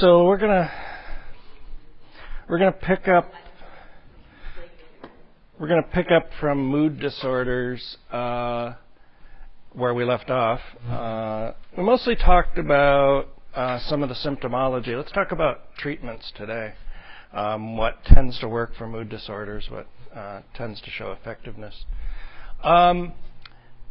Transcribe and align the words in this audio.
so 0.00 0.26
we're 0.26 0.38
gonna 0.38 0.70
we're 2.48 2.58
gonna 2.58 2.70
pick 2.70 3.08
up 3.08 3.32
we're 5.58 5.66
gonna 5.66 5.82
pick 5.82 6.12
up 6.12 6.28
from 6.38 6.64
mood 6.64 7.00
disorders 7.00 7.96
uh, 8.12 8.74
where 9.72 9.94
we 9.94 10.04
left 10.04 10.30
off. 10.30 10.60
Uh, 10.88 11.50
we 11.76 11.82
mostly 11.82 12.14
talked 12.14 12.58
about 12.58 13.26
uh, 13.56 13.80
some 13.88 14.04
of 14.04 14.08
the 14.08 14.14
symptomology. 14.14 14.96
Let's 14.96 15.10
talk 15.10 15.32
about 15.32 15.74
treatments 15.76 16.32
today. 16.36 16.74
Um, 17.32 17.76
what 17.76 18.04
tends 18.04 18.38
to 18.38 18.46
work 18.48 18.76
for 18.78 18.86
mood 18.86 19.08
disorders? 19.08 19.66
What 19.68 19.88
uh, 20.14 20.42
tends 20.54 20.80
to 20.82 20.90
show 20.90 21.10
effectiveness? 21.10 21.74
Um, 22.62 23.14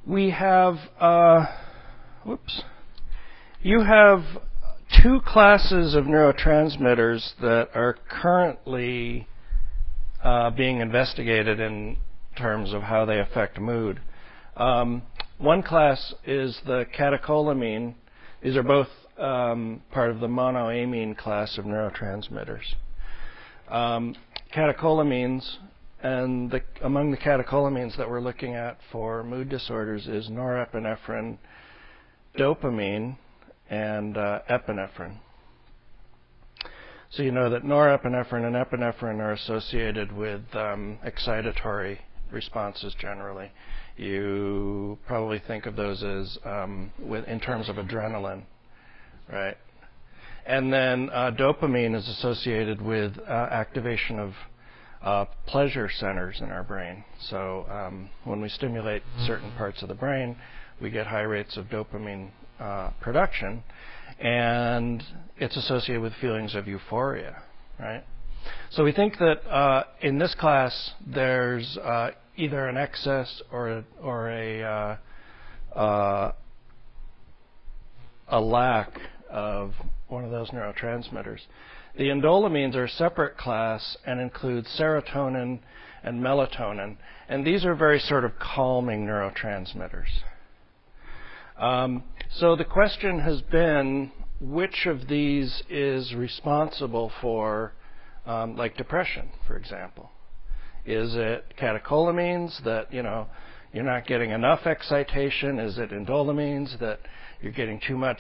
we 0.06 0.30
have, 0.30 0.78
uh, 1.02 1.48
whoops, 2.24 2.62
you 3.62 3.82
have 3.82 4.22
two 5.08 5.22
classes 5.22 5.96
of 5.96 6.04
neurotransmitters 6.04 7.32
that 7.40 7.70
are 7.74 7.96
currently 8.10 9.26
uh, 10.22 10.50
being 10.50 10.82
investigated 10.82 11.62
in 11.62 11.96
terms 12.38 12.74
of 12.74 12.82
how 12.82 13.06
they 13.06 13.18
affect 13.18 13.58
mood. 13.58 14.02
Um, 14.58 15.02
one 15.38 15.64
class 15.64 16.14
is 16.26 16.60
the 16.66 16.86
catecholamine. 16.94 17.96
These 18.44 18.58
are 18.58 18.64
both 18.64 18.90
um, 19.18 19.82
part 19.92 20.12
of 20.12 20.20
the 20.20 20.28
monoamine 20.28 21.18
class 21.18 21.58
of 21.58 21.64
neurotransmitters. 21.64 22.76
Um, 23.70 24.14
catecholamines, 24.54 25.56
and 26.04 26.52
the, 26.52 26.60
among 26.84 27.12
the 27.12 27.18
catecholamines 27.18 27.96
that 27.96 28.10
we're 28.10 28.20
looking 28.20 28.56
at 28.56 28.78
for 28.92 29.24
mood 29.24 29.48
disorders 29.48 30.06
is 30.06 30.28
norepinephrine, 30.30 31.38
dopamine, 32.38 33.16
and 33.70 34.18
uh, 34.18 34.40
epinephrine. 34.50 35.18
So 37.10 37.24
you 37.24 37.32
know 37.32 37.50
that 37.50 37.64
norepinephrine 37.64 38.46
and 38.46 38.56
epinephrine 38.56 39.20
are 39.20 39.32
associated 39.32 40.12
with 40.12 40.42
um, 40.54 41.00
excitatory 41.06 42.00
responses 42.32 42.94
generally. 43.00 43.52
You 43.96 45.00
probably 45.08 45.40
think 45.40 45.66
of 45.66 45.76
those 45.76 46.04
as 46.04 46.38
um, 46.44 46.92
with, 47.00 47.26
in 47.26 47.40
terms 47.40 47.70
of 47.70 47.78
adrenaline, 47.78 48.44
right? 49.32 49.58
And 50.46 50.72
then 50.72 51.10
uh, 51.12 51.32
dopamine 51.32 51.96
is 51.96 52.08
associated 52.08 52.82
with 52.82 53.18
uh, 53.20 53.32
activation 53.32 54.20
of 54.20 54.34
uh, 55.02 55.26
pleasure 55.46 55.90
centers 55.90 56.40
in 56.42 56.52
our 56.52 56.64
brain. 56.64 57.04
So 57.20 57.66
um, 57.70 58.10
when 58.24 58.42
we 58.42 58.50
stimulate 58.50 59.04
certain 59.26 59.52
parts 59.52 59.82
of 59.82 59.88
the 59.88 59.96
brain, 59.96 60.38
we 60.82 60.90
get 60.90 61.08
high 61.08 61.22
rates 61.22 61.58
of 61.58 61.66
dopamine 61.66 62.30
uh, 62.60 62.92
production, 63.02 63.64
and 64.20 65.04
it's 65.38 65.58
associated 65.58 66.02
with 66.02 66.14
feelings 66.16 66.56
of 66.56 66.68
euphoria, 66.68 67.42
right? 67.80 68.04
So 68.72 68.84
we 68.84 68.92
think 68.92 69.18
that 69.20 69.46
uh, 69.48 69.84
in 70.02 70.20
this 70.20 70.36
class 70.36 70.92
there's 71.06 71.78
uh, 71.78 72.12
either 72.36 72.68
an 72.68 72.78
excess 72.78 73.42
or 73.52 73.70
a, 73.70 73.84
or 74.02 74.30
a 74.30 74.64
uh, 74.64 75.78
uh, 75.78 76.32
a 78.30 78.42
lack 78.42 79.00
of 79.30 79.74
one 80.08 80.24
of 80.24 80.32
those 80.32 80.50
neurotransmitters. 80.50 81.40
The 81.98 82.06
indolamines 82.06 82.76
are 82.76 82.86
a 82.86 82.90
separate 82.90 83.38
class 83.38 83.98
and 84.06 84.20
include 84.20 84.66
serotonin 84.66 85.60
and 86.04 86.22
melatonin, 86.22 86.98
and 87.28 87.46
these 87.46 87.66
are 87.66 87.76
very 87.76 88.00
sort 88.00 88.24
of 88.24 88.34
calming 88.40 89.06
neurotransmitters. 89.06 90.22
Um, 91.58 92.04
so 92.36 92.56
the 92.56 92.66
question 92.66 93.20
has 93.20 93.42
been 93.42 94.12
which 94.40 94.86
of 94.86 95.08
these 95.08 95.64
is 95.70 96.14
responsible 96.14 97.12
for, 97.20 97.74
um, 98.28 98.56
like 98.56 98.78
depression, 98.78 99.30
for 99.48 99.58
example? 99.58 100.12
Is 100.86 101.16
it 101.16 101.56
catecholamines 101.60 102.64
that, 102.64 102.94
you 102.94 103.02
know, 103.02 103.28
you're 103.74 103.84
not 103.84 104.06
getting 104.06 104.30
enough 104.32 104.68
excitation? 104.68 105.60
Is 105.60 105.80
it 105.80 105.90
indolamines 105.90 106.80
that 106.80 107.00
you're 107.42 107.52
getting 107.52 107.80
too 107.80 107.98
much, 107.98 108.20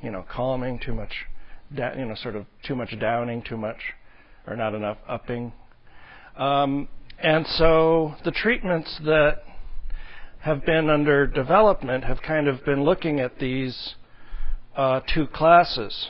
you 0.00 0.10
know, 0.10 0.24
calming, 0.30 0.78
too 0.78 0.94
much, 0.94 1.12
you 1.70 2.04
know, 2.04 2.14
sort 2.14 2.36
of 2.36 2.46
too 2.62 2.76
much 2.76 2.96
downing, 3.00 3.42
too 3.42 3.56
much, 3.56 3.80
or 4.46 4.54
not 4.54 4.74
enough 4.74 4.98
upping? 5.08 5.52
Um, 6.36 6.88
and 7.18 7.46
so 7.46 8.14
the 8.24 8.30
treatments 8.30 9.00
that 9.04 9.42
have 10.46 10.64
been 10.64 10.88
under 10.88 11.26
development 11.26 12.04
have 12.04 12.22
kind 12.22 12.46
of 12.46 12.64
been 12.64 12.84
looking 12.84 13.18
at 13.18 13.36
these 13.40 13.96
uh, 14.76 15.00
two 15.12 15.26
classes. 15.26 16.08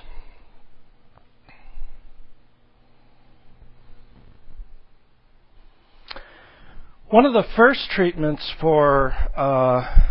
One 7.08 7.24
of 7.24 7.32
the 7.32 7.44
first 7.56 7.88
treatments 7.88 8.52
for 8.60 9.14
uh, 9.34 10.02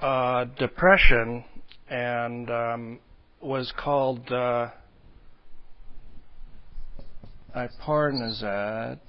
uh, 0.00 0.44
depression 0.56 1.42
and 1.88 2.48
um, 2.48 3.00
was 3.40 3.72
called 3.76 4.30
uh, 4.30 4.68
iproniazid. 7.56 9.00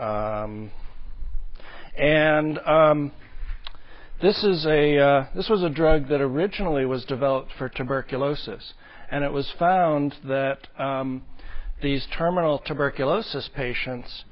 Um, 0.00 0.70
and 1.94 2.58
um, 2.60 3.12
this 4.22 4.42
is 4.42 4.64
a 4.64 4.98
uh, 4.98 5.26
this 5.36 5.50
was 5.50 5.62
a 5.62 5.68
drug 5.68 6.08
that 6.08 6.22
originally 6.22 6.86
was 6.86 7.04
developed 7.04 7.52
for 7.58 7.68
tuberculosis, 7.68 8.72
and 9.10 9.24
it 9.24 9.30
was 9.30 9.52
found 9.58 10.14
that 10.26 10.68
um, 10.78 11.22
these 11.82 12.06
terminal 12.16 12.60
tuberculosis 12.60 13.50
patients 13.54 14.24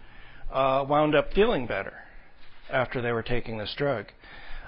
uh, 0.50 0.86
wound 0.88 1.14
up 1.14 1.34
feeling 1.34 1.66
better 1.66 1.92
after 2.72 3.02
they 3.02 3.12
were 3.12 3.22
taking 3.22 3.58
this 3.58 3.74
drug. 3.76 4.06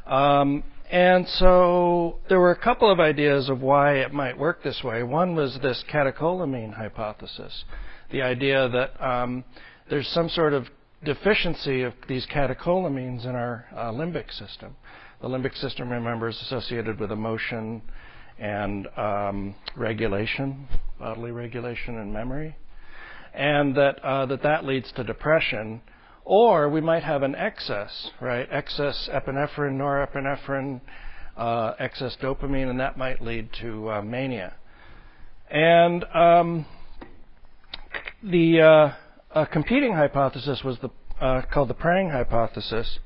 Um, 0.07 0.63
and 0.91 1.27
so 1.29 2.19
there 2.29 2.41
were 2.41 2.51
a 2.51 2.61
couple 2.61 2.91
of 2.93 3.01
ideas 3.01 3.49
of 3.49 3.63
why 3.63 3.95
it 3.95 4.13
might 4.13 4.37
work 4.37 4.63
this 4.63 4.83
way. 4.85 5.03
One 5.03 5.35
was 5.35 5.59
this 5.63 5.83
catecholamine 5.91 6.75
hypothesis, 6.75 7.65
the 8.11 8.21
idea 8.21 8.69
that 8.69 9.03
um, 9.03 9.45
there's 9.89 10.09
some 10.09 10.29
sort 10.29 10.53
of 10.53 10.67
deficiency 11.05 11.83
of 11.83 11.95
these 12.09 12.27
catecholamines 12.27 13.25
in 13.25 13.35
our 13.35 13.67
uh, 13.75 13.91
limbic 13.91 14.31
system. 14.33 14.77
The 15.23 15.29
limbic 15.29 15.57
system, 15.57 15.91
remember, 15.91 16.29
is 16.29 16.41
associated 16.43 17.01
with 17.01 17.11
emotion 17.11 17.83
and 18.39 18.87
um, 18.97 19.55
regulation, 19.77 20.67
bodily 20.99 21.31
regulation 21.31 21.99
and 21.99 22.13
memory, 22.13 22.57
and 23.35 23.77
that, 23.77 24.03
uh, 24.03 24.27
that 24.27 24.43
that 24.43 24.65
leads 24.65 24.91
to 24.93 25.05
depression. 25.05 25.83
Or 26.25 26.69
we 26.69 26.81
might 26.81 27.03
have 27.03 27.23
an 27.23 27.35
excess, 27.35 28.11
right? 28.21 28.47
Excess 28.51 29.09
epinephrine, 29.13 29.77
norepinephrine, 29.77 30.81
uh, 31.37 31.75
excess 31.79 32.17
dopamine, 32.21 32.71
and 32.71 32.81
that 32.81 32.97
might 32.97 33.21
lead 33.21 33.51
to 33.61 33.91
uh, 33.91 34.03
mania. 34.03 34.55
And 35.51 36.05
um, 36.15 36.67
the 38.23 38.61
uh, 38.61 38.93
a 39.33 39.47
competing 39.47 39.93
hypothesis 39.93 40.63
was 40.65 40.79
the, 40.79 40.91
uh, 41.21 41.43
called 41.53 41.69
the 41.69 41.75
Prange 41.75 42.13
hypothesis 42.13 42.99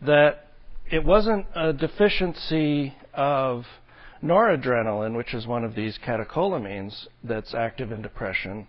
that 0.00 0.50
it 0.90 1.04
wasn't 1.04 1.46
a 1.54 1.72
deficiency 1.72 2.94
of 3.14 3.64
noradrenaline, 4.22 5.16
which 5.16 5.34
is 5.34 5.46
one 5.46 5.64
of 5.64 5.74
these 5.74 5.98
catecholamines 6.04 7.06
that's 7.24 7.54
active 7.54 7.90
in 7.90 8.02
depression. 8.02 8.66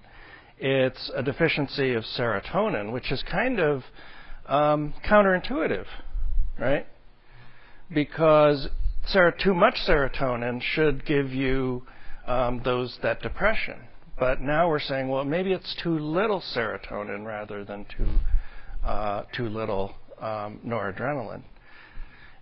It's 0.59 1.11
a 1.15 1.21
deficiency 1.21 1.93
of 1.93 2.03
serotonin, 2.03 2.91
which 2.91 3.11
is 3.11 3.21
kind 3.23 3.59
of 3.59 3.83
um, 4.47 4.93
counterintuitive, 5.05 5.85
right? 6.57 6.87
Because 7.93 8.69
ser- 9.05 9.35
too 9.37 9.53
much 9.53 9.75
serotonin 9.85 10.61
should 10.61 11.05
give 11.05 11.31
you 11.31 11.83
um, 12.25 12.61
those 12.63 12.97
that 13.03 13.21
depression. 13.21 13.75
But 14.19 14.41
now 14.41 14.67
we're 14.67 14.79
saying, 14.79 15.09
well, 15.09 15.23
maybe 15.23 15.53
it's 15.53 15.75
too 15.83 15.99
little 15.99 16.41
serotonin 16.55 17.25
rather 17.25 17.63
than 17.63 17.85
too 17.85 18.07
uh, 18.83 19.23
too 19.35 19.49
little 19.49 19.93
um, 20.19 20.59
noradrenaline. 20.65 21.43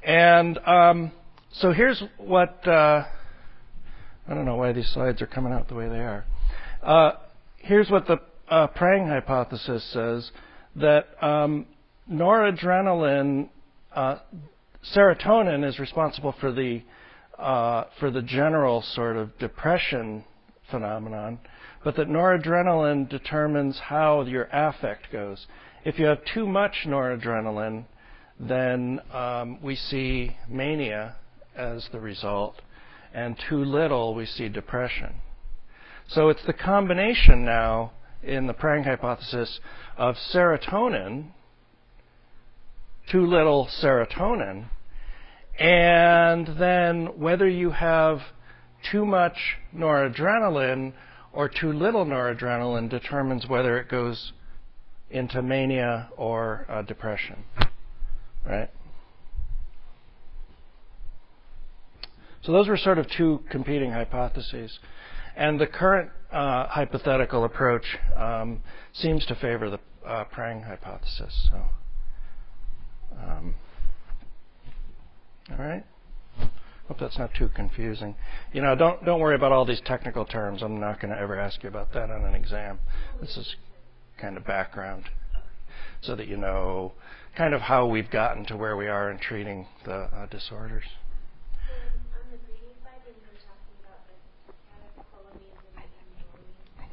And 0.03 0.57
um, 0.59 1.11
so 1.51 1.71
here's 1.71 2.01
what 2.17 2.65
uh, 2.67 3.05
I 4.27 4.33
don't 4.33 4.45
know 4.45 4.55
why 4.55 4.71
these 4.71 4.89
slides 4.89 5.21
are 5.21 5.27
coming 5.27 5.53
out 5.53 5.67
the 5.67 5.75
way 5.75 5.87
they 5.87 5.99
are. 5.99 6.25
Uh, 6.81 7.11
here's 7.57 7.89
what 7.89 8.07
the 8.07 8.19
uh, 8.49 8.67
Prange 8.67 9.09
hypothesis 9.09 9.83
says 9.91 10.31
that 10.75 11.07
um, 11.21 11.65
noradrenaline, 12.11 13.49
uh, 13.93 14.17
serotonin 14.95 15.67
is 15.67 15.79
responsible 15.79 16.33
for 16.39 16.51
the 16.51 16.81
uh, 17.37 17.83
for 17.99 18.11
the 18.11 18.21
general 18.21 18.81
sort 18.81 19.17
of 19.17 19.37
depression 19.39 20.23
phenomenon, 20.71 21.39
but 21.85 21.95
that 21.97 22.09
noradrenaline 22.09 23.07
determines 23.07 23.77
how 23.77 24.21
your 24.23 24.49
affect 24.51 25.11
goes. 25.11 25.45
If 25.85 25.99
you 25.99 26.07
have 26.07 26.25
too 26.25 26.47
much 26.47 26.83
noradrenaline, 26.87 27.85
then 28.39 28.99
um, 29.13 29.61
we 29.61 29.75
see 29.75 30.35
mania 30.49 31.15
as 31.55 31.87
the 31.91 31.99
result, 31.99 32.55
and 33.13 33.37
too 33.47 33.63
little, 33.63 34.15
we 34.15 34.25
see 34.25 34.49
depression. 34.49 35.13
So 36.07 36.29
it's 36.29 36.43
the 36.47 36.53
combination 36.53 37.45
now 37.45 37.91
in 38.23 38.47
the 38.47 38.53
Prange 38.53 38.87
hypothesis 38.87 39.59
of 39.95 40.15
serotonin, 40.33 41.27
too 43.11 43.27
little 43.27 43.67
serotonin, 43.67 44.69
and 45.59 46.47
then 46.59 47.19
whether 47.19 47.47
you 47.47 47.69
have 47.69 48.21
too 48.91 49.05
much 49.05 49.37
noradrenaline 49.73 50.93
or 51.35 51.49
too 51.49 51.71
little 51.71 52.05
noradrenaline 52.05 52.89
determines 52.89 53.47
whether 53.47 53.77
it 53.77 53.89
goes 53.89 54.33
into 55.09 55.41
mania 55.41 56.09
or 56.17 56.65
uh, 56.69 56.81
depression. 56.81 57.43
Right? 58.45 58.69
So 62.41 62.51
those 62.51 62.67
were 62.67 62.77
sort 62.77 62.99
of 62.99 63.07
two 63.09 63.43
competing 63.49 63.91
hypotheses. 63.91 64.79
And 65.35 65.59
the 65.59 65.67
current 65.67 66.11
uh, 66.31 66.67
hypothetical 66.67 67.43
approach 67.43 67.85
um, 68.15 68.61
seems 68.93 69.25
to 69.25 69.35
favor 69.35 69.69
the 69.69 69.79
uh, 70.07 70.23
Prange 70.25 70.63
hypothesis. 70.63 71.49
So, 71.51 71.61
um, 73.17 73.55
all 75.51 75.65
right. 75.65 75.83
Hope 76.87 76.99
that's 76.99 77.17
not 77.17 77.31
too 77.33 77.49
confusing. 77.49 78.15
You 78.53 78.61
know, 78.61 78.75
don't 78.75 79.03
don't 79.03 79.19
worry 79.19 79.35
about 79.35 79.51
all 79.51 79.65
these 79.65 79.81
technical 79.85 80.23
terms. 80.23 80.61
I'm 80.61 80.79
not 80.79 81.01
going 81.01 81.11
to 81.11 81.19
ever 81.19 81.39
ask 81.39 81.63
you 81.63 81.69
about 81.69 81.93
that 81.93 82.11
on 82.11 82.23
an 82.23 82.35
exam. 82.35 82.79
This 83.19 83.35
is 83.37 83.55
kind 84.21 84.37
of 84.37 84.45
background, 84.45 85.05
so 86.01 86.15
that 86.15 86.27
you 86.27 86.37
know 86.37 86.93
kind 87.35 87.53
of 87.55 87.61
how 87.61 87.87
we've 87.87 88.09
gotten 88.11 88.45
to 88.45 88.55
where 88.55 88.77
we 88.77 88.87
are 88.87 89.09
in 89.09 89.17
treating 89.17 89.67
the 89.83 89.93
uh, 89.93 90.25
disorders. 90.27 90.83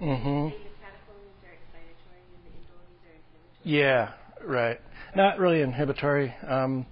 Mm-hmm. 0.01 0.57
Yeah, 3.63 4.13
right. 4.45 4.81
Not 5.15 5.39
really 5.39 5.61
inhibitory. 5.61 6.35
Um, 6.49 6.87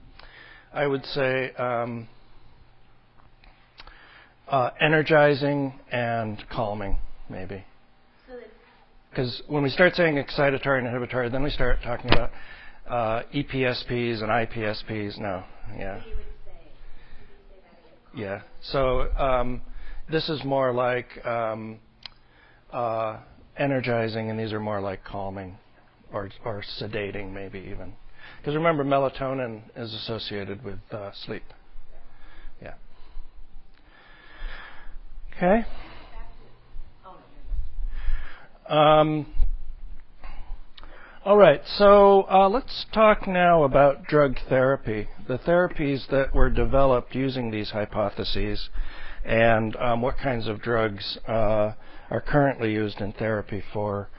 I 0.72 0.86
would 0.86 1.04
say 1.06 1.52
um, 1.54 2.06
uh, 4.50 4.70
energizing 4.80 5.78
and 5.90 6.42
calming, 6.50 6.98
maybe. 7.28 7.64
Because 9.10 9.42
when 9.48 9.62
we 9.62 9.70
start 9.70 9.94
saying 9.94 10.16
excitatory 10.16 10.78
and 10.78 10.86
inhibitory, 10.86 11.28
then 11.30 11.42
we 11.42 11.50
start 11.50 11.78
talking 11.82 12.12
about 12.12 12.30
uh, 12.88 13.22
EPSPs 13.34 14.22
and 14.22 14.28
IPSPs. 14.28 15.18
No, 15.18 15.44
yeah. 15.76 16.00
Yeah. 18.14 18.42
So 18.62 19.12
um, 19.16 19.62
this 20.10 20.28
is 20.28 20.44
more 20.44 20.72
like 20.72 21.24
um, 21.24 21.78
uh, 22.72 23.18
energizing, 23.56 24.30
and 24.30 24.38
these 24.38 24.52
are 24.52 24.60
more 24.60 24.80
like 24.80 25.04
calming 25.04 25.58
or, 26.12 26.30
or 26.44 26.62
sedating, 26.80 27.32
maybe 27.32 27.58
even. 27.70 27.94
Because 28.38 28.54
remember, 28.54 28.84
melatonin 28.84 29.62
is 29.76 29.92
associated 29.94 30.64
with 30.64 30.78
uh, 30.92 31.10
sleep. 31.12 31.42
Yeah. 32.62 32.74
Okay. 35.42 35.64
Um, 38.68 39.26
all 41.24 41.38
right, 41.38 41.62
so 41.78 42.26
uh, 42.30 42.46
let's 42.46 42.84
talk 42.92 43.26
now 43.26 43.62
about 43.62 44.04
drug 44.04 44.36
therapy, 44.50 45.08
the 45.26 45.38
therapies 45.38 46.06
that 46.10 46.34
were 46.34 46.50
developed 46.50 47.14
using 47.14 47.50
these 47.50 47.70
hypotheses, 47.70 48.68
and 49.24 49.74
um, 49.76 50.02
what 50.02 50.18
kinds 50.18 50.46
of 50.46 50.60
drugs 50.60 51.16
uh, 51.26 51.72
are 52.10 52.20
currently 52.20 52.74
used 52.74 53.00
in 53.00 53.14
therapy 53.14 53.62
for 53.72 54.10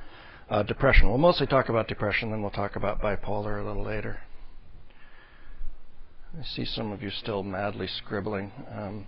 uh, 0.50 0.64
depression. 0.64 1.08
We'll 1.08 1.20
mostly 1.20 1.46
talk 1.46 1.70
about 1.70 1.88
depression, 1.88 2.32
then 2.32 2.42
we'll 2.42 2.50
talk 2.50 2.76
about 2.76 3.00
bipolar 3.00 3.62
a 3.62 3.64
little 3.64 3.86
later. 3.86 4.22
I 6.36 6.44
see 6.44 6.66
some 6.66 6.92
of 6.92 7.04
you 7.04 7.12
still 7.12 7.44
madly 7.44 7.86
scribbling. 7.86 8.52
Um, 8.76 9.06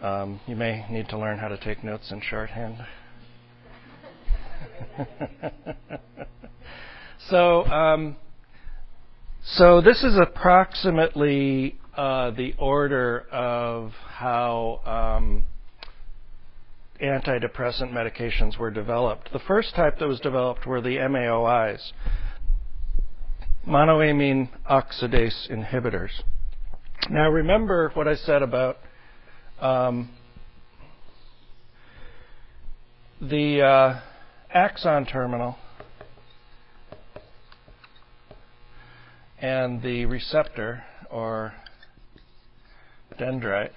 um, 0.00 0.40
you 0.46 0.54
may 0.54 0.86
need 0.90 1.08
to 1.08 1.18
learn 1.18 1.38
how 1.38 1.48
to 1.48 1.58
take 1.58 1.82
notes 1.82 2.12
in 2.12 2.20
shorthand. 2.20 2.78
so, 7.28 7.64
um, 7.66 8.16
so 9.44 9.80
this 9.80 10.02
is 10.04 10.16
approximately 10.16 11.78
uh, 11.96 12.30
the 12.30 12.54
order 12.58 13.26
of 13.32 13.92
how 14.06 14.80
um, 14.86 15.44
antidepressant 17.02 17.92
medications 17.92 18.58
were 18.58 18.70
developed. 18.70 19.32
The 19.32 19.40
first 19.40 19.74
type 19.74 19.98
that 19.98 20.06
was 20.06 20.20
developed 20.20 20.66
were 20.66 20.80
the 20.80 20.96
MAOIs, 20.96 21.92
monoamine 23.66 24.48
oxidase 24.70 25.50
inhibitors. 25.50 26.22
Now 27.10 27.30
remember 27.30 27.90
what 27.94 28.06
I 28.06 28.14
said 28.14 28.42
about 28.42 28.78
um, 29.60 30.10
the 33.20 33.62
uh, 33.62 34.00
axon 34.52 35.06
terminal 35.06 35.56
and 39.40 39.82
the 39.82 40.06
receptor 40.06 40.84
or 41.10 41.52
dendrite 43.18 43.72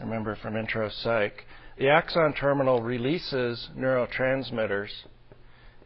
remember 0.00 0.36
from 0.36 0.56
intro 0.56 0.88
psych, 0.88 1.44
the 1.76 1.88
axon 1.88 2.32
terminal 2.32 2.82
releases 2.82 3.68
neurotransmitters 3.76 4.90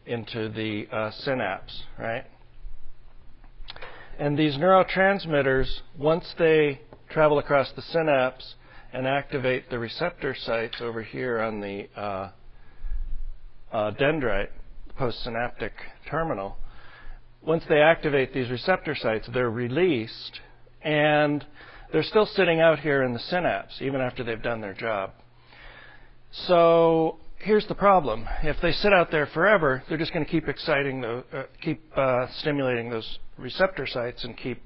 into 0.05 0.49
the 0.49 0.87
uh, 0.91 1.11
synapse, 1.11 1.83
right? 1.97 2.25
And 4.19 4.37
these 4.37 4.55
neurotransmitters, 4.55 5.81
once 5.97 6.35
they 6.37 6.81
travel 7.13 7.37
across 7.37 7.71
the 7.75 7.81
synapse 7.81 8.55
and 8.91 9.07
activate 9.07 9.69
the 9.69 9.79
receptor 9.79 10.35
sites 10.35 10.77
over 10.81 11.01
here 11.03 11.39
on 11.39 11.61
the 11.61 11.87
uh, 11.95 12.29
uh, 13.71 13.91
dendrite, 13.91 14.49
postsynaptic 14.99 15.71
terminal, 16.09 16.57
once 17.41 17.63
they 17.69 17.79
activate 17.81 18.33
these 18.33 18.49
receptor 18.49 18.95
sites, 18.95 19.27
they're 19.33 19.49
released 19.49 20.39
and 20.81 21.45
they're 21.91 22.03
still 22.03 22.25
sitting 22.25 22.59
out 22.59 22.79
here 22.79 23.03
in 23.03 23.13
the 23.13 23.19
synapse 23.19 23.75
even 23.81 24.01
after 24.01 24.23
they've 24.23 24.41
done 24.41 24.61
their 24.61 24.73
job. 24.73 25.11
So 26.31 27.17
here's 27.37 27.67
the 27.67 27.75
problem: 27.75 28.27
if 28.43 28.57
they 28.61 28.71
sit 28.71 28.93
out 28.93 29.11
there 29.11 29.27
forever, 29.27 29.83
they're 29.87 29.97
just 29.97 30.13
going 30.13 30.25
to 30.25 30.31
keep 30.31 30.47
exciting 30.47 31.01
the, 31.01 31.23
uh, 31.31 31.43
keep 31.61 31.81
uh, 31.95 32.27
stimulating 32.39 32.89
those 32.89 33.19
receptor 33.37 33.85
sites 33.85 34.23
and 34.23 34.35
keep 34.35 34.61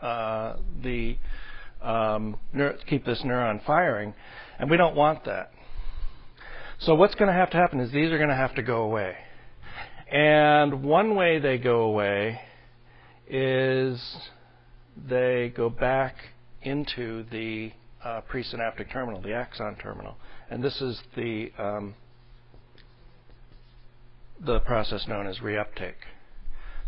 uh, 0.00 0.56
the 0.82 1.16
um, 1.82 2.38
keep 2.86 3.04
this 3.04 3.22
neuron 3.22 3.64
firing, 3.64 4.14
and 4.58 4.70
we 4.70 4.76
don't 4.76 4.96
want 4.96 5.24
that. 5.24 5.52
So 6.78 6.94
what's 6.94 7.14
going 7.14 7.28
to 7.28 7.34
have 7.34 7.50
to 7.50 7.56
happen 7.56 7.80
is 7.80 7.92
these 7.92 8.10
are 8.10 8.16
going 8.16 8.30
to 8.30 8.34
have 8.34 8.54
to 8.54 8.62
go 8.62 8.82
away. 8.82 9.16
And 10.10 10.82
one 10.82 11.14
way 11.14 11.38
they 11.38 11.58
go 11.58 11.82
away 11.82 12.40
is 13.28 14.02
they 15.08 15.52
go 15.54 15.70
back 15.70 16.16
into 16.62 17.24
the 17.30 17.72
uh, 18.02 18.22
presynaptic 18.30 18.90
terminal, 18.90 19.20
the 19.20 19.34
axon 19.34 19.76
terminal. 19.76 20.16
And 20.50 20.64
this 20.64 20.80
is 20.80 21.00
the 21.14 21.52
um, 21.58 21.94
the 24.40 24.60
process 24.60 25.06
known 25.06 25.26
as 25.26 25.38
reuptake. 25.38 25.94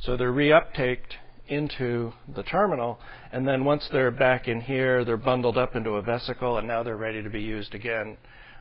So 0.00 0.16
they're 0.16 0.32
reuptaked 0.32 1.16
into 1.52 2.12
the 2.35 2.42
terminal, 2.42 2.99
and 3.32 3.47
then 3.47 3.64
once 3.64 3.88
they're 3.92 4.11
back 4.11 4.49
in 4.49 4.61
here, 4.61 5.04
they're 5.04 5.16
bundled 5.16 5.59
up 5.59 5.76
into 5.76 5.90
a 5.90 6.02
vesicle, 6.02 6.59
and 6.59 6.66
now 6.66 6.82
they're 6.82 6.97
ready 6.97 7.23
to 7.23 7.30
be 7.30 7.40
used 7.40 7.75
again 7.75 8.16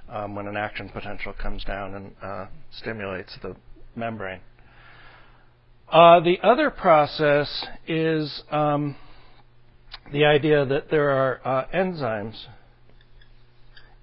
um, 0.09 0.35
when 0.35 0.47
an 0.47 0.57
action 0.57 0.89
potential 0.89 1.33
comes 1.41 1.63
down 1.63 1.95
and 1.95 2.11
uh, 2.21 2.45
stimulates 2.71 3.37
the 3.41 3.55
membrane. 3.95 4.41
Uh, 5.91 6.19
the 6.21 6.37
other 6.41 6.69
process 6.69 7.65
is 7.87 8.43
um, 8.49 8.95
the 10.11 10.25
idea 10.25 10.65
that 10.65 10.89
there 10.89 11.09
are 11.09 11.41
uh, 11.43 11.65
enzymes 11.73 12.45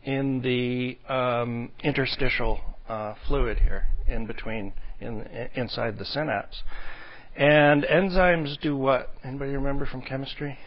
in 0.04 0.40
the 0.42 0.99
um, 1.12 1.71
interstitial 1.83 2.61
uh, 2.88 3.14
fluid 3.26 3.59
here 3.59 3.87
in 4.07 4.26
between 4.26 4.73
in, 5.00 5.23
inside 5.54 5.99
the 5.99 6.04
synapse. 6.04 6.62
And 7.38 7.85
enzymes 7.85 8.61
do 8.61 8.76
what? 8.76 9.11
Anybody 9.23 9.52
remember 9.52 9.87
from 9.87 10.02
chemistry? 10.02 10.59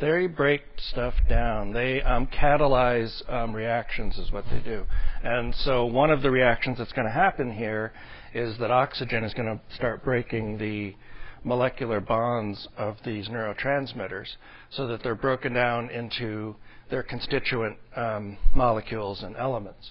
They 0.00 0.28
break 0.28 0.62
stuff 0.78 1.14
down. 1.28 1.72
They 1.72 2.00
um, 2.00 2.28
catalyze 2.28 3.28
um, 3.28 3.52
reactions, 3.52 4.18
is 4.18 4.30
what 4.30 4.44
they 4.52 4.60
do. 4.60 4.84
And 5.24 5.52
so, 5.52 5.84
one 5.84 6.12
of 6.12 6.22
the 6.22 6.30
reactions 6.30 6.78
that's 6.78 6.92
going 6.92 7.08
to 7.08 7.12
happen 7.12 7.52
here 7.52 7.92
is 8.32 8.56
that 8.58 8.70
oxygen 8.70 9.24
is 9.24 9.34
going 9.34 9.48
to 9.48 9.74
start 9.74 10.04
breaking 10.04 10.58
the 10.58 10.94
molecular 11.42 11.98
bonds 11.98 12.68
of 12.78 12.98
these 13.04 13.28
neurotransmitters 13.28 14.28
so 14.70 14.86
that 14.86 15.02
they're 15.02 15.16
broken 15.16 15.54
down 15.54 15.90
into 15.90 16.54
their 16.88 17.02
constituent 17.02 17.76
um, 17.96 18.38
molecules 18.54 19.24
and 19.24 19.36
elements. 19.36 19.90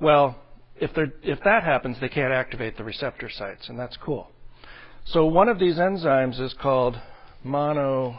Well, 0.00 0.36
if, 0.76 0.92
if 1.22 1.38
that 1.44 1.64
happens, 1.64 1.98
they 2.00 2.08
can't 2.08 2.32
activate 2.32 2.78
the 2.78 2.84
receptor 2.84 3.28
sites, 3.28 3.68
and 3.68 3.78
that's 3.78 3.98
cool. 3.98 4.30
So 5.08 5.24
one 5.24 5.48
of 5.48 5.60
these 5.60 5.76
enzymes 5.76 6.40
is 6.40 6.52
called 6.60 7.00
monoamine 7.44 8.18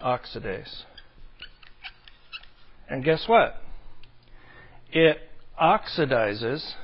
oxidase. 0.00 0.84
And 2.88 3.04
guess 3.04 3.24
what? 3.26 3.56
It 4.92 5.18
oxidizes, 5.60 6.74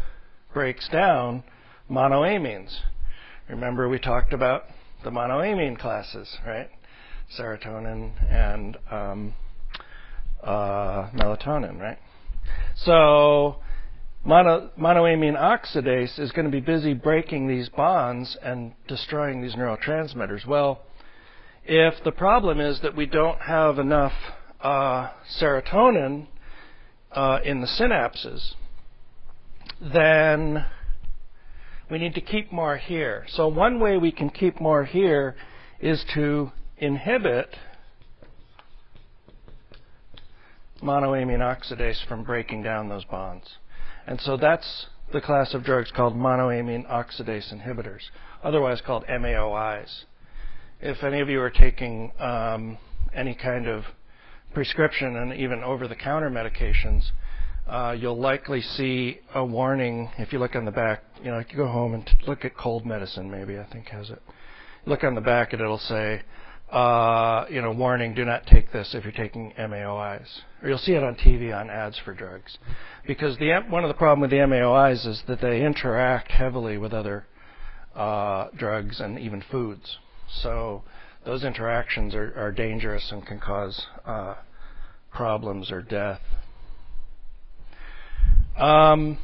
breaks 0.52 0.88
down 0.88 1.44
monoamines. 1.88 2.78
Remember 3.48 3.88
we 3.88 4.00
talked 4.00 4.32
about 4.32 4.64
the 5.04 5.10
monoamine 5.10 5.78
classes, 5.78 6.38
right? 6.44 6.68
Serotonin 7.38 8.12
and 8.28 8.76
um, 8.90 9.34
uh, 10.42 11.10
melatonin, 11.10 11.78
right? 11.78 11.98
So 12.74 13.58
mono, 14.24 14.70
monoamine 14.78 15.36
oxidase 15.36 16.18
is 16.18 16.32
going 16.32 16.44
to 16.44 16.50
be 16.50 16.60
busy 16.60 16.94
breaking 16.94 17.48
these 17.48 17.68
bonds 17.68 18.36
and 18.42 18.72
destroying 18.88 19.42
these 19.42 19.54
neurotransmitters. 19.54 20.46
Well, 20.46 20.82
if 21.64 22.02
the 22.04 22.12
problem 22.12 22.60
is 22.60 22.80
that 22.82 22.96
we 22.96 23.06
don't 23.06 23.40
have 23.40 23.78
enough 23.78 24.12
uh, 24.60 25.10
serotonin 25.40 26.26
uh, 27.12 27.38
in 27.44 27.60
the 27.60 27.66
synapses, 27.66 28.52
then 29.80 30.64
we 31.90 31.98
need 31.98 32.14
to 32.14 32.20
keep 32.20 32.52
more 32.52 32.76
here. 32.76 33.24
So 33.28 33.48
one 33.48 33.80
way 33.80 33.98
we 33.98 34.12
can 34.12 34.30
keep 34.30 34.60
more 34.60 34.84
here 34.84 35.36
is 35.80 36.04
to 36.14 36.50
inhibit 36.78 37.56
monoamine 40.82 41.40
oxidase 41.40 42.04
from 42.06 42.24
breaking 42.24 42.62
down 42.62 42.88
those 42.88 43.04
bonds. 43.04 43.56
And 44.06 44.20
so 44.20 44.36
that's 44.36 44.86
the 45.12 45.20
class 45.20 45.54
of 45.54 45.62
drugs 45.64 45.90
called 45.90 46.14
monoamine 46.14 46.88
oxidase 46.90 47.52
inhibitors, 47.52 48.00
otherwise 48.42 48.80
called 48.80 49.04
MAOIs. 49.06 50.04
If 50.80 51.02
any 51.04 51.20
of 51.20 51.28
you 51.28 51.40
are 51.40 51.50
taking 51.50 52.12
um, 52.18 52.78
any 53.14 53.34
kind 53.34 53.68
of 53.68 53.84
prescription 54.54 55.16
and 55.16 55.32
even 55.34 55.62
over 55.62 55.86
the 55.86 55.94
counter 55.94 56.30
medications, 56.30 57.10
uh, 57.68 57.96
you'll 57.98 58.18
likely 58.18 58.60
see 58.60 59.20
a 59.34 59.44
warning 59.44 60.10
if 60.18 60.32
you 60.32 60.38
look 60.38 60.56
on 60.56 60.64
the 60.64 60.72
back. 60.72 61.04
You 61.22 61.30
know, 61.30 61.38
you 61.38 61.56
go 61.56 61.68
home 61.68 61.94
and 61.94 62.10
look 62.26 62.44
at 62.44 62.56
cold 62.56 62.84
medicine, 62.84 63.30
maybe, 63.30 63.58
I 63.58 63.64
think 63.64 63.88
has 63.88 64.10
it. 64.10 64.20
Look 64.84 65.04
on 65.04 65.14
the 65.14 65.20
back 65.20 65.52
and 65.52 65.62
it'll 65.62 65.78
say, 65.78 66.22
uh, 66.72 67.44
you 67.50 67.60
know, 67.60 67.70
warning, 67.70 68.14
do 68.14 68.24
not 68.24 68.46
take 68.46 68.72
this 68.72 68.94
if 68.94 69.04
you're 69.04 69.12
taking 69.12 69.52
MAOIs. 69.58 70.26
Or 70.62 70.70
you'll 70.70 70.78
see 70.78 70.92
it 70.92 71.04
on 71.04 71.16
TV 71.16 71.54
on 71.54 71.68
ads 71.68 71.98
for 72.02 72.14
drugs. 72.14 72.56
Because 73.06 73.36
the, 73.36 73.60
one 73.68 73.84
of 73.84 73.88
the 73.88 73.94
problems 73.94 74.22
with 74.22 74.30
the 74.30 74.38
MAOIs 74.38 75.06
is 75.06 75.22
that 75.28 75.42
they 75.42 75.62
interact 75.62 76.30
heavily 76.30 76.78
with 76.78 76.94
other 76.94 77.26
uh, 77.94 78.48
drugs 78.56 79.00
and 79.00 79.18
even 79.18 79.44
foods. 79.50 79.98
So 80.40 80.82
those 81.26 81.44
interactions 81.44 82.14
are, 82.14 82.32
are 82.38 82.50
dangerous 82.50 83.10
and 83.12 83.26
can 83.26 83.38
cause 83.38 83.86
uh, 84.06 84.36
problems 85.12 85.70
or 85.70 85.82
death. 85.82 86.20
Um, 88.56 89.18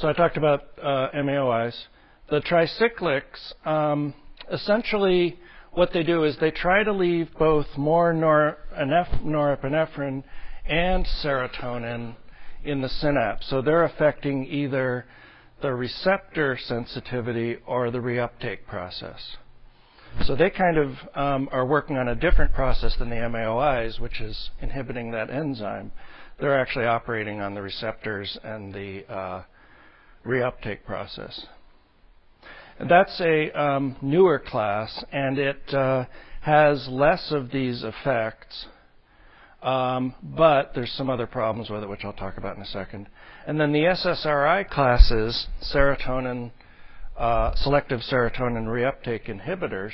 So 0.00 0.08
I 0.08 0.14
talked 0.14 0.38
about 0.38 0.62
uh, 0.82 1.10
MAOIs. 1.14 1.76
The 2.30 2.40
tricyclics, 2.40 3.66
um, 3.66 4.14
essentially, 4.50 5.38
what 5.72 5.92
they 5.92 6.02
do 6.02 6.24
is 6.24 6.38
they 6.38 6.50
try 6.50 6.82
to 6.82 6.90
leave 6.90 7.28
both 7.38 7.66
more 7.76 8.14
norepinephrine 8.14 10.24
and 10.64 11.06
serotonin 11.22 12.16
in 12.64 12.80
the 12.80 12.88
synapse. 12.88 13.50
So 13.50 13.60
they're 13.60 13.84
affecting 13.84 14.46
either 14.46 15.04
the 15.60 15.74
receptor 15.74 16.56
sensitivity 16.56 17.58
or 17.66 17.90
the 17.90 17.98
reuptake 17.98 18.64
process. 18.66 19.36
So 20.24 20.34
they 20.34 20.48
kind 20.48 20.78
of 20.78 20.94
um, 21.14 21.50
are 21.52 21.66
working 21.66 21.98
on 21.98 22.08
a 22.08 22.14
different 22.14 22.54
process 22.54 22.96
than 22.96 23.10
the 23.10 23.16
MAOIs, 23.16 24.00
which 24.00 24.22
is 24.22 24.48
inhibiting 24.62 25.10
that 25.10 25.28
enzyme. 25.28 25.92
They're 26.40 26.58
actually 26.58 26.86
operating 26.86 27.42
on 27.42 27.52
the 27.52 27.60
receptors 27.60 28.38
and 28.42 28.72
the 28.72 29.04
uh, 29.12 29.42
reuptake 30.24 30.84
process. 30.84 31.46
That's 32.88 33.20
a 33.20 33.50
um, 33.60 33.96
newer 34.00 34.38
class, 34.38 35.04
and 35.12 35.38
it 35.38 35.74
uh, 35.74 36.04
has 36.40 36.88
less 36.88 37.30
of 37.30 37.50
these 37.50 37.84
effects, 37.84 38.66
um, 39.62 40.14
but 40.22 40.72
there's 40.74 40.92
some 40.92 41.10
other 41.10 41.26
problems 41.26 41.68
with 41.68 41.82
it, 41.82 41.88
which 41.88 42.04
I'll 42.04 42.14
talk 42.14 42.38
about 42.38 42.56
in 42.56 42.62
a 42.62 42.66
second. 42.66 43.08
And 43.46 43.60
then 43.60 43.72
the 43.72 43.80
SSRI 43.80 44.68
classes, 44.70 45.46
serotonin, 45.74 46.52
uh, 47.18 47.54
selective 47.56 48.00
serotonin 48.00 48.64
reuptake 48.66 49.28
inhibitors, 49.28 49.92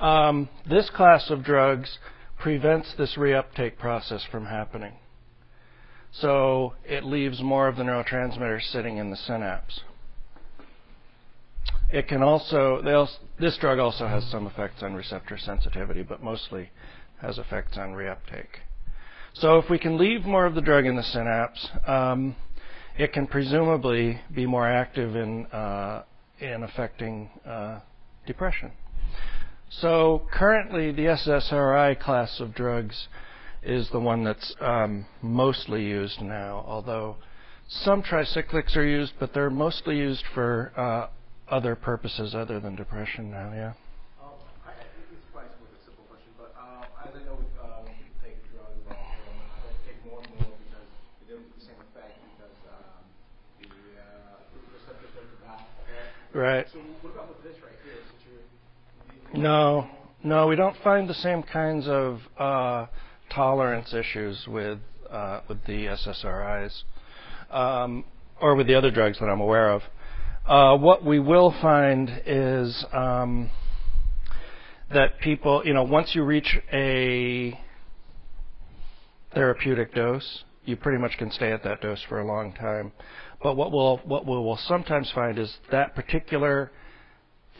Um, 0.00 0.48
this 0.68 0.88
class 0.90 1.30
of 1.30 1.44
drugs 1.44 1.98
prevents 2.38 2.94
this 2.94 3.16
reuptake 3.16 3.78
process 3.78 4.24
from 4.30 4.46
happening. 4.46 4.94
So 6.12 6.74
it 6.84 7.04
leaves 7.04 7.42
more 7.42 7.68
of 7.68 7.76
the 7.76 7.82
neurotransmitter 7.82 8.62
sitting 8.62 8.96
in 8.96 9.10
the 9.10 9.16
synapse. 9.16 9.80
It 11.92 12.08
can 12.08 12.22
also, 12.22 12.82
also, 12.82 13.12
this 13.38 13.56
drug 13.58 13.78
also 13.78 14.06
has 14.06 14.24
some 14.30 14.46
effects 14.46 14.82
on 14.82 14.94
receptor 14.94 15.36
sensitivity, 15.36 16.02
but 16.02 16.22
mostly 16.22 16.70
has 17.20 17.38
effects 17.38 17.76
on 17.76 17.90
reuptake. 17.90 18.60
So 19.34 19.58
if 19.58 19.68
we 19.68 19.78
can 19.78 19.98
leave 19.98 20.24
more 20.24 20.46
of 20.46 20.54
the 20.54 20.60
drug 20.60 20.86
in 20.86 20.96
the 20.96 21.02
synapse, 21.02 21.68
um, 21.86 22.34
it 22.98 23.12
can 23.12 23.26
presumably 23.26 24.20
be 24.34 24.46
more 24.46 24.66
active 24.66 25.14
in 25.14 25.46
uh, 25.46 26.04
in 26.40 26.62
affecting 26.62 27.30
uh, 27.46 27.80
depression. 28.26 28.72
So 29.70 30.26
currently, 30.32 30.90
the 30.90 31.06
SSRI 31.06 31.98
class 32.00 32.40
of 32.40 32.54
drugs 32.54 33.06
is 33.62 33.88
the 33.90 34.00
one 34.00 34.24
that's 34.24 34.54
um, 34.60 35.06
mostly 35.22 35.84
used 35.84 36.20
now, 36.20 36.64
although 36.66 37.16
some 37.68 38.02
tricyclics 38.02 38.76
are 38.76 38.84
used, 38.84 39.12
but 39.20 39.32
they're 39.32 39.48
mostly 39.48 39.96
used 39.96 40.24
for 40.34 40.72
uh, 40.76 41.06
other 41.54 41.76
purposes 41.76 42.34
other 42.34 42.58
than 42.58 42.74
depression 42.74 43.30
now, 43.30 43.52
yeah. 43.54 43.72
Um, 44.20 44.34
I 44.66 44.74
think 44.74 45.06
it's 45.14 45.22
a 45.22 45.32
quite 45.32 45.46
simple 45.86 46.02
question, 46.10 46.34
but 46.36 46.50
as 47.06 47.14
I 47.14 47.22
know, 47.22 47.38
uh, 47.62 47.86
when 47.86 47.94
you 47.94 48.10
take 48.26 48.42
a 48.42 48.46
drug, 48.50 48.74
you 48.74 49.78
take 49.86 50.02
more 50.02 50.18
and 50.18 50.34
more 50.34 50.50
because 50.66 50.90
you 51.22 51.30
don't 51.30 51.46
have 51.46 51.54
the 51.54 51.62
same 51.62 51.78
effect 51.94 52.18
because 52.34 52.58
um, 52.74 53.06
the 53.62 54.58
receptors 54.74 55.14
are 55.14 55.46
back. 55.46 55.62
Right. 56.34 56.66
So 56.74 56.82
what 57.06 57.14
about 57.14 57.38
with 57.38 57.46
this 57.46 57.54
right 57.62 57.78
here? 57.86 58.02
No, 59.32 59.86
no, 60.24 60.48
we 60.48 60.56
don't 60.56 60.76
find 60.82 61.08
the 61.08 61.14
same 61.14 61.44
kinds 61.44 61.86
of 61.86 62.20
uh, 62.36 62.86
tolerance 63.30 63.94
issues 63.94 64.44
with 64.48 64.80
uh, 65.08 65.42
with 65.48 65.64
the 65.66 65.86
SSRIs 65.86 66.82
um, 67.50 68.04
or 68.40 68.56
with 68.56 68.66
the 68.66 68.74
other 68.74 68.90
drugs 68.90 69.20
that 69.20 69.26
I'm 69.26 69.40
aware 69.40 69.70
of. 69.70 69.82
Uh, 70.46 70.76
what 70.78 71.04
we 71.04 71.20
will 71.20 71.54
find 71.62 72.22
is 72.26 72.84
um, 72.92 73.50
that 74.92 75.20
people, 75.20 75.62
you 75.64 75.74
know, 75.74 75.84
once 75.84 76.12
you 76.12 76.24
reach 76.24 76.58
a 76.72 77.56
therapeutic 79.32 79.94
dose, 79.94 80.42
you 80.64 80.74
pretty 80.74 80.98
much 80.98 81.16
can 81.18 81.30
stay 81.30 81.52
at 81.52 81.62
that 81.62 81.80
dose 81.80 82.02
for 82.08 82.18
a 82.18 82.26
long 82.26 82.52
time. 82.52 82.90
But 83.40 83.56
what 83.56 83.70
we'll 83.70 83.98
what 83.98 84.26
we 84.26 84.32
will 84.32 84.58
sometimes 84.66 85.08
find 85.12 85.38
is 85.38 85.56
that 85.70 85.94
particular 85.94 86.72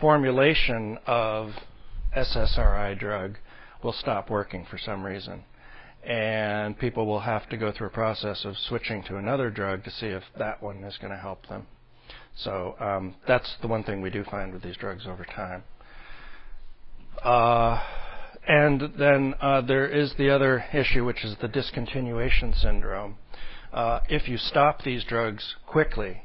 formulation 0.01 0.99
of 1.07 1.51
SSRI 2.17 2.99
drug 2.99 3.37
will 3.83 3.93
stop 3.93 4.31
working 4.31 4.67
for 4.71 4.79
some 4.79 5.05
reason. 5.05 5.45
And 6.05 6.79
people 6.79 7.07
will 7.07 7.21
have 7.21 7.49
to 7.51 7.57
go 7.57 7.73
through 7.73 7.89
a 7.89 7.91
process 7.91 8.45
of 8.45 8.57
switching 8.57 9.03
to 9.05 9.17
another 9.17 9.51
drug 9.51 9.85
to 9.85 9.91
see 9.91 10.07
if 10.07 10.23
that 10.39 10.63
one 10.63 10.83
is 10.83 10.97
going 10.99 11.13
to 11.13 11.19
help 11.19 11.47
them. 11.49 11.67
So 12.37 12.75
um, 12.81 13.17
that's 13.29 13.57
the 13.61 13.69
one 13.69 13.85
thing 13.85 14.01
we 14.01 14.11
do 14.11 14.25
find 14.25 14.53
with 14.53 14.63
these 14.63 14.77
drugs 14.77 15.07
over 15.07 15.25
time. 15.25 15.65
Uh, 17.23 17.83
and 18.49 18.93
then 18.99 19.35
uh, 19.41 19.61
there 19.61 19.87
is 19.87 20.15
the 20.17 20.31
other 20.31 20.65
issue, 20.73 21.05
which 21.05 21.23
is 21.25 21.37
the 21.41 21.49
discontinuation 21.49 22.59
syndrome. 22.61 23.17
Uh, 23.73 24.01
if 24.09 24.27
you 24.27 24.39
stop 24.39 24.83
these 24.83 25.05
drugs 25.05 25.57
quickly, 25.67 26.23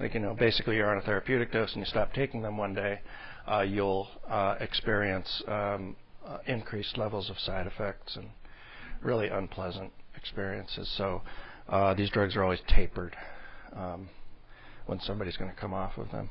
like 0.00 0.14
you 0.14 0.20
know, 0.20 0.34
basically 0.34 0.76
you're 0.76 0.90
on 0.90 0.98
a 0.98 1.02
therapeutic 1.02 1.52
dose 1.52 1.72
and 1.72 1.80
you 1.80 1.86
stop 1.86 2.12
taking 2.12 2.42
them 2.42 2.56
one 2.56 2.74
day, 2.74 3.00
uh, 3.46 3.60
you'll 3.60 4.08
uh, 4.28 4.56
experience 4.60 5.42
um, 5.46 5.96
uh, 6.26 6.38
increased 6.46 6.96
levels 6.96 7.30
of 7.30 7.38
side 7.38 7.66
effects 7.66 8.16
and 8.16 8.28
really 9.02 9.28
unpleasant 9.28 9.92
experiences. 10.16 10.88
So 10.96 11.22
these 11.96 12.10
drugs 12.10 12.36
are 12.36 12.42
always 12.42 12.60
tapered 12.68 13.16
um, 13.76 14.08
when 14.86 15.00
somebody's 15.00 15.36
going 15.36 15.50
to 15.50 15.56
come 15.56 15.74
off 15.74 15.98
of 15.98 16.10
them. 16.10 16.30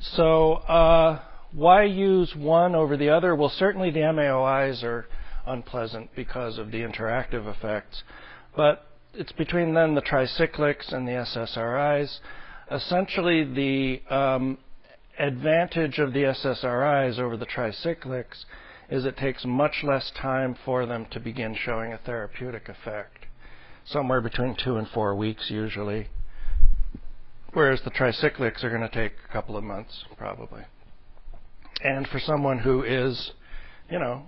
So 0.00 0.54
uh, 0.54 1.20
why 1.52 1.84
use 1.84 2.34
one 2.34 2.74
over 2.74 2.96
the 2.96 3.10
other? 3.10 3.34
Well, 3.34 3.50
certainly 3.50 3.90
the 3.90 4.00
MAOIs 4.00 4.82
are 4.82 5.06
unpleasant 5.46 6.10
because 6.14 6.58
of 6.58 6.70
the 6.70 6.78
interactive 6.78 7.46
effects, 7.46 8.02
but 8.56 8.86
it's 9.14 9.32
between 9.32 9.74
then 9.74 9.94
the 9.94 10.02
tricyclics 10.02 10.92
and 10.92 11.06
the 11.06 11.12
SSRIs. 11.12 12.18
Essentially, 12.70 13.44
the 13.44 14.14
um, 14.14 14.58
advantage 15.18 15.98
of 15.98 16.12
the 16.12 16.22
SSRIs 16.22 17.18
over 17.18 17.36
the 17.36 17.46
tricyclics 17.46 18.44
is 18.88 19.04
it 19.04 19.16
takes 19.16 19.44
much 19.44 19.82
less 19.82 20.10
time 20.20 20.56
for 20.64 20.86
them 20.86 21.06
to 21.10 21.20
begin 21.20 21.54
showing 21.54 21.92
a 21.92 21.98
therapeutic 21.98 22.68
effect, 22.68 23.26
somewhere 23.84 24.20
between 24.20 24.56
two 24.56 24.76
and 24.76 24.88
four 24.88 25.14
weeks 25.14 25.50
usually, 25.50 26.08
whereas 27.52 27.80
the 27.84 27.90
tricyclics 27.90 28.64
are 28.64 28.70
going 28.70 28.80
to 28.80 28.88
take 28.88 29.12
a 29.28 29.32
couple 29.32 29.56
of 29.56 29.64
months 29.64 30.04
probably. 30.16 30.62
And 31.82 32.06
for 32.08 32.18
someone 32.20 32.58
who 32.58 32.82
is, 32.82 33.32
you 33.88 33.98
know, 33.98 34.24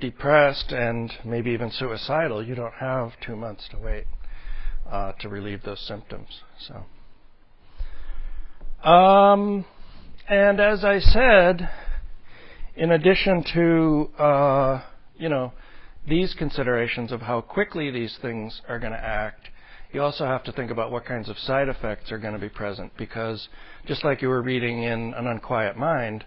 depressed 0.00 0.72
and 0.72 1.12
maybe 1.24 1.50
even 1.50 1.70
suicidal, 1.70 2.44
you 2.44 2.54
don't 2.54 2.74
have 2.74 3.12
two 3.20 3.36
months 3.36 3.68
to 3.70 3.78
wait 3.78 4.04
uh, 4.90 5.12
to 5.20 5.28
relieve 5.28 5.62
those 5.62 5.80
symptoms. 5.80 6.42
So, 6.58 6.84
um, 8.88 9.64
and 10.28 10.60
as 10.60 10.84
I 10.84 10.98
said, 10.98 11.68
in 12.76 12.92
addition 12.92 13.42
to 13.54 14.22
uh, 14.22 14.82
you 15.16 15.28
know 15.28 15.52
these 16.06 16.34
considerations 16.34 17.10
of 17.10 17.22
how 17.22 17.40
quickly 17.40 17.90
these 17.90 18.16
things 18.20 18.60
are 18.68 18.78
going 18.78 18.92
to 18.92 19.04
act, 19.04 19.48
you 19.92 20.02
also 20.02 20.24
have 20.24 20.44
to 20.44 20.52
think 20.52 20.70
about 20.70 20.92
what 20.92 21.04
kinds 21.04 21.28
of 21.28 21.38
side 21.38 21.68
effects 21.68 22.12
are 22.12 22.18
going 22.18 22.34
to 22.34 22.38
be 22.38 22.48
present 22.48 22.92
because 22.96 23.48
just 23.86 24.04
like 24.04 24.22
you 24.22 24.28
were 24.28 24.42
reading 24.42 24.82
in 24.82 25.14
An 25.14 25.26
Unquiet 25.26 25.76
Mind, 25.76 26.24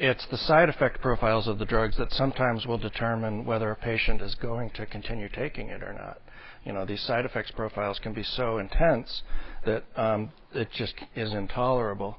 it's 0.00 0.26
the 0.30 0.38
side 0.38 0.68
effect 0.68 1.00
profiles 1.00 1.48
of 1.48 1.58
the 1.58 1.64
drugs 1.64 1.96
that 1.98 2.12
sometimes 2.12 2.66
will 2.66 2.78
determine 2.78 3.44
whether 3.44 3.70
a 3.70 3.76
patient 3.76 4.22
is 4.22 4.34
going 4.36 4.70
to 4.70 4.86
continue 4.86 5.28
taking 5.28 5.68
it 5.68 5.82
or 5.82 5.92
not. 5.92 6.20
You 6.64 6.72
know, 6.72 6.84
these 6.84 7.00
side 7.02 7.24
effects 7.24 7.50
profiles 7.50 7.98
can 7.98 8.12
be 8.12 8.22
so 8.22 8.58
intense 8.58 9.22
that 9.64 9.84
um, 9.96 10.30
it 10.52 10.68
just 10.72 10.94
is 11.16 11.32
intolerable. 11.32 12.18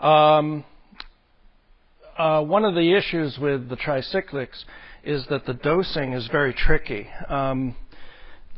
Um, 0.00 0.64
uh, 2.16 2.42
one 2.42 2.64
of 2.64 2.74
the 2.74 2.94
issues 2.94 3.38
with 3.38 3.68
the 3.68 3.76
tricyclics 3.76 4.64
is 5.04 5.26
that 5.28 5.46
the 5.46 5.54
dosing 5.54 6.12
is 6.12 6.26
very 6.28 6.52
tricky. 6.52 7.06
Um, 7.28 7.74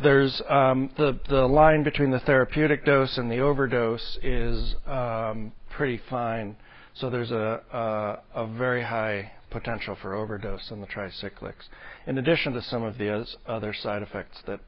there's 0.02 0.40
um, 0.48 0.90
the 0.96 1.20
the 1.28 1.46
line 1.46 1.82
between 1.82 2.10
the 2.10 2.20
therapeutic 2.20 2.86
dose 2.86 3.18
and 3.18 3.30
the 3.30 3.40
overdose 3.40 4.18
is 4.22 4.74
um, 4.86 5.52
pretty 5.70 6.00
fine. 6.08 6.56
So 7.00 7.08
there's 7.08 7.30
a, 7.30 7.62
a, 7.72 8.42
a 8.42 8.46
very 8.46 8.82
high 8.82 9.32
potential 9.48 9.96
for 10.02 10.14
overdose 10.14 10.70
in 10.70 10.82
the 10.82 10.86
tricyclics, 10.86 11.68
in 12.06 12.18
addition 12.18 12.52
to 12.52 12.62
some 12.62 12.82
of 12.82 12.98
the 12.98 13.26
other 13.46 13.72
side 13.72 14.02
effects 14.02 14.42
that 14.46 14.60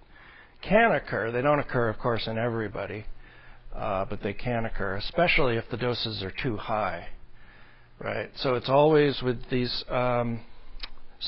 can 0.63 0.93
occur. 0.93 1.31
They 1.31 1.43
don't 1.43 1.59
occur, 1.59 1.91
of 1.91 1.99
course, 1.99 2.27
in 2.27 2.39
everybody, 2.39 3.05
uh, 3.77 4.07
but 4.07 4.23
they 4.23 4.33
can 4.33 4.65
occur, 4.65 4.97
especially 4.97 5.57
if 5.57 5.69
the 5.71 5.77
doses 5.77 6.23
are 6.23 6.31
too 6.31 6.57
high. 6.57 7.09
Right. 7.99 8.31
So 8.37 8.55
it's 8.55 8.71
always 8.71 9.21
with 9.23 9.51
these 9.51 9.85
um, 9.91 10.41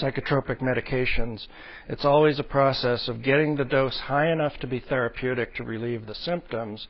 psychotropic 0.00 0.60
medications, 0.60 1.46
it's 1.86 2.06
always 2.06 2.38
a 2.38 2.44
process 2.44 3.08
of 3.08 3.22
getting 3.22 3.56
the 3.56 3.64
dose 3.64 3.98
high 3.98 4.32
enough 4.32 4.56
to 4.60 4.66
be 4.66 4.80
therapeutic 4.80 5.54
to 5.56 5.64
relieve 5.64 6.06
the 6.06 6.14
symptoms, 6.14 6.88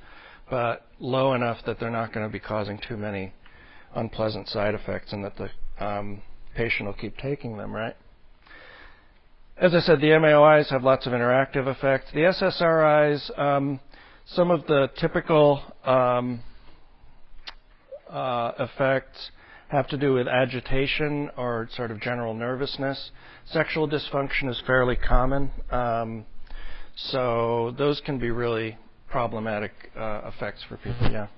but 0.48 0.86
low 1.00 1.34
enough 1.34 1.58
that 1.66 1.80
they're 1.80 1.90
not 1.90 2.12
going 2.12 2.24
to 2.24 2.32
be 2.32 2.38
causing 2.38 2.78
too 2.78 2.96
many 2.96 3.32
unpleasant 3.94 4.48
side 4.48 4.74
effects 4.74 5.12
and 5.12 5.24
that 5.24 5.34
the 5.36 5.84
um, 5.84 6.22
patient 6.54 6.86
will 6.86 6.94
keep 6.94 7.16
taking 7.18 7.56
them, 7.56 7.72
right? 7.72 7.96
As 9.56 9.74
I 9.74 9.80
said, 9.80 10.00
the 10.00 10.08
MAOIs 10.08 10.68
have 10.70 10.82
lots 10.82 11.06
of 11.06 11.12
interactive 11.12 11.68
effects. 11.68 12.10
The 12.12 12.20
SSRIs, 12.20 13.38
um, 13.38 13.80
some 14.26 14.50
of 14.50 14.66
the 14.66 14.90
typical 14.96 15.62
um, 15.84 16.42
uh, 18.10 18.52
effects 18.58 19.30
have 19.68 19.88
to 19.88 19.96
do 19.96 20.12
with 20.12 20.26
agitation 20.26 21.30
or 21.36 21.68
sort 21.74 21.90
of 21.90 22.00
general 22.00 22.34
nervousness. 22.34 23.10
Sexual 23.46 23.88
dysfunction 23.88 24.48
is 24.48 24.60
fairly 24.66 24.96
common. 24.96 25.50
Um, 25.70 26.26
so 26.96 27.74
those 27.76 28.00
can 28.00 28.18
be 28.18 28.30
really 28.30 28.76
problematic 29.08 29.72
uh, 29.96 30.22
effects 30.24 30.64
for 30.68 30.76
people, 30.78 31.10
yeah. 31.10 31.28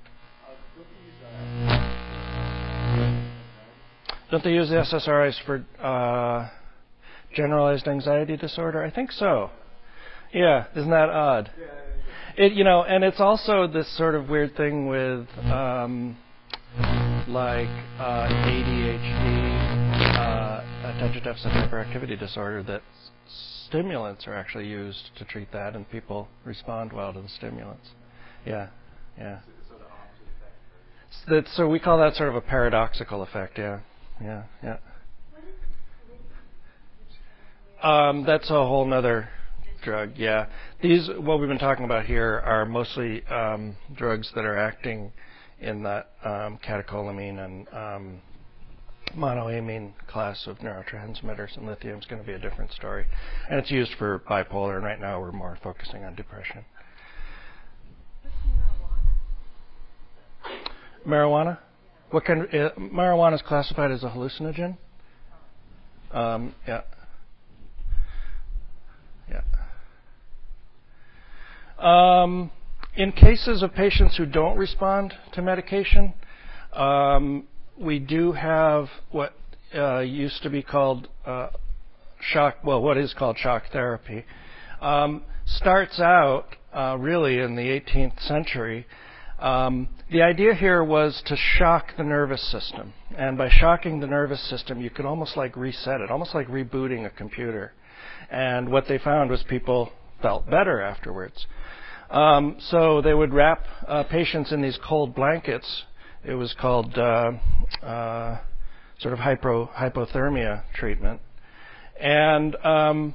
Don't 4.30 4.42
they 4.42 4.52
use 4.52 4.68
the 4.70 4.76
SSRIs 4.76 5.36
for 5.44 5.64
uh, 5.80 6.48
generalized 7.34 7.86
anxiety 7.86 8.36
disorder? 8.36 8.82
I 8.82 8.90
think 8.90 9.12
so. 9.12 9.50
Yeah, 10.32 10.66
isn't 10.74 10.90
that 10.90 11.10
odd? 11.10 11.50
It, 12.36 12.52
you 12.52 12.64
know, 12.64 12.82
and 12.82 13.04
it's 13.04 13.20
also 13.20 13.68
this 13.68 13.88
sort 13.96 14.16
of 14.16 14.28
weird 14.28 14.56
thing 14.56 14.88
with 14.88 15.28
um, 15.44 16.16
like 17.28 17.68
uh, 18.00 18.26
ADHD, 18.28 20.16
uh, 20.18 20.88
attention 20.88 21.22
deficit 21.22 21.52
hyperactivity 21.52 22.18
disorder, 22.18 22.64
that 22.64 22.82
stimulants 23.68 24.26
are 24.26 24.34
actually 24.34 24.66
used 24.66 25.10
to 25.18 25.24
treat 25.24 25.52
that, 25.52 25.76
and 25.76 25.88
people 25.88 26.26
respond 26.44 26.92
well 26.92 27.12
to 27.12 27.22
the 27.22 27.28
stimulants. 27.28 27.90
Yeah, 28.44 28.68
yeah. 29.16 29.38
So, 31.28 31.42
so 31.54 31.68
we 31.68 31.78
call 31.78 31.98
that 31.98 32.16
sort 32.16 32.28
of 32.28 32.34
a 32.34 32.40
paradoxical 32.40 33.22
effect. 33.22 33.56
Yeah 33.56 33.78
yeah, 34.20 34.42
yeah. 34.62 34.76
Um, 37.82 38.24
that's 38.24 38.50
a 38.50 38.54
whole 38.54 38.92
other 38.92 39.28
drug. 39.82 40.12
Yeah, 40.16 40.46
these 40.82 41.08
what 41.18 41.38
we've 41.38 41.48
been 41.48 41.58
talking 41.58 41.84
about 41.84 42.06
here 42.06 42.42
are 42.44 42.64
mostly 42.64 43.24
um, 43.26 43.76
drugs 43.94 44.30
that 44.34 44.44
are 44.44 44.56
acting 44.56 45.12
in 45.60 45.82
that 45.82 46.10
um, 46.24 46.58
catecholamine 46.66 47.38
and 47.44 47.68
um, 47.68 48.20
monoamine 49.16 49.92
class 50.06 50.46
of 50.46 50.58
neurotransmitters, 50.58 51.56
and 51.56 51.66
lithium 51.66 51.98
is 51.98 52.04
going 52.06 52.20
to 52.20 52.26
be 52.26 52.34
a 52.34 52.38
different 52.38 52.72
story. 52.72 53.06
And 53.48 53.58
it's 53.58 53.70
used 53.70 53.92
for 53.98 54.18
bipolar, 54.20 54.76
and 54.76 54.84
right 54.84 55.00
now 55.00 55.20
we're 55.20 55.32
more 55.32 55.58
focusing 55.62 56.04
on 56.04 56.14
depression. 56.14 56.64
Marijuana? 61.06 61.58
What 62.16 62.24
kind 62.24 62.40
of, 62.40 62.48
uh, 62.48 62.70
marijuana 62.78 63.34
is 63.34 63.42
classified 63.42 63.90
as 63.90 64.02
a 64.02 64.08
hallucinogen? 64.08 64.78
Um, 66.10 66.54
yeah. 66.66 66.80
Yeah. 69.28 69.42
Um, 71.78 72.50
in 72.94 73.12
cases 73.12 73.62
of 73.62 73.74
patients 73.74 74.16
who 74.16 74.24
don't 74.24 74.56
respond 74.56 75.12
to 75.34 75.42
medication, 75.42 76.14
um, 76.72 77.46
we 77.78 77.98
do 77.98 78.32
have 78.32 78.86
what 79.10 79.34
uh, 79.74 79.98
used 79.98 80.42
to 80.42 80.48
be 80.48 80.62
called 80.62 81.08
uh, 81.26 81.48
shock, 82.18 82.64
well, 82.64 82.80
what 82.80 82.96
is 82.96 83.12
called 83.12 83.36
shock 83.36 83.64
therapy. 83.72 84.24
Um, 84.80 85.22
starts 85.44 86.00
out 86.00 86.46
uh, 86.72 86.96
really 86.98 87.40
in 87.40 87.56
the 87.56 87.78
18th 87.78 88.26
century 88.26 88.86
um, 89.38 89.88
the 90.10 90.22
idea 90.22 90.54
here 90.54 90.82
was 90.82 91.22
to 91.26 91.36
shock 91.36 91.88
the 91.96 92.04
nervous 92.04 92.42
system. 92.50 92.94
And 93.16 93.36
by 93.36 93.48
shocking 93.50 94.00
the 94.00 94.06
nervous 94.06 94.48
system, 94.48 94.80
you 94.80 94.90
could 94.90 95.04
almost 95.04 95.36
like 95.36 95.56
reset 95.56 96.00
it, 96.00 96.10
almost 96.10 96.34
like 96.34 96.48
rebooting 96.48 97.06
a 97.06 97.10
computer. 97.10 97.72
And 98.30 98.70
what 98.70 98.84
they 98.88 98.98
found 98.98 99.30
was 99.30 99.42
people 99.48 99.92
felt 100.22 100.48
better 100.48 100.80
afterwards. 100.80 101.46
Um, 102.10 102.56
so 102.60 103.02
they 103.02 103.14
would 103.14 103.34
wrap 103.34 103.64
uh, 103.86 104.04
patients 104.04 104.52
in 104.52 104.62
these 104.62 104.78
cold 104.86 105.14
blankets. 105.14 105.84
It 106.24 106.34
was 106.34 106.54
called 106.58 106.96
uh, 106.96 107.32
uh, 107.82 108.40
sort 109.00 109.12
of 109.12 109.18
hypo, 109.18 109.66
hypothermia 109.66 110.62
treatment. 110.74 111.20
And 112.00 112.56
um, 112.64 113.14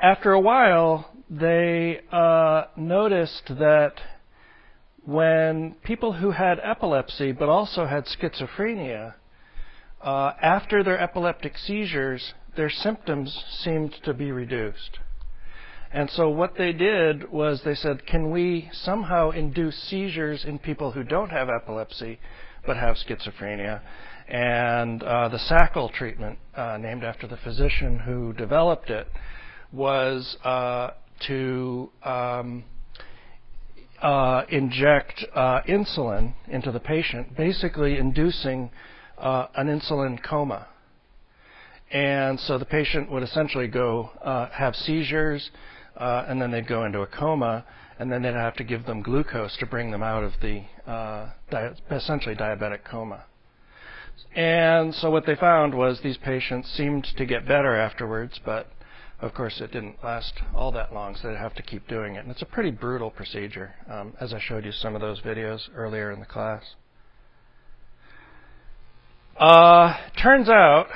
after 0.00 0.32
a 0.32 0.40
while, 0.40 1.10
they 1.30 2.00
uh, 2.10 2.64
noticed 2.76 3.48
that 3.48 3.94
when 5.08 5.74
people 5.82 6.12
who 6.12 6.32
had 6.32 6.60
epilepsy 6.62 7.32
but 7.32 7.48
also 7.48 7.86
had 7.86 8.04
schizophrenia, 8.04 9.14
uh, 10.02 10.32
after 10.42 10.84
their 10.84 11.00
epileptic 11.00 11.56
seizures, 11.56 12.34
their 12.56 12.68
symptoms 12.68 13.42
seemed 13.62 13.94
to 14.04 14.12
be 14.12 14.30
reduced. 14.30 14.98
And 15.90 16.10
so 16.10 16.28
what 16.28 16.58
they 16.58 16.74
did 16.74 17.32
was 17.32 17.62
they 17.64 17.74
said, 17.74 18.06
can 18.06 18.30
we 18.30 18.68
somehow 18.70 19.30
induce 19.30 19.82
seizures 19.88 20.44
in 20.44 20.58
people 20.58 20.92
who 20.92 21.02
don't 21.02 21.30
have 21.30 21.48
epilepsy 21.48 22.18
but 22.66 22.76
have 22.76 22.96
schizophrenia? 22.96 23.80
And 24.28 25.02
uh, 25.02 25.30
the 25.30 25.38
Sakel 25.38 25.90
treatment, 25.90 26.38
uh, 26.54 26.76
named 26.78 27.02
after 27.02 27.26
the 27.26 27.38
physician 27.38 28.00
who 28.00 28.34
developed 28.34 28.90
it, 28.90 29.08
was 29.72 30.36
uh, 30.44 30.90
to 31.28 31.90
um, 32.04 32.64
uh, 34.02 34.44
inject 34.48 35.24
uh, 35.34 35.60
insulin 35.62 36.34
into 36.48 36.70
the 36.72 36.80
patient, 36.80 37.36
basically 37.36 37.98
inducing 37.98 38.70
uh, 39.18 39.46
an 39.56 39.66
insulin 39.66 40.22
coma. 40.22 40.68
And 41.90 42.38
so 42.38 42.58
the 42.58 42.64
patient 42.64 43.10
would 43.10 43.22
essentially 43.22 43.66
go 43.66 44.10
uh 44.22 44.50
have 44.50 44.76
seizures, 44.76 45.50
uh, 45.96 46.26
and 46.28 46.40
then 46.40 46.50
they'd 46.50 46.68
go 46.68 46.84
into 46.84 47.00
a 47.00 47.06
coma, 47.06 47.64
and 47.98 48.12
then 48.12 48.22
they'd 48.22 48.34
have 48.34 48.56
to 48.56 48.64
give 48.64 48.84
them 48.86 49.02
glucose 49.02 49.56
to 49.56 49.66
bring 49.66 49.90
them 49.90 50.02
out 50.02 50.22
of 50.22 50.32
the 50.40 50.62
uh, 50.86 51.30
di- 51.50 51.74
essentially 51.90 52.36
diabetic 52.36 52.84
coma. 52.84 53.24
And 54.34 54.94
so 54.94 55.10
what 55.10 55.26
they 55.26 55.34
found 55.34 55.74
was 55.74 56.00
these 56.00 56.18
patients 56.18 56.70
seemed 56.70 57.04
to 57.16 57.24
get 57.24 57.48
better 57.48 57.74
afterwards, 57.74 58.38
but 58.44 58.68
of 59.20 59.34
course 59.34 59.60
it 59.60 59.72
didn't 59.72 60.02
last 60.02 60.34
all 60.54 60.72
that 60.72 60.92
long, 60.92 61.16
so 61.16 61.28
they'd 61.28 61.36
have 61.36 61.54
to 61.54 61.62
keep 61.62 61.86
doing 61.88 62.16
it. 62.16 62.20
And 62.20 62.30
it's 62.30 62.42
a 62.42 62.46
pretty 62.46 62.70
brutal 62.70 63.10
procedure, 63.10 63.74
um, 63.90 64.14
as 64.20 64.32
I 64.32 64.40
showed 64.40 64.64
you 64.64 64.72
some 64.72 64.94
of 64.94 65.00
those 65.00 65.20
videos 65.20 65.68
earlier 65.74 66.10
in 66.10 66.20
the 66.20 66.26
class. 66.26 66.62
Uh, 69.36 69.96
turns 70.20 70.48
out 70.48 70.88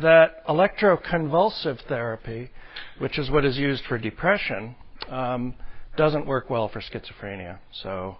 that 0.00 0.46
electroconvulsive 0.46 1.80
therapy 1.88 2.50
which 2.98 3.18
is 3.18 3.30
what 3.30 3.44
is 3.44 3.56
used 3.56 3.84
for 3.86 3.98
depression, 3.98 4.74
um, 5.08 5.54
doesn't 5.96 6.26
work 6.26 6.48
well 6.48 6.68
for 6.68 6.80
schizophrenia. 6.80 7.58
So, 7.82 8.16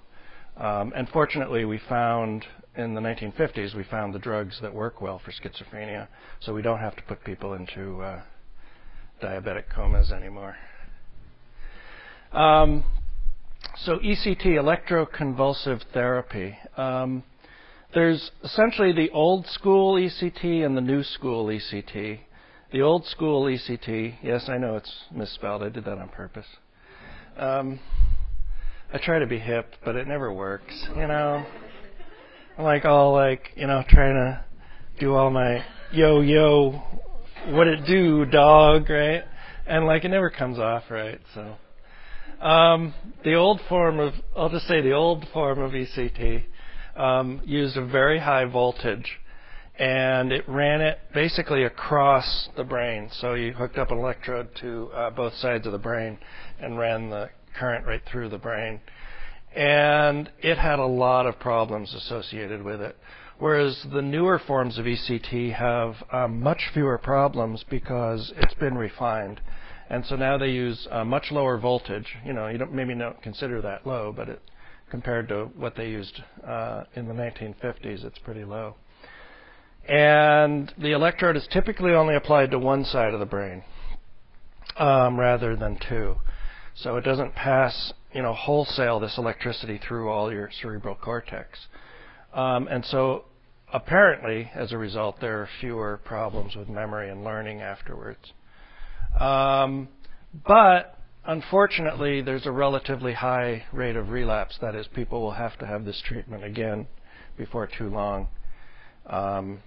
um, 0.57 0.93
and 0.95 1.09
fortunately, 1.09 1.65
we 1.65 1.79
found 1.89 2.45
in 2.77 2.95
the 2.95 3.01
1950s 3.01 3.75
we 3.75 3.85
found 3.85 4.15
the 4.15 4.19
drugs 4.19 4.59
that 4.63 4.75
work 4.75 5.01
well 5.01 5.21
for 5.25 5.31
schizophrenia, 5.31 6.09
so 6.41 6.53
we 6.53 6.63
don't 6.63 6.79
have 6.79 6.97
to 6.97 7.03
put 7.03 7.23
people 7.25 7.55
into 7.55 8.01
uh, 8.01 8.23
diabetic 9.23 9.65
comas 9.75 10.11
anymore. 10.11 10.57
Um, 12.33 12.85
so 13.77 13.99
ECT, 13.99 14.47
electroconvulsive 14.47 15.83
therapy. 15.93 16.57
Um, 16.77 17.23
there's 17.95 18.31
essentially 18.43 18.93
the 18.93 19.11
old 19.11 19.47
school 19.47 19.95
ECT 19.95 20.65
and 20.65 20.77
the 20.77 20.81
new 20.81 21.03
school 21.03 21.47
ECT. 21.47 22.21
The 22.73 22.81
old 22.81 23.07
school 23.07 23.45
ECT, 23.45 24.17
yes, 24.23 24.49
I 24.49 24.57
know 24.57 24.77
it's 24.77 25.05
misspelled. 25.13 25.63
I 25.63 25.69
did 25.69 25.85
that 25.85 25.99
on 25.99 26.09
purpose. 26.09 26.47
Um, 27.37 27.81
I 28.93 28.99
try 28.99 29.19
to 29.19 29.27
be 29.27 29.39
hip, 29.39 29.75
but 29.85 29.97
it 29.97 30.07
never 30.09 30.33
works. 30.33 30.87
You 30.97 31.07
know, 31.07 31.47
I'm 32.57 32.65
like 32.65 32.85
all 32.85 33.13
like 33.13 33.53
you 33.57 33.67
know 33.67 33.83
trying 33.89 34.15
to 34.15 34.45
do 34.99 35.15
all 35.15 35.31
my 35.31 35.65
yo 35.93 36.21
yo, 36.21 36.83
what 37.49 37.67
it 37.67 37.85
do, 37.87 38.25
dog, 38.25 38.89
right? 38.89 39.25
And 39.67 39.87
like 39.87 40.05
it 40.05 40.09
never 40.09 40.31
comes 40.31 40.59
off 40.59 40.85
right. 40.91 41.21
So 41.35 41.57
um, 42.45 42.95
the 43.25 43.35
old 43.35 43.61
form 43.69 44.01
of 44.01 44.15
I'll 44.37 44.51
just 44.51 44.67
say 44.67 44.81
the 44.81 44.93
old 44.93 45.27
form 45.33 45.61
of 45.61 45.73
ECT 45.73 46.45
um, 46.97 47.41
used 47.45 47.77
a 47.77 47.87
very 47.87 48.19
high 48.19 48.45
voltage 48.45 49.19
and 49.79 50.33
it 50.33 50.49
ran 50.49 50.81
it 50.81 50.99
basically 51.15 51.65
across 51.65 52.49
the 52.57 52.65
brain. 52.65 53.09
So 53.13 53.35
you 53.35 53.53
hooked 53.53 53.79
up 53.79 53.91
an 53.91 53.99
electrode 53.99 54.49
to 54.61 54.91
uh, 54.95 55.11
both 55.11 55.35
sides 55.35 55.67
of 55.67 55.73
the 55.73 55.79
brain 55.79 56.19
and 56.61 56.79
ran 56.79 57.11
the 57.11 57.31
current 57.59 57.87
right 57.87 58.03
through 58.11 58.29
the 58.29 58.39
brain. 58.39 58.81
And 59.55 60.31
it 60.41 60.59
had 60.59 60.79
a 60.79 60.87
lot 60.87 61.27
of 61.27 61.39
problems 61.39 61.95
associated 61.95 62.63
with 62.63 62.81
it. 62.81 62.97
Whereas 63.39 63.85
the 63.93 64.03
newer 64.03 64.39
forms 64.39 64.79
of 64.79 64.85
ECT 64.85 65.55
have 65.55 65.97
um, 66.13 66.41
much 66.41 66.71
fewer 66.73 66.99
problems 66.99 67.65
because 67.69 68.33
it's 68.37 68.55
been 68.55 68.77
refined. 68.77 69.41
And 69.91 70.07
so 70.07 70.17
now 70.17 70.39
they 70.39 70.51
use 70.51 70.87
much 71.05 71.31
lower 71.31 71.59
voltage. 71.59 72.17
You 72.25 72.33
know, 72.33 72.49
you 72.49 72.59
don't 72.59 72.73
maybe 72.73 72.95
don't 72.95 73.21
consider 73.23 73.61
that 73.63 73.87
low, 73.87 74.13
but 74.17 74.29
it, 74.29 74.41
compared 74.91 75.29
to 75.29 75.51
what 75.57 75.77
they 75.77 75.89
used 75.89 76.23
uh, 76.47 76.85
in 76.95 77.09
the 77.09 77.15
1950s, 77.15 78.05
it's 78.05 78.19
pretty 78.19 78.45
low 78.45 78.77
and 79.89 80.73
the 80.79 80.93
electrode 80.93 81.37
is 81.37 81.47
typically 81.51 81.93
only 81.93 82.15
applied 82.15 82.51
to 82.51 82.59
one 82.59 82.85
side 82.85 83.15
of 83.15 83.21
the 83.21 83.27
brain 83.27 83.65
um, 84.77 85.19
rather 85.19 85.57
than 85.57 85.79
two. 85.89 86.17
So 86.75 86.97
it 86.97 87.03
doesn't 87.03 87.35
pass, 87.35 87.93
you 88.15 88.23
know, 88.23 88.33
wholesale 88.33 89.01
this 89.01 89.19
electricity 89.19 89.79
through 89.79 90.09
all 90.09 90.33
your 90.33 90.51
cerebral 90.61 90.95
cortex. 90.95 91.67
Um, 92.33 92.69
and 92.69 92.85
so 92.85 93.25
apparently, 93.73 94.51
as 94.55 94.73
a 94.73 94.79
result, 94.79 95.21
there 95.21 95.41
are 95.41 95.49
fewer 95.61 96.01
problems 96.05 96.57
with 96.57 96.69
memory 96.69 97.11
and 97.11 97.25
learning 97.25 97.61
afterwards. 97.61 98.33
Um, 99.19 99.89
but 100.47 100.99
unfortunately, 101.25 102.23
there's 102.23 102.47
a 102.47 102.53
relatively 102.53 103.13
high 103.13 103.65
rate 103.73 103.97
of 103.97 104.11
relapse. 104.11 104.59
That 104.61 104.75
is, 104.75 104.87
people 104.89 105.21
will 105.21 105.33
have 105.33 105.59
to 105.59 105.67
have 105.67 105.85
this 105.85 106.01
treatment 106.01 106.45
again 106.45 106.87
before 107.37 107.67
too 107.67 107.89
long. 107.89 108.29
Um, 109.07 109.61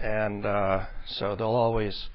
and 0.00 0.44
uh, 0.44 0.86
so 1.06 1.36
they'll 1.36 1.48
always 1.48 2.08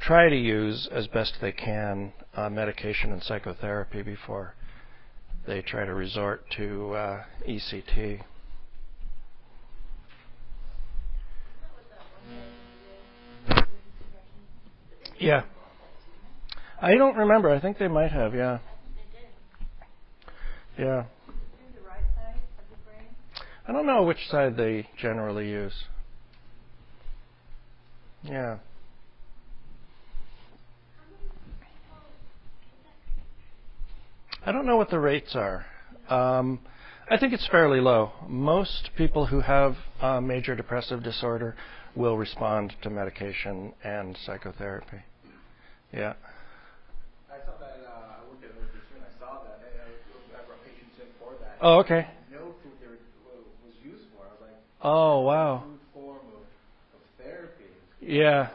try 0.00 0.28
to 0.28 0.36
use 0.36 0.88
as 0.90 1.06
best 1.08 1.34
they 1.40 1.52
can 1.52 2.12
uh, 2.34 2.48
medication 2.48 3.12
and 3.12 3.22
psychotherapy 3.22 4.02
before 4.02 4.54
they 5.46 5.62
try 5.62 5.84
to 5.84 5.94
resort 5.94 6.44
to 6.56 6.94
uh, 6.94 7.22
ECT. 7.46 8.22
Yeah. 15.18 15.42
I 16.80 16.94
don't 16.94 17.16
remember. 17.16 17.50
I 17.50 17.60
think 17.60 17.78
they 17.78 17.88
might 17.88 18.12
have, 18.12 18.34
yeah. 18.34 18.58
Yeah. 20.78 21.04
I 23.66 23.72
don't 23.72 23.84
know 23.86 24.04
which 24.04 24.28
side 24.30 24.56
they 24.56 24.88
generally 24.96 25.48
use. 25.48 25.74
Yeah. 28.22 28.58
I 34.46 34.52
don't 34.52 34.66
know 34.66 34.76
what 34.76 34.88
the 34.88 35.00
rates 35.00 35.34
are. 35.34 35.66
Um, 36.08 36.60
I 37.10 37.16
think 37.16 37.32
it's 37.32 37.46
fairly 37.48 37.80
low. 37.80 38.12
Most 38.26 38.90
people 38.96 39.26
who 39.26 39.40
have 39.40 39.76
a 40.02 40.20
major 40.20 40.54
depressive 40.54 41.02
disorder 41.02 41.56
will 41.96 42.18
respond 42.18 42.74
to 42.82 42.90
medication 42.90 43.72
and 43.82 44.16
psychotherapy. 44.26 44.98
Yeah. 45.90 46.12
I 47.32 47.38
saw 47.46 47.52
that. 47.60 47.80
Uh, 47.86 47.90
I 47.90 48.28
worked 48.28 48.44
at 48.44 48.50
and 48.50 49.02
I 49.02 49.18
saw 49.18 49.42
that. 49.42 49.58
I, 49.62 50.38
I 50.38 50.44
brought 50.44 50.62
patients 50.64 51.00
in 51.00 51.06
for 51.18 51.32
that. 51.40 51.56
Oh, 51.62 51.78
okay. 51.78 52.08
No 52.30 52.52
food 52.62 52.72
there 52.78 52.90
was 52.90 53.74
used 53.82 54.04
for. 54.14 54.24
I 54.24 54.32
was 54.32 54.40
like, 54.42 54.56
oh 54.82 55.20
wow. 55.20 55.64
Form 55.94 56.18
of, 56.18 56.42
of 56.94 57.24
therapy. 57.24 57.64
Yeah. 58.02 58.50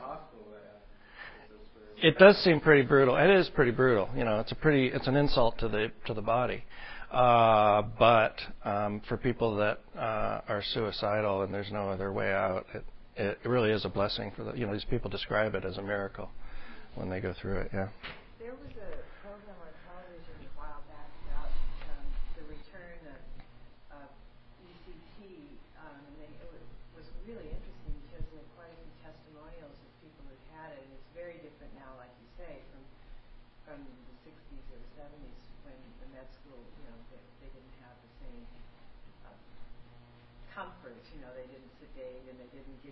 It 2.04 2.20
does 2.20 2.38
seem 2.44 2.60
pretty 2.60 2.84
brutal. 2.84 3.16
It 3.16 3.32
is 3.32 3.50
pretty 3.50 3.72
brutal. 3.72 4.10
You 4.16 4.26
know, 4.26 4.42
it's 4.42 4.52
a 4.52 4.56
pretty, 4.56 4.88
it's 4.88 5.08
an 5.08 5.16
insult 5.16 5.58
to 5.60 5.70
the 5.70 5.92
to 6.06 6.14
the 6.14 6.22
body. 6.22 6.66
Uh, 7.14 7.84
but 8.00 8.36
um, 8.66 9.00
for 9.08 9.18
people 9.18 9.56
that 9.58 9.80
uh, 9.96 10.42
are 10.48 10.64
suicidal 10.74 11.44
and 11.44 11.54
there's 11.54 11.72
no 11.72 11.90
other 11.90 12.12
way 12.12 12.34
out, 12.34 12.66
it 12.74 12.84
it 13.16 13.38
really 13.46 13.70
is 13.70 13.86
a 13.86 13.90
blessing 13.90 14.32
for 14.36 14.44
the. 14.44 14.54
You 14.54 14.66
know, 14.66 14.74
these 14.74 14.86
people 14.86 15.12
describe 15.12 15.54
it 15.54 15.64
as 15.64 15.78
a 15.78 15.84
miracle 15.84 16.32
when 16.96 17.10
they 17.10 17.20
go 17.20 17.34
through 17.40 17.60
it. 17.60 17.70
Yeah. 17.72 17.90
There 18.40 18.52
was 18.52 18.72
a 18.82 19.04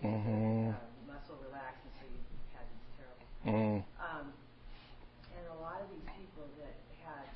mm-hmm. 0.02 0.74
uh, 0.74 0.82
muscle 1.06 1.38
relaxant, 1.46 1.94
so 1.98 2.04
you 2.10 2.18
had 2.58 2.66
these 2.66 2.90
terrible. 2.98 3.26
Mm. 3.46 3.78
Um, 4.02 4.26
and 5.30 5.44
a 5.54 5.58
lot 5.62 5.78
of 5.78 5.88
these 5.94 6.06
people 6.18 6.46
that 6.58 6.74
had 7.06 7.30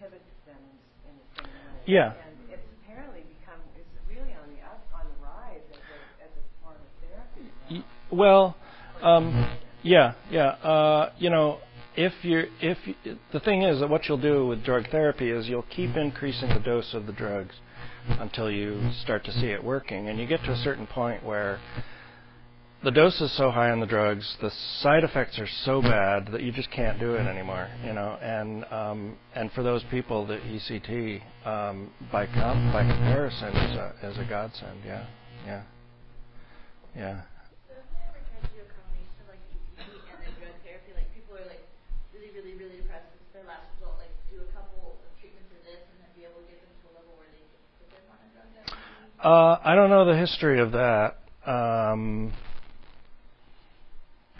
inhibit 0.00 0.24
them 0.48 0.56
in, 1.04 1.12
in 1.12 1.14
the 1.20 1.28
same 1.36 1.44
way. 1.44 1.79
Yeah. 1.90 2.12
And 2.12 2.36
it's 2.50 2.62
apparently 2.84 3.22
become, 3.40 3.60
it's 3.74 3.88
really 4.08 4.32
on 4.34 4.46
the 4.54 4.62
up, 4.62 4.86
on 4.94 5.06
the 5.10 5.24
rise 5.24 5.60
as 5.70 5.82
a, 5.90 6.24
as 6.24 6.30
a 6.38 6.42
form 6.62 6.76
of 6.76 6.90
therapy. 7.02 7.50
Y- 7.70 8.16
Well, 8.16 8.56
um, 9.02 9.58
yeah, 9.82 10.14
yeah. 10.30 10.50
Uh, 10.62 11.10
you 11.18 11.30
know, 11.30 11.58
if 11.96 12.12
you're 12.22 12.44
if 12.60 12.78
you, 12.86 12.94
the 13.32 13.40
thing 13.40 13.62
is 13.62 13.80
that 13.80 13.88
what 13.90 14.06
you'll 14.08 14.18
do 14.18 14.46
with 14.46 14.64
drug 14.64 14.88
therapy 14.90 15.30
is 15.30 15.48
you'll 15.48 15.66
keep 15.74 15.96
increasing 15.96 16.48
the 16.50 16.60
dose 16.60 16.94
of 16.94 17.06
the 17.06 17.12
drugs 17.12 17.54
until 18.20 18.50
you 18.50 18.90
start 19.02 19.24
to 19.24 19.32
see 19.32 19.46
it 19.48 19.62
working, 19.62 20.08
and 20.08 20.18
you 20.18 20.26
get 20.26 20.42
to 20.44 20.52
a 20.52 20.56
certain 20.56 20.86
point 20.86 21.24
where 21.24 21.58
the 22.82 22.90
dose 22.90 23.20
is 23.20 23.30
so 23.36 23.50
high 23.50 23.70
on 23.70 23.80
the 23.80 23.86
drugs, 23.86 24.36
the 24.40 24.50
side 24.80 25.04
effects 25.04 25.38
are 25.38 25.48
so 25.64 25.82
bad 25.82 26.32
that 26.32 26.42
you 26.42 26.50
just 26.50 26.70
can't 26.70 26.98
do 26.98 27.14
it 27.14 27.26
anymore. 27.26 27.68
You 27.84 27.92
know, 27.92 28.16
and 28.22 28.64
um, 28.72 29.18
and 29.34 29.52
for 29.52 29.62
those 29.62 29.84
people, 29.90 30.26
the 30.26 30.38
ECT 30.38 31.20
um, 31.46 31.92
by 32.10 32.24
com- 32.26 32.72
by 32.72 32.82
comparison 32.82 33.48
is 33.52 33.76
a 33.76 33.94
is 34.02 34.18
a 34.18 34.24
godsend. 34.24 34.80
Yeah, 34.84 35.04
yeah, 35.44 35.62
yeah. 36.96 37.20
So 37.68 37.76
have 37.76 37.84
they 37.92 38.00
ever 38.08 38.20
tried 38.32 38.48
a 38.48 38.64
combination 38.72 39.28
like 39.28 39.44
ECT 39.52 39.84
and 39.84 40.24
then 40.24 40.32
drug 40.40 40.56
therapy? 40.64 40.96
Like 40.96 41.12
people 41.12 41.36
are 41.36 41.44
like 41.52 41.60
really, 42.16 42.32
really, 42.32 42.56
really 42.56 42.80
depressed 42.80 43.12
their 43.36 43.44
last 43.44 43.68
result. 43.76 44.00
Like 44.00 44.12
do 44.32 44.40
a 44.40 44.48
couple 44.56 44.96
treatments 45.20 45.52
for 45.52 45.60
this 45.68 45.84
and 45.84 46.00
then 46.00 46.08
be 46.16 46.24
able 46.24 46.40
to 46.40 46.48
get 46.48 46.64
them 46.64 46.72
to 46.80 46.84
a 46.88 46.92
level 46.96 47.12
where 47.20 47.28
they 47.28 47.44
can 47.44 47.60
put 47.76 47.92
them 47.92 48.08
on 48.08 48.16
a 48.24 48.28
drug 48.32 48.48
therapy. 48.56 49.20
Uh, 49.20 49.60
I 49.68 49.76
don't 49.76 49.92
know 49.92 50.08
the 50.08 50.16
history 50.16 50.64
of 50.64 50.72
that. 50.72 51.20
Um, 51.44 52.32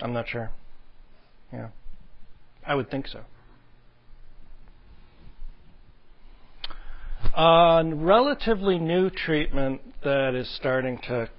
I'm 0.01 0.13
not 0.13 0.29
sure. 0.29 0.51
Yeah, 1.53 1.69
I 2.67 2.75
would 2.75 2.91
think 2.91 3.07
so. 3.09 3.21
A 7.35 7.85
relatively 7.95 8.79
new 8.79 9.11
treatment 9.11 9.81
that 10.03 10.35
is 10.35 10.49
starting 10.57 10.99
to 11.09 11.31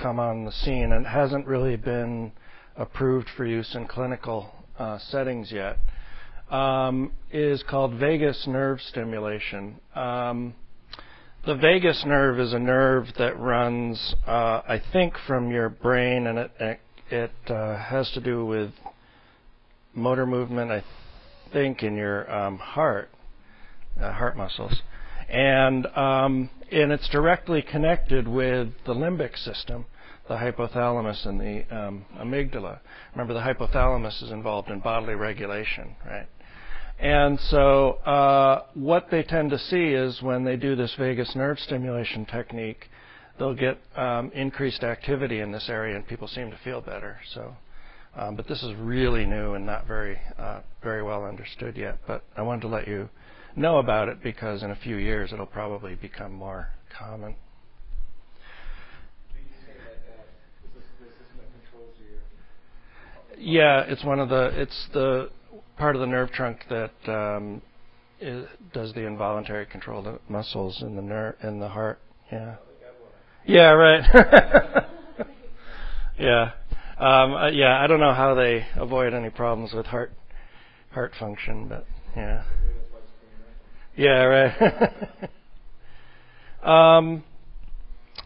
come 0.00 0.20
on 0.20 0.44
the 0.44 0.52
scene 0.52 0.92
and 0.92 1.06
hasn't 1.06 1.46
really 1.46 1.76
been 1.76 2.32
approved 2.76 3.28
for 3.36 3.44
use 3.44 3.74
in 3.74 3.86
clinical 3.86 4.52
uh, 4.78 4.98
settings 4.98 5.50
yet 5.50 5.78
um, 6.50 7.12
is 7.30 7.62
called 7.68 7.94
vagus 7.94 8.46
nerve 8.46 8.80
stimulation. 8.80 9.80
Um, 9.94 10.54
the 11.46 11.54
vagus 11.54 12.04
nerve 12.06 12.38
is 12.40 12.52
a 12.52 12.58
nerve 12.58 13.06
that 13.18 13.38
runs, 13.38 14.14
uh, 14.26 14.62
I 14.66 14.82
think, 14.92 15.14
from 15.26 15.50
your 15.50 15.68
brain, 15.68 16.26
and 16.26 16.38
it 16.38 16.50
it, 16.60 16.80
it 17.10 17.32
uh, 17.48 17.76
has 17.76 18.10
to 18.12 18.20
do 18.20 18.44
with 18.44 18.70
motor 19.94 20.26
movement. 20.26 20.70
I 20.70 20.84
think 21.52 21.82
in 21.82 21.96
your 21.96 22.30
um, 22.32 22.58
heart, 22.58 23.10
uh, 24.00 24.12
heart 24.12 24.36
muscles, 24.36 24.82
and 25.28 25.86
um, 25.88 26.50
and 26.70 26.92
it's 26.92 27.08
directly 27.08 27.62
connected 27.62 28.28
with 28.28 28.68
the 28.86 28.94
limbic 28.94 29.36
system, 29.38 29.86
the 30.28 30.36
hypothalamus 30.36 31.26
and 31.26 31.40
the 31.40 31.76
um, 31.76 32.04
amygdala. 32.18 32.80
Remember, 33.14 33.34
the 33.34 33.40
hypothalamus 33.40 34.22
is 34.22 34.30
involved 34.30 34.70
in 34.70 34.80
bodily 34.80 35.14
regulation, 35.14 35.96
right? 36.06 36.26
And 37.00 37.38
so, 37.40 37.92
uh, 38.04 38.64
what 38.74 39.06
they 39.10 39.22
tend 39.22 39.50
to 39.50 39.58
see 39.58 39.92
is 39.94 40.20
when 40.20 40.44
they 40.44 40.56
do 40.56 40.74
this 40.74 40.94
vagus 40.98 41.34
nerve 41.36 41.58
stimulation 41.60 42.26
technique, 42.26 42.86
they'll 43.38 43.54
get 43.54 43.78
um, 43.96 44.30
increased 44.34 44.82
activity 44.82 45.40
in 45.40 45.52
this 45.52 45.68
area, 45.68 45.96
and 45.96 46.06
people 46.06 46.28
seem 46.28 46.50
to 46.50 46.58
feel 46.64 46.80
better. 46.80 47.18
So, 47.34 47.56
um, 48.16 48.36
but 48.36 48.48
this 48.48 48.62
is 48.62 48.74
really 48.76 49.24
new 49.24 49.54
and 49.54 49.64
not 49.64 49.86
very, 49.86 50.18
uh, 50.38 50.60
very 50.82 51.02
well 51.02 51.24
understood 51.24 51.76
yet. 51.76 51.98
But 52.06 52.24
I 52.36 52.42
wanted 52.42 52.62
to 52.62 52.68
let 52.68 52.88
you 52.88 53.08
know 53.56 53.78
about 53.78 54.08
it 54.08 54.22
because 54.22 54.62
in 54.62 54.70
a 54.70 54.76
few 54.76 54.96
years 54.96 55.32
it'll 55.32 55.46
probably 55.46 55.94
become 55.94 56.32
more 56.32 56.68
common. 56.96 57.34
Do 59.32 59.40
you 59.40 59.46
say 59.66 59.72
that 59.78 60.14
uh, 60.14 60.22
this 60.74 60.84
is 60.84 60.90
the 61.00 61.24
system 61.24 61.38
that 61.38 61.70
controls 61.70 61.94
your 61.98 63.38
Yeah, 63.38 63.84
it's 63.86 64.04
one 64.04 64.20
of 64.20 64.28
the. 64.28 64.60
It's 64.60 64.88
the 64.92 65.30
part 65.76 65.94
of 65.94 66.00
the 66.00 66.06
nerve 66.06 66.32
trunk 66.32 66.64
that 66.70 66.92
um, 67.06 67.62
does 68.72 68.92
the 68.94 69.06
involuntary 69.06 69.66
control 69.66 70.00
of 70.00 70.04
the 70.04 70.18
muscles 70.28 70.82
in 70.82 70.96
the 70.96 71.02
nerve 71.02 71.36
in 71.42 71.60
the 71.60 71.68
heart. 71.68 72.00
Yeah. 72.32 72.56
Yeah. 73.46 73.70
Right. 73.70 74.04
yeah. 76.18 76.52
Um, 76.98 77.34
uh, 77.34 77.48
yeah. 77.48 77.80
I 77.82 77.86
don't 77.86 78.00
know 78.00 78.14
how 78.14 78.34
they 78.34 78.66
avoid 78.76 79.14
any 79.14 79.30
problems 79.30 79.72
with 79.72 79.86
heart 79.86 80.12
heart 80.92 81.12
function, 81.18 81.68
but 81.68 81.86
yeah. 82.16 82.44
Yeah. 83.96 84.24
Right. 84.24 85.30
um, 86.98 87.24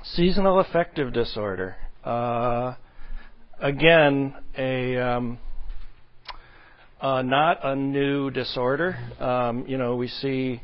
seasonal 0.05 0.61
affective 0.61 1.13
disorder. 1.13 1.77
Uh, 2.05 2.75
again, 3.61 4.35
a 4.59 4.97
um, 4.99 5.39
uh, 7.01 7.23
not 7.23 7.59
a 7.65 7.75
new 7.77 8.31
disorder. 8.31 8.97
Um, 9.21 9.65
you 9.67 9.77
know, 9.79 9.97
we 9.97 10.09
see, 10.09 10.63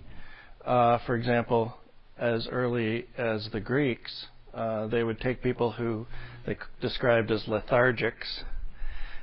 uh, 0.64 0.98
for 1.06 1.16
example, 1.16 1.74
as 2.18 2.48
early 2.50 3.06
as 3.16 3.48
the 3.52 3.60
Greeks, 3.60 4.26
uh, 4.58 4.88
they 4.88 5.04
would 5.04 5.20
take 5.20 5.40
people 5.40 5.72
who 5.72 6.06
they 6.44 6.56
described 6.80 7.30
as 7.30 7.44
lethargics 7.44 8.42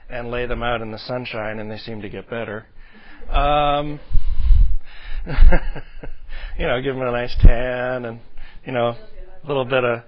and 0.10 0.32
lay 0.32 0.46
them 0.46 0.64
out 0.64 0.82
in 0.82 0.92
the 0.92 0.98
sunshine, 1.00 1.60
and 1.60 1.70
they 1.70 1.78
seemed 1.78 2.04
to 2.04 2.10
get 2.10 2.30
better. 2.30 2.66
Um, 3.30 4.00
you 6.58 6.66
know, 6.66 6.82
give 6.82 6.96
them 6.96 7.06
a 7.06 7.12
nice 7.12 7.36
tan 7.42 8.06
and 8.06 8.20
you 8.66 8.72
know, 8.72 8.96
a 9.44 9.48
little 9.48 9.66
bit 9.66 9.84
of 9.84 10.04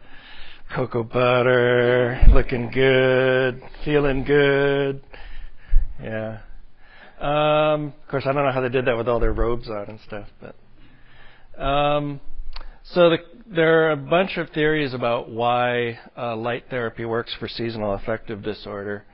cocoa 0.74 1.04
butter, 1.04 2.22
looking 2.30 2.72
good, 2.72 3.62
feeling 3.84 4.24
good. 4.24 5.04
Yeah. 6.02 6.40
Um, 7.20 7.94
of 8.02 8.08
course, 8.10 8.24
I 8.26 8.32
don't 8.32 8.46
know 8.46 8.52
how 8.52 8.62
they 8.62 8.70
did 8.70 8.86
that 8.86 8.98
with 8.98 9.08
all 9.08 9.20
their 9.20 9.34
robes 9.34 9.70
on 9.70 9.86
and 9.88 10.00
stuff, 10.08 10.28
but 10.40 11.62
um, 11.62 12.22
so 12.84 13.10
the, 13.10 13.18
there 13.50 13.88
are 13.88 13.92
a 13.92 13.98
bunch 13.98 14.38
of 14.38 14.50
theories 14.50 14.94
about 14.94 15.30
why 15.30 16.00
uh, 16.18 16.36
light 16.36 16.66
therapy 16.70 17.06
works 17.06 17.34
for 17.40 17.48
seasonal 17.48 17.94
affective 17.94 18.44
disorder. 18.44 19.06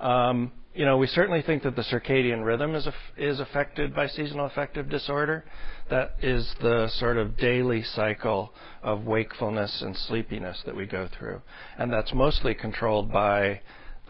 Um, 0.00 0.52
you 0.74 0.84
know, 0.84 0.98
we 0.98 1.06
certainly 1.06 1.42
think 1.42 1.62
that 1.62 1.74
the 1.74 1.82
circadian 1.82 2.44
rhythm 2.44 2.74
is 2.74 2.86
aff- 2.86 2.94
is 3.16 3.40
affected 3.40 3.94
by 3.94 4.06
seasonal 4.06 4.46
affective 4.46 4.88
disorder. 4.88 5.44
That 5.90 6.16
is 6.22 6.54
the 6.60 6.88
sort 6.88 7.16
of 7.16 7.36
daily 7.36 7.82
cycle 7.82 8.52
of 8.82 9.04
wakefulness 9.04 9.82
and 9.82 9.96
sleepiness 9.96 10.62
that 10.66 10.76
we 10.76 10.86
go 10.86 11.08
through, 11.18 11.40
and 11.78 11.92
that's 11.92 12.12
mostly 12.12 12.54
controlled 12.54 13.10
by 13.10 13.60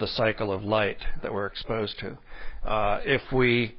the 0.01 0.09
cycle 0.09 0.53
of 0.53 0.63
light 0.65 0.99
that 1.23 1.33
we're 1.33 1.47
exposed 1.47 1.99
to. 2.01 2.19
Uh, 2.69 3.01
if 3.05 3.23
we 3.33 3.77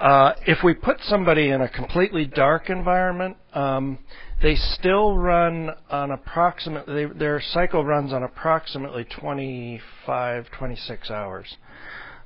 uh, 0.00 0.32
if 0.46 0.58
we 0.64 0.74
put 0.74 0.96
somebody 1.02 1.50
in 1.50 1.60
a 1.60 1.68
completely 1.68 2.24
dark 2.26 2.68
environment, 2.68 3.36
um, 3.52 3.98
they 4.42 4.56
still 4.56 5.16
run 5.16 5.70
on 5.88 6.10
approximately 6.10 7.06
their 7.06 7.40
cycle 7.40 7.84
runs 7.84 8.12
on 8.12 8.22
approximately 8.22 9.04
25, 9.04 10.46
26 10.58 11.10
hours. 11.10 11.56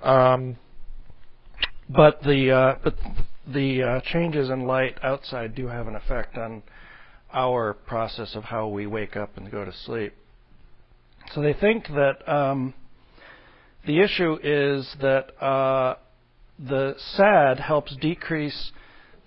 Um, 0.02 0.56
but 1.88 2.22
the 2.22 2.50
uh, 2.50 2.74
but 2.82 2.94
the 3.46 3.82
uh, 3.82 4.00
changes 4.12 4.50
in 4.50 4.66
light 4.66 4.96
outside 5.02 5.54
do 5.54 5.68
have 5.68 5.88
an 5.88 5.94
effect 5.94 6.36
on 6.36 6.62
our 7.32 7.74
process 7.74 8.34
of 8.34 8.44
how 8.44 8.68
we 8.68 8.86
wake 8.86 9.16
up 9.16 9.36
and 9.36 9.50
go 9.50 9.64
to 9.64 9.72
sleep. 9.72 10.14
So 11.34 11.42
they 11.42 11.52
think 11.52 11.88
that 11.88 12.26
um, 12.26 12.74
the 13.86 14.00
issue 14.00 14.38
is 14.42 14.88
that 15.00 15.42
uh, 15.42 15.96
the 16.58 16.94
SAD 16.98 17.60
helps 17.60 17.96
decrease 17.96 18.72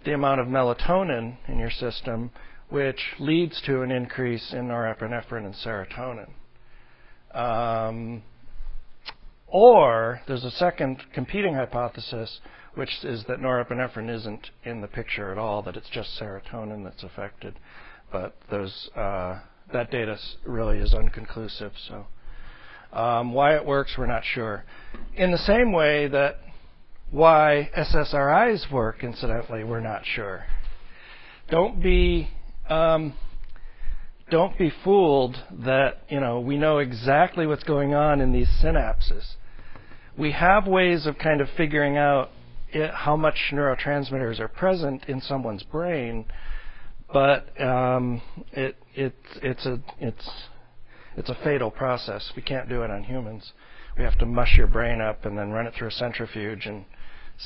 the 0.03 0.13
amount 0.13 0.41
of 0.41 0.47
melatonin 0.47 1.37
in 1.47 1.59
your 1.59 1.69
system, 1.69 2.31
which 2.69 2.99
leads 3.19 3.61
to 3.61 3.81
an 3.81 3.91
increase 3.91 4.53
in 4.53 4.67
norepinephrine 4.67 5.45
and 5.45 5.55
serotonin. 5.55 6.29
Um, 7.33 8.23
or 9.47 10.21
there's 10.27 10.43
a 10.43 10.51
second 10.51 11.01
competing 11.13 11.53
hypothesis, 11.55 12.39
which 12.75 13.03
is 13.03 13.23
that 13.27 13.39
norepinephrine 13.39 14.09
isn't 14.09 14.49
in 14.63 14.81
the 14.81 14.87
picture 14.87 15.31
at 15.31 15.37
all; 15.37 15.61
that 15.63 15.75
it's 15.75 15.89
just 15.89 16.19
serotonin 16.19 16.83
that's 16.83 17.03
affected. 17.03 17.55
But 18.11 18.35
those 18.49 18.89
uh, 18.95 19.39
that 19.71 19.91
data 19.91 20.17
really 20.45 20.79
is 20.79 20.93
unconclusive. 20.93 21.71
So 21.87 22.07
um, 22.97 23.33
why 23.33 23.55
it 23.55 23.65
works, 23.65 23.95
we're 23.97 24.07
not 24.07 24.23
sure. 24.25 24.63
In 25.15 25.31
the 25.31 25.37
same 25.37 25.71
way 25.71 26.07
that 26.07 26.37
why 27.11 27.69
SSRIs 27.77 28.71
work, 28.71 29.03
incidentally, 29.03 29.63
we're 29.63 29.81
not 29.81 30.03
sure. 30.05 30.45
Don't 31.49 31.83
be 31.83 32.29
um, 32.69 33.13
don't 34.29 34.57
be 34.57 34.71
fooled 34.83 35.35
that 35.51 36.03
you 36.07 36.19
know 36.21 36.39
we 36.39 36.57
know 36.57 36.77
exactly 36.77 37.45
what's 37.45 37.63
going 37.63 37.93
on 37.93 38.21
in 38.21 38.31
these 38.31 38.47
synapses. 38.63 39.35
We 40.17 40.31
have 40.31 40.65
ways 40.65 41.05
of 41.05 41.17
kind 41.17 41.41
of 41.41 41.49
figuring 41.57 41.97
out 41.97 42.31
it, 42.69 42.91
how 42.93 43.17
much 43.17 43.35
neurotransmitters 43.51 44.39
are 44.39 44.47
present 44.47 45.03
in 45.09 45.19
someone's 45.19 45.63
brain, 45.63 46.25
but 47.11 47.61
um, 47.61 48.21
it, 48.53 48.77
it, 48.95 49.15
it's 49.43 49.65
a 49.65 49.79
it's 49.99 50.29
it's 51.17 51.29
a 51.29 51.35
fatal 51.43 51.71
process. 51.71 52.31
We 52.37 52.41
can't 52.41 52.69
do 52.69 52.83
it 52.83 52.89
on 52.91 53.03
humans. 53.03 53.51
We 53.97 54.05
have 54.05 54.17
to 54.19 54.25
mush 54.25 54.55
your 54.57 54.67
brain 54.67 55.01
up 55.01 55.25
and 55.25 55.37
then 55.37 55.51
run 55.51 55.67
it 55.67 55.73
through 55.77 55.89
a 55.89 55.91
centrifuge 55.91 56.65
and 56.65 56.85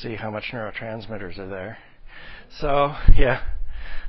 see 0.00 0.14
how 0.16 0.30
much 0.30 0.44
neurotransmitters 0.52 1.38
are 1.38 1.48
there. 1.48 1.78
So 2.60 2.94
yeah, 3.16 3.42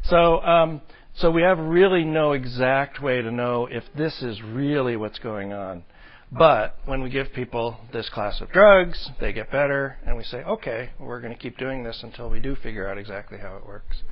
so 0.04 0.41
um, 0.41 0.82
so 1.15 1.32
we 1.32 1.41
have 1.41 1.58
really 1.60 2.04
no 2.04 2.34
exact 2.34 3.02
way 3.02 3.21
to 3.21 3.32
know 3.32 3.67
if 3.67 3.84
this 3.95 4.21
is 4.21 4.41
really 4.41 4.95
what's 4.95 5.19
going 5.19 5.54
on. 5.54 5.84
But 6.32 6.76
when 6.86 7.02
we 7.02 7.10
give 7.10 7.32
people 7.34 7.78
this 7.93 8.10
class 8.10 8.41
of 8.41 8.52
drugs, 8.52 9.12
they 9.21 9.32
get 9.32 9.50
better, 9.50 9.95
and 10.06 10.17
we 10.17 10.23
say, 10.23 10.43
okay, 10.43 10.89
we're 11.00 11.21
going 11.21 11.32
to 11.34 11.39
keep 11.39 11.58
doing 11.58 11.84
this 11.84 12.04
until 12.04 12.30
we 12.30 12.41
do 12.41 12.54
figure 12.56 12.86
out 12.89 12.97
exactly 12.97 13.38
how 13.38 13.56
it 13.56 13.65
works. 13.65 14.04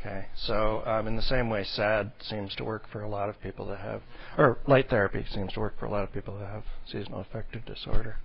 Okay, 0.00 0.26
so 0.36 0.82
um, 0.84 1.06
in 1.06 1.14
the 1.16 1.22
same 1.22 1.48
way, 1.48 1.62
SAD 1.64 2.12
seems 2.22 2.54
to 2.56 2.64
work 2.64 2.84
for 2.90 3.02
a 3.02 3.08
lot 3.08 3.28
of 3.28 3.40
people 3.40 3.66
that 3.66 3.78
have, 3.78 4.02
or 4.36 4.58
light 4.66 4.90
therapy 4.90 5.24
seems 5.32 5.52
to 5.52 5.60
work 5.60 5.78
for 5.78 5.86
a 5.86 5.90
lot 5.90 6.02
of 6.02 6.12
people 6.12 6.38
that 6.38 6.46
have 6.46 6.64
seasonal 6.86 7.20
affective 7.20 7.64
disorder. 7.66 8.16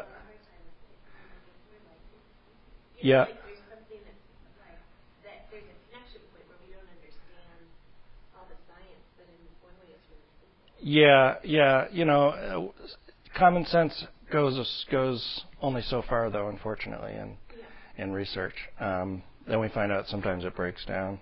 simple. 10.79 10.79
Yeah, 10.81 11.35
yeah. 11.43 11.85
You 11.91 12.05
know, 12.05 12.29
uh, 12.29 13.37
common 13.37 13.65
sense 13.65 14.05
goes 14.31 14.85
goes 14.91 15.45
only 15.61 15.81
so 15.83 16.01
far, 16.07 16.29
though. 16.29 16.49
Unfortunately, 16.49 17.13
in 17.13 17.37
Yeah. 17.57 18.03
in 18.03 18.13
research, 18.13 18.55
um, 18.79 19.23
then 19.47 19.59
we 19.59 19.69
find 19.69 19.91
out 19.91 20.07
sometimes 20.07 20.45
it 20.45 20.55
breaks 20.55 20.85
down. 20.85 21.19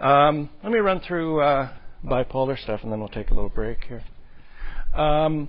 Um, 0.00 0.50
let 0.62 0.72
me 0.72 0.78
run 0.78 1.00
through 1.00 1.40
uh, 1.40 1.70
bipolar 2.04 2.58
stuff, 2.58 2.82
and 2.82 2.92
then 2.92 3.00
we'll 3.00 3.08
take 3.08 3.30
a 3.30 3.34
little 3.34 3.50
break 3.50 3.84
here. 3.84 4.04
Um, 4.94 5.48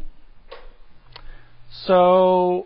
so, 1.72 2.66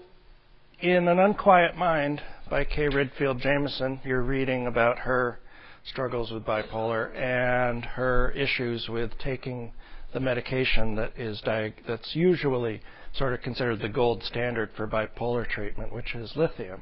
in 0.80 1.08
An 1.10 1.20
Unquiet 1.20 1.76
Mind 1.76 2.22
by 2.50 2.64
Kay 2.64 2.88
Redfield 2.88 3.42
Jamison, 3.42 4.00
you're 4.06 4.22
reading 4.22 4.66
about 4.66 5.00
her 5.00 5.40
struggles 5.86 6.32
with 6.32 6.46
bipolar 6.46 7.14
and 7.16 7.84
her 7.84 8.32
issues 8.32 8.88
with 8.88 9.12
taking 9.20 9.74
the 10.14 10.20
medication 10.22 10.96
that 10.96 11.12
is 11.18 11.42
diag- 11.46 11.86
that's 11.86 12.16
usually 12.16 12.82
sort 13.14 13.34
of 13.34 13.42
considered 13.42 13.82
the 13.82 13.90
gold 13.90 14.24
standard 14.24 14.70
for 14.78 14.88
bipolar 14.88 15.48
treatment, 15.48 15.94
which 15.94 16.16
is 16.16 16.32
lithium. 16.38 16.82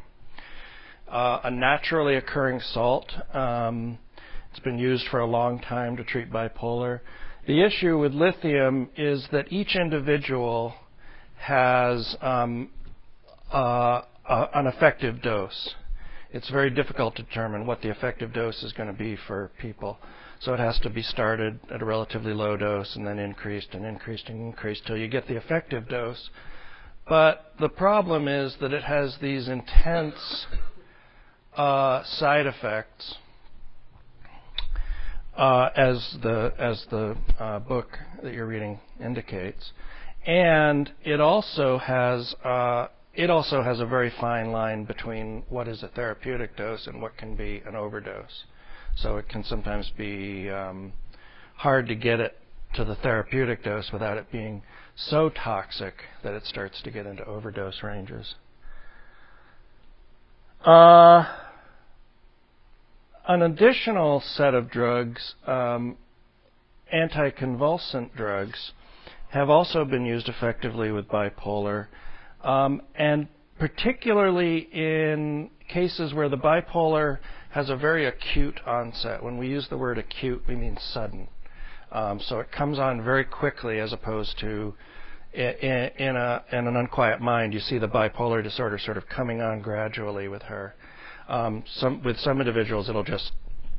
Uh, 1.07 1.39
a 1.43 1.49
naturally 1.49 2.15
occurring 2.15 2.59
salt. 2.59 3.11
Um, 3.33 3.97
it's 4.51 4.59
been 4.59 4.77
used 4.77 5.07
for 5.07 5.19
a 5.19 5.25
long 5.25 5.59
time 5.59 5.97
to 5.97 6.03
treat 6.03 6.31
bipolar. 6.31 6.99
The 7.47 7.63
issue 7.63 7.97
with 7.97 8.13
lithium 8.13 8.89
is 8.95 9.27
that 9.31 9.51
each 9.51 9.75
individual 9.75 10.75
has 11.41 12.15
um, 12.21 12.69
uh, 13.51 14.01
a, 14.29 14.49
an 14.53 14.67
effective 14.67 15.21
dose. 15.21 15.73
It's 16.31 16.49
very 16.49 16.69
difficult 16.69 17.15
to 17.15 17.23
determine 17.23 17.65
what 17.65 17.81
the 17.81 17.89
effective 17.89 18.31
dose 18.31 18.63
is 18.63 18.71
going 18.73 18.87
to 18.87 18.97
be 18.97 19.17
for 19.27 19.51
people. 19.59 19.97
So 20.39 20.53
it 20.53 20.59
has 20.59 20.79
to 20.79 20.89
be 20.89 21.01
started 21.01 21.59
at 21.71 21.81
a 21.81 21.85
relatively 21.85 22.33
low 22.33 22.57
dose 22.57 22.95
and 22.95 23.05
then 23.05 23.19
increased 23.19 23.73
and 23.73 23.85
increased 23.85 24.29
and 24.29 24.39
increased 24.39 24.85
till 24.85 24.97
you 24.97 25.07
get 25.07 25.27
the 25.27 25.35
effective 25.35 25.89
dose. 25.89 26.29
But 27.07 27.53
the 27.59 27.69
problem 27.69 28.27
is 28.27 28.55
that 28.61 28.71
it 28.71 28.83
has 28.83 29.17
these 29.21 29.47
intense 29.47 30.45
uh, 31.57 32.03
side 32.03 32.45
effects, 32.45 33.15
uh, 35.35 35.69
as 35.75 36.17
the 36.21 36.53
as 36.57 36.85
the 36.91 37.17
uh, 37.39 37.59
book 37.59 37.97
that 38.23 38.33
you're 38.33 38.45
reading 38.45 38.79
indicates, 39.03 39.71
and 40.25 40.91
it 41.03 41.19
also 41.19 41.77
has 41.77 42.35
uh, 42.43 42.87
it 43.13 43.29
also 43.29 43.61
has 43.61 43.79
a 43.79 43.85
very 43.85 44.11
fine 44.21 44.51
line 44.51 44.85
between 44.85 45.43
what 45.49 45.67
is 45.67 45.83
a 45.83 45.87
therapeutic 45.89 46.55
dose 46.55 46.87
and 46.87 47.01
what 47.01 47.17
can 47.17 47.35
be 47.35 47.61
an 47.65 47.75
overdose. 47.75 48.45
So 48.95 49.17
it 49.17 49.27
can 49.27 49.43
sometimes 49.43 49.91
be 49.97 50.49
um, 50.49 50.93
hard 51.55 51.87
to 51.87 51.95
get 51.95 52.19
it 52.19 52.37
to 52.75 52.85
the 52.85 52.95
therapeutic 52.95 53.63
dose 53.63 53.89
without 53.91 54.17
it 54.17 54.31
being 54.31 54.63
so 54.95 55.29
toxic 55.29 55.95
that 56.23 56.33
it 56.33 56.45
starts 56.45 56.81
to 56.83 56.91
get 56.91 57.05
into 57.05 57.25
overdose 57.25 57.83
ranges. 57.83 58.35
Uh, 60.65 61.25
an 63.27 63.41
additional 63.41 64.21
set 64.21 64.53
of 64.53 64.69
drugs, 64.69 65.35
um, 65.45 65.97
anticonvulsant 66.93 68.15
drugs, 68.15 68.71
have 69.31 69.49
also 69.49 69.85
been 69.85 70.05
used 70.05 70.27
effectively 70.27 70.91
with 70.91 71.07
bipolar, 71.07 71.87
um, 72.43 72.81
and 72.95 73.27
particularly 73.59 74.59
in 74.71 75.49
cases 75.69 76.13
where 76.13 76.29
the 76.29 76.37
bipolar 76.37 77.19
has 77.51 77.69
a 77.69 77.75
very 77.75 78.05
acute 78.05 78.59
onset. 78.65 79.23
When 79.23 79.37
we 79.37 79.47
use 79.47 79.67
the 79.69 79.77
word 79.77 79.97
acute, 79.97 80.43
we 80.47 80.55
mean 80.55 80.77
sudden. 80.93 81.27
Um, 81.91 82.19
so 82.19 82.39
it 82.39 82.51
comes 82.51 82.79
on 82.79 83.03
very 83.03 83.25
quickly 83.25 83.79
as 83.79 83.93
opposed 83.93 84.37
to 84.39 84.73
in, 85.33 85.91
in, 85.97 86.15
a, 86.15 86.43
in 86.51 86.67
an 86.67 86.75
unquiet 86.75 87.21
mind, 87.21 87.53
you 87.53 87.59
see 87.61 87.77
the 87.77 87.87
bipolar 87.87 88.43
disorder 88.43 88.77
sort 88.77 88.97
of 88.97 89.07
coming 89.07 89.41
on 89.41 89.61
gradually 89.61 90.27
with 90.27 90.41
her. 90.43 90.75
Um, 91.29 91.63
some, 91.75 92.03
with 92.03 92.17
some 92.19 92.41
individuals, 92.41 92.89
it'll 92.89 93.03
just, 93.03 93.31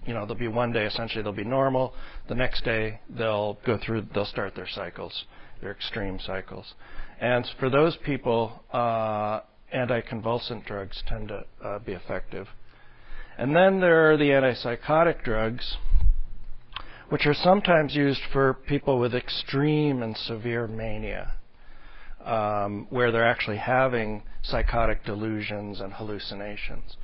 you 0.06 0.14
know, 0.14 0.20
there'll 0.20 0.34
be 0.34 0.48
one 0.48 0.72
day 0.72 0.84
essentially 0.84 1.22
they'll 1.22 1.32
be 1.32 1.44
normal. 1.44 1.94
The 2.28 2.34
next 2.34 2.64
day 2.64 3.00
they'll 3.08 3.58
go 3.64 3.78
through, 3.78 4.06
they'll 4.14 4.24
start 4.24 4.54
their 4.54 4.68
cycles, 4.68 5.24
their 5.60 5.70
extreme 5.70 6.18
cycles. 6.18 6.74
And 7.20 7.46
for 7.60 7.70
those 7.70 7.96
people, 8.04 8.64
uh, 8.72 9.40
anticonvulsant 9.74 10.66
drugs 10.66 11.02
tend 11.06 11.28
to 11.28 11.44
uh, 11.64 11.78
be 11.78 11.92
effective. 11.92 12.48
And 13.38 13.56
then 13.56 13.80
there 13.80 14.10
are 14.10 14.16
the 14.16 14.30
antipsychotic 14.30 15.22
drugs, 15.22 15.76
which 17.08 17.26
are 17.26 17.34
sometimes 17.34 17.94
used 17.94 18.20
for 18.32 18.54
people 18.54 18.98
with 18.98 19.14
extreme 19.14 20.02
and 20.02 20.16
severe 20.16 20.66
mania, 20.66 21.34
um, 22.24 22.86
where 22.90 23.10
they're 23.10 23.28
actually 23.28 23.56
having 23.56 24.22
psychotic 24.42 25.04
delusions 25.04 25.80
and 25.80 25.92
hallucinations. 25.94 26.96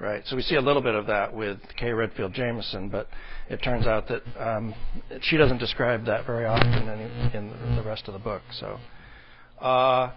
Right, 0.00 0.22
so 0.26 0.34
we 0.34 0.42
see 0.42 0.56
a 0.56 0.60
little 0.60 0.82
bit 0.82 0.96
of 0.96 1.06
that 1.06 1.32
with 1.32 1.58
Kay 1.76 1.92
Redfield 1.92 2.34
Jamison, 2.34 2.88
but 2.88 3.08
it 3.48 3.62
turns 3.62 3.86
out 3.86 4.08
that 4.08 4.22
um, 4.36 4.74
she 5.22 5.36
doesn't 5.36 5.58
describe 5.58 6.04
that 6.06 6.26
very 6.26 6.46
often 6.46 6.88
in, 6.88 7.30
in 7.32 7.76
the 7.76 7.82
rest 7.82 8.08
of 8.08 8.12
the 8.12 8.18
book. 8.18 8.42
So, 8.58 8.80
uh, 9.60 10.10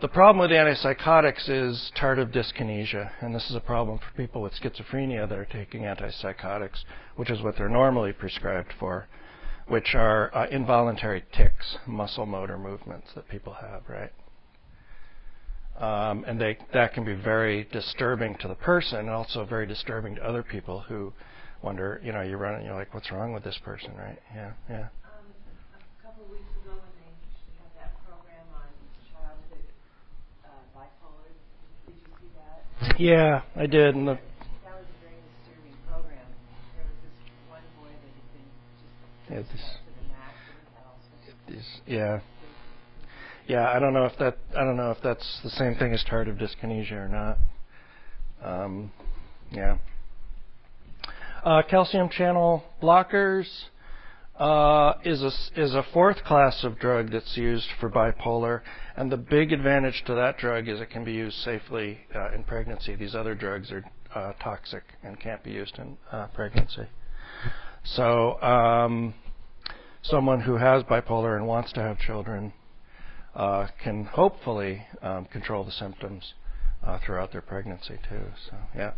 the 0.00 0.08
problem 0.08 0.38
with 0.38 0.50
antipsychotics 0.50 1.50
is 1.50 1.92
tardive 1.94 2.32
dyskinesia, 2.32 3.10
and 3.20 3.34
this 3.34 3.50
is 3.50 3.54
a 3.54 3.60
problem 3.60 3.98
for 3.98 4.10
people 4.16 4.40
with 4.40 4.54
schizophrenia 4.54 5.28
that 5.28 5.38
are 5.38 5.44
taking 5.44 5.82
antipsychotics, 5.82 6.84
which 7.16 7.30
is 7.30 7.42
what 7.42 7.58
they're 7.58 7.68
normally 7.68 8.14
prescribed 8.14 8.72
for, 8.78 9.06
which 9.68 9.94
are 9.94 10.34
uh, 10.34 10.46
involuntary 10.48 11.22
tics, 11.36 11.76
muscle 11.86 12.24
motor 12.24 12.56
movements 12.56 13.08
that 13.14 13.28
people 13.28 13.52
have, 13.60 13.82
right? 13.86 14.12
Um, 15.80 16.24
and 16.28 16.38
they, 16.40 16.58
that 16.74 16.92
can 16.92 17.04
be 17.04 17.14
very 17.14 17.66
disturbing 17.72 18.36
to 18.40 18.48
the 18.48 18.54
person 18.54 18.98
and 18.98 19.10
also 19.10 19.44
very 19.46 19.66
disturbing 19.66 20.14
to 20.16 20.22
other 20.28 20.42
people 20.42 20.80
who 20.80 21.12
wonder, 21.62 22.00
you 22.04 22.12
know, 22.12 22.20
you 22.20 22.36
run 22.36 22.54
and 22.54 22.64
you're 22.66 22.74
like, 22.74 22.92
what's 22.92 23.10
wrong 23.10 23.32
with 23.32 23.44
this 23.44 23.58
person, 23.64 23.92
right? 23.96 24.18
Yeah, 24.34 24.52
yeah. 24.68 24.76
Um, 24.76 24.86
a 25.72 26.02
couple 26.06 26.24
of 26.24 26.30
weeks 26.30 26.52
ago 26.62 26.76
when 26.76 26.92
they 27.00 27.12
had 27.64 27.72
that 27.80 27.92
program 28.04 28.44
on 28.52 28.68
childhood 29.08 29.64
uh, 30.44 30.48
bipolar, 30.76 31.32
did 31.86 31.96
you 31.96 32.12
see 32.20 32.30
that? 32.36 33.00
Yeah, 33.00 33.42
I 33.56 33.66
did. 33.66 33.94
And 33.96 34.06
the, 34.08 34.14
That 34.64 34.76
was 34.76 34.84
a 34.84 35.00
very 35.00 35.16
disturbing 35.32 35.76
program. 35.88 36.28
There 36.76 36.84
was 36.84 36.98
this 37.08 37.16
one 37.48 37.64
boy 37.80 37.88
that 37.88 38.12
had 38.12 38.28
been 38.36 38.48
just 38.84 39.32
Yeah, 39.32 39.40
this- 39.48 39.80
to 39.80 39.92
the 39.96 40.04
max 40.12 40.36
all 40.76 41.00
these, 41.48 41.68
yeah, 41.86 42.20
yeah. 43.50 43.68
I 43.68 43.80
don't 43.80 43.92
know 43.92 44.04
if 44.04 44.16
that 44.18 44.38
I 44.56 44.64
don't 44.64 44.76
know 44.76 44.92
if 44.92 44.98
that's 45.02 45.40
the 45.42 45.50
same 45.50 45.74
thing 45.74 45.92
as 45.92 46.04
tardive 46.04 46.38
dyskinesia 46.40 46.92
or 46.92 47.08
not. 47.08 47.38
Um, 48.42 48.92
yeah. 49.50 49.78
Uh, 51.42 51.62
calcium 51.68 52.08
channel 52.08 52.62
blockers 52.80 53.46
uh, 54.38 54.94
is 55.04 55.20
a 55.22 55.60
is 55.60 55.74
a 55.74 55.84
fourth 55.92 56.22
class 56.24 56.62
of 56.62 56.78
drug 56.78 57.10
that's 57.10 57.36
used 57.36 57.68
for 57.80 57.90
bipolar, 57.90 58.60
and 58.96 59.10
the 59.10 59.16
big 59.16 59.52
advantage 59.52 60.04
to 60.06 60.14
that 60.14 60.38
drug 60.38 60.68
is 60.68 60.80
it 60.80 60.90
can 60.90 61.04
be 61.04 61.12
used 61.12 61.36
safely 61.38 61.98
uh, 62.14 62.32
in 62.32 62.44
pregnancy. 62.44 62.94
These 62.94 63.16
other 63.16 63.34
drugs 63.34 63.72
are 63.72 63.84
uh, 64.14 64.32
toxic 64.40 64.84
and 65.02 65.18
can't 65.18 65.42
be 65.42 65.50
used 65.50 65.76
in 65.78 65.96
uh, 66.12 66.28
pregnancy. 66.28 66.86
So, 67.82 68.40
um, 68.42 69.14
someone 70.02 70.40
who 70.40 70.56
has 70.56 70.84
bipolar 70.84 71.36
and 71.36 71.46
wants 71.46 71.72
to 71.72 71.80
have 71.80 71.98
children 71.98 72.52
uh, 73.34 73.68
can 73.82 74.04
hopefully 74.04 74.86
um, 75.02 75.24
control 75.26 75.64
the 75.64 75.72
symptoms 75.72 76.34
uh, 76.84 76.98
throughout 77.04 77.32
their 77.32 77.40
pregnancy 77.40 77.98
too. 78.08 78.22
So, 78.48 78.56
yeah. 78.76 78.92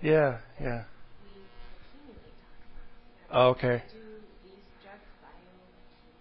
Yeah, 0.00 0.38
yeah. 0.60 0.84
Oh, 3.30 3.48
okay. 3.50 3.82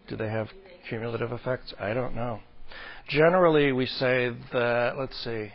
Do 0.07 0.15
they 0.15 0.29
have 0.29 0.49
cumulative 0.87 1.31
effects? 1.31 1.73
I 1.79 1.93
don't 1.93 2.15
know. 2.15 2.39
Generally, 3.09 3.71
we 3.71 3.85
say 3.85 4.31
that, 4.53 4.97
let's 4.97 5.17
see. 5.23 5.51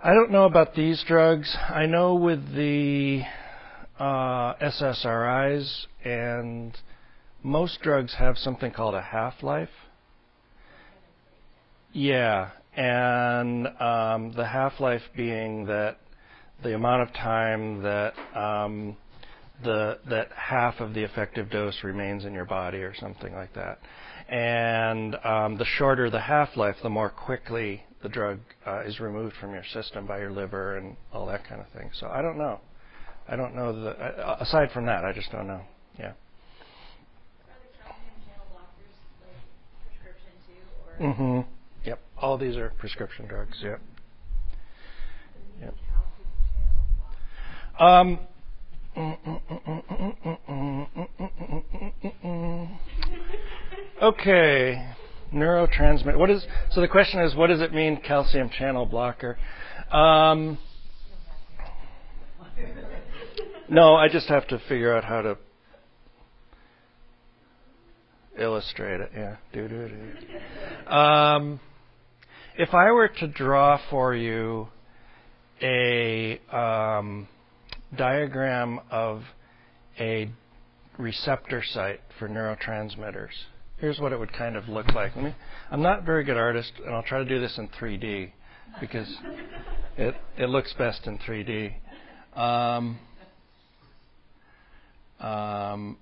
I 0.00 0.14
don't 0.14 0.30
know 0.30 0.44
about 0.44 0.76
these 0.76 1.02
drugs. 1.08 1.56
I 1.68 1.86
know 1.86 2.14
with 2.14 2.54
the 2.54 3.22
uh, 3.98 4.54
SSRIs 4.54 5.86
and 6.04 6.78
most 7.42 7.80
drugs 7.82 8.14
have 8.14 8.38
something 8.38 8.70
called 8.70 8.94
a 8.94 9.02
half 9.02 9.42
life. 9.42 9.68
Yeah, 11.92 12.50
and 12.76 13.66
um, 13.80 14.32
the 14.36 14.46
half 14.46 14.78
life 14.78 15.02
being 15.16 15.66
that 15.66 15.96
the 16.62 16.76
amount 16.76 17.02
of 17.02 17.12
time 17.12 17.82
that 17.82 18.14
um, 18.36 18.96
the 19.64 19.98
that 20.08 20.28
half 20.30 20.78
of 20.78 20.94
the 20.94 21.02
effective 21.02 21.50
dose 21.50 21.82
remains 21.82 22.24
in 22.24 22.34
your 22.34 22.44
body 22.44 22.78
or 22.78 22.94
something 22.94 23.34
like 23.34 23.52
that. 23.54 23.80
And 24.28 25.16
um, 25.24 25.58
the 25.58 25.64
shorter 25.64 26.08
the 26.08 26.20
half 26.20 26.56
life, 26.56 26.76
the 26.84 26.90
more 26.90 27.10
quickly 27.10 27.82
the 28.02 28.08
drug 28.08 28.38
uh, 28.66 28.80
is 28.80 28.98
removed 29.00 29.34
from 29.40 29.52
your 29.52 29.64
system 29.72 30.06
by 30.06 30.18
your 30.18 30.30
liver 30.30 30.76
and 30.76 30.96
all 31.12 31.26
that 31.26 31.44
kind 31.48 31.60
of 31.60 31.68
thing. 31.70 31.90
So 31.98 32.06
I 32.06 32.22
don't 32.22 32.38
know. 32.38 32.60
I 33.28 33.34
don't 33.36 33.54
know 33.54 33.82
the. 33.82 33.90
Uh, 33.90 34.36
aside 34.40 34.70
from 34.72 34.86
that, 34.86 35.04
I 35.04 35.12
just 35.12 35.30
don't 35.32 35.46
know. 35.46 35.60
Yeah. 35.98 36.06
Are 36.06 36.14
the 37.60 37.66
calcium 37.82 38.14
channel 38.26 38.46
blockers 38.54 38.94
like 40.98 40.98
too, 40.98 41.04
Mm-hmm. 41.04 41.40
Yep. 41.84 42.00
All 42.18 42.38
these 42.38 42.56
are 42.56 42.70
prescription 42.78 43.26
drugs. 43.26 43.58
Yep. 43.62 43.80
Yep. 45.60 45.74
Um. 47.80 48.18
Okay, 54.00 54.80
neurotransmitter. 55.32 56.18
What 56.18 56.30
is 56.30 56.46
so? 56.70 56.80
The 56.80 56.88
question 56.88 57.20
is, 57.20 57.34
what 57.34 57.48
does 57.48 57.60
it 57.60 57.72
mean, 57.72 58.00
calcium 58.00 58.50
channel 58.50 58.86
blocker? 58.86 59.38
Um, 59.90 60.58
no, 63.68 63.94
I 63.94 64.08
just 64.08 64.28
have 64.28 64.46
to 64.48 64.58
figure 64.68 64.96
out 64.96 65.04
how 65.04 65.22
to 65.22 65.38
illustrate 68.38 69.00
it. 69.00 69.10
Yeah, 69.14 69.36
do 69.52 69.68
do 69.68 69.88
do. 69.88 70.90
Um, 70.90 71.60
if 72.56 72.74
I 72.74 72.90
were 72.92 73.08
to 73.08 73.28
draw 73.28 73.80
for 73.90 74.14
you 74.14 74.68
a 75.62 76.40
um, 76.50 77.28
diagram 77.96 78.80
of 78.90 79.22
a 79.98 80.30
receptor 80.98 81.62
site 81.62 82.00
for 82.18 82.28
neurotransmitters. 82.28 83.30
Here's 83.80 84.00
what 84.00 84.12
it 84.12 84.18
would 84.18 84.32
kind 84.32 84.56
of 84.56 84.68
look 84.68 84.92
like. 84.92 85.16
Me, 85.16 85.32
I'm 85.70 85.82
not 85.82 86.00
a 86.00 86.02
very 86.02 86.24
good 86.24 86.36
artist, 86.36 86.72
and 86.84 86.92
I'll 86.92 87.04
try 87.04 87.18
to 87.18 87.24
do 87.24 87.38
this 87.38 87.58
in 87.58 87.68
3D 87.68 88.32
because 88.80 89.08
it 89.96 90.16
it 90.36 90.46
looks 90.46 90.72
best 90.74 91.06
in 91.06 91.16
3D. 91.18 91.74
Um, 92.34 92.98
um, 95.20 95.96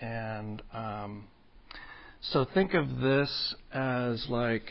and 0.00 0.62
um, 0.72 1.24
so 2.22 2.46
think 2.46 2.72
of 2.72 3.00
this 3.00 3.54
as 3.72 4.26
like 4.30 4.70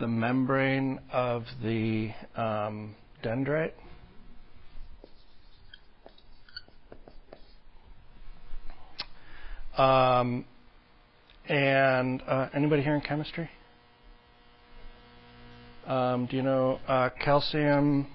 the 0.00 0.08
membrane 0.08 1.00
of 1.12 1.44
the 1.62 2.10
um, 2.36 2.94
dendrite. 3.24 3.72
Um, 9.76 10.44
and 11.48 12.22
uh, 12.26 12.48
anybody 12.54 12.82
here 12.82 12.94
in 12.94 13.00
chemistry? 13.00 13.48
Um, 15.86 16.26
do 16.26 16.36
you 16.36 16.42
know 16.42 16.80
uh, 16.86 17.10
calcium 17.24 18.06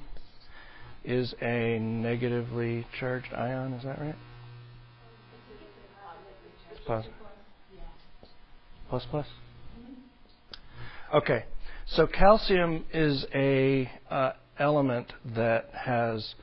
is 1.04 1.34
a 1.42 1.80
negatively 1.80 2.86
charged 3.00 3.34
ion? 3.34 3.74
Is 3.74 3.84
that 3.84 4.00
right? 4.00 4.16
It's 6.72 6.82
positive. 6.86 7.14
Plus 8.90 9.04
plus. 9.10 9.26
Okay, 11.14 11.46
so 11.96 12.08
calcium 12.08 12.84
is 12.92 13.24
a 13.36 13.90
uh, 14.10 14.32
element 14.58 15.14
that 15.36 15.70
has 15.74 16.34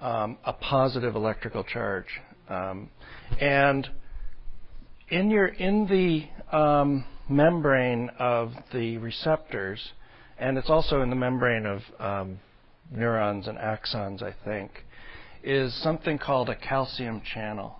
um, 0.00 0.36
a 0.44 0.52
positive 0.52 1.14
electrical 1.14 1.62
charge, 1.62 2.06
um, 2.48 2.90
and 3.40 3.88
in 5.08 5.30
your 5.30 5.46
in 5.46 5.86
the 5.86 6.56
um, 6.56 7.04
membrane 7.28 8.10
of 8.18 8.52
the 8.72 8.98
receptors, 8.98 9.92
and 10.38 10.58
it's 10.58 10.70
also 10.70 11.00
in 11.02 11.10
the 11.10 11.16
membrane 11.16 11.66
of 11.66 11.82
um, 12.00 12.40
neurons 12.90 13.46
and 13.46 13.58
axons, 13.58 14.22
I 14.24 14.34
think, 14.44 14.72
is 15.44 15.72
something 15.82 16.18
called 16.18 16.48
a 16.48 16.56
calcium 16.56 17.22
channel. 17.22 17.76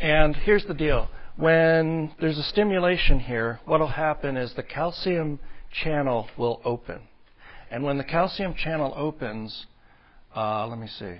And 0.00 0.34
here's 0.36 0.64
the 0.64 0.74
deal. 0.74 1.08
When 1.36 2.12
there's 2.20 2.38
a 2.38 2.44
stimulation 2.44 3.18
here, 3.18 3.60
what 3.64 3.80
will 3.80 3.88
happen 3.88 4.36
is 4.36 4.54
the 4.54 4.62
calcium 4.62 5.40
channel 5.72 6.28
will 6.36 6.60
open. 6.64 7.00
And 7.70 7.82
when 7.82 7.98
the 7.98 8.04
calcium 8.04 8.54
channel 8.54 8.94
opens, 8.96 9.66
uh, 10.36 10.66
let 10.68 10.78
me 10.78 10.86
see, 10.86 11.16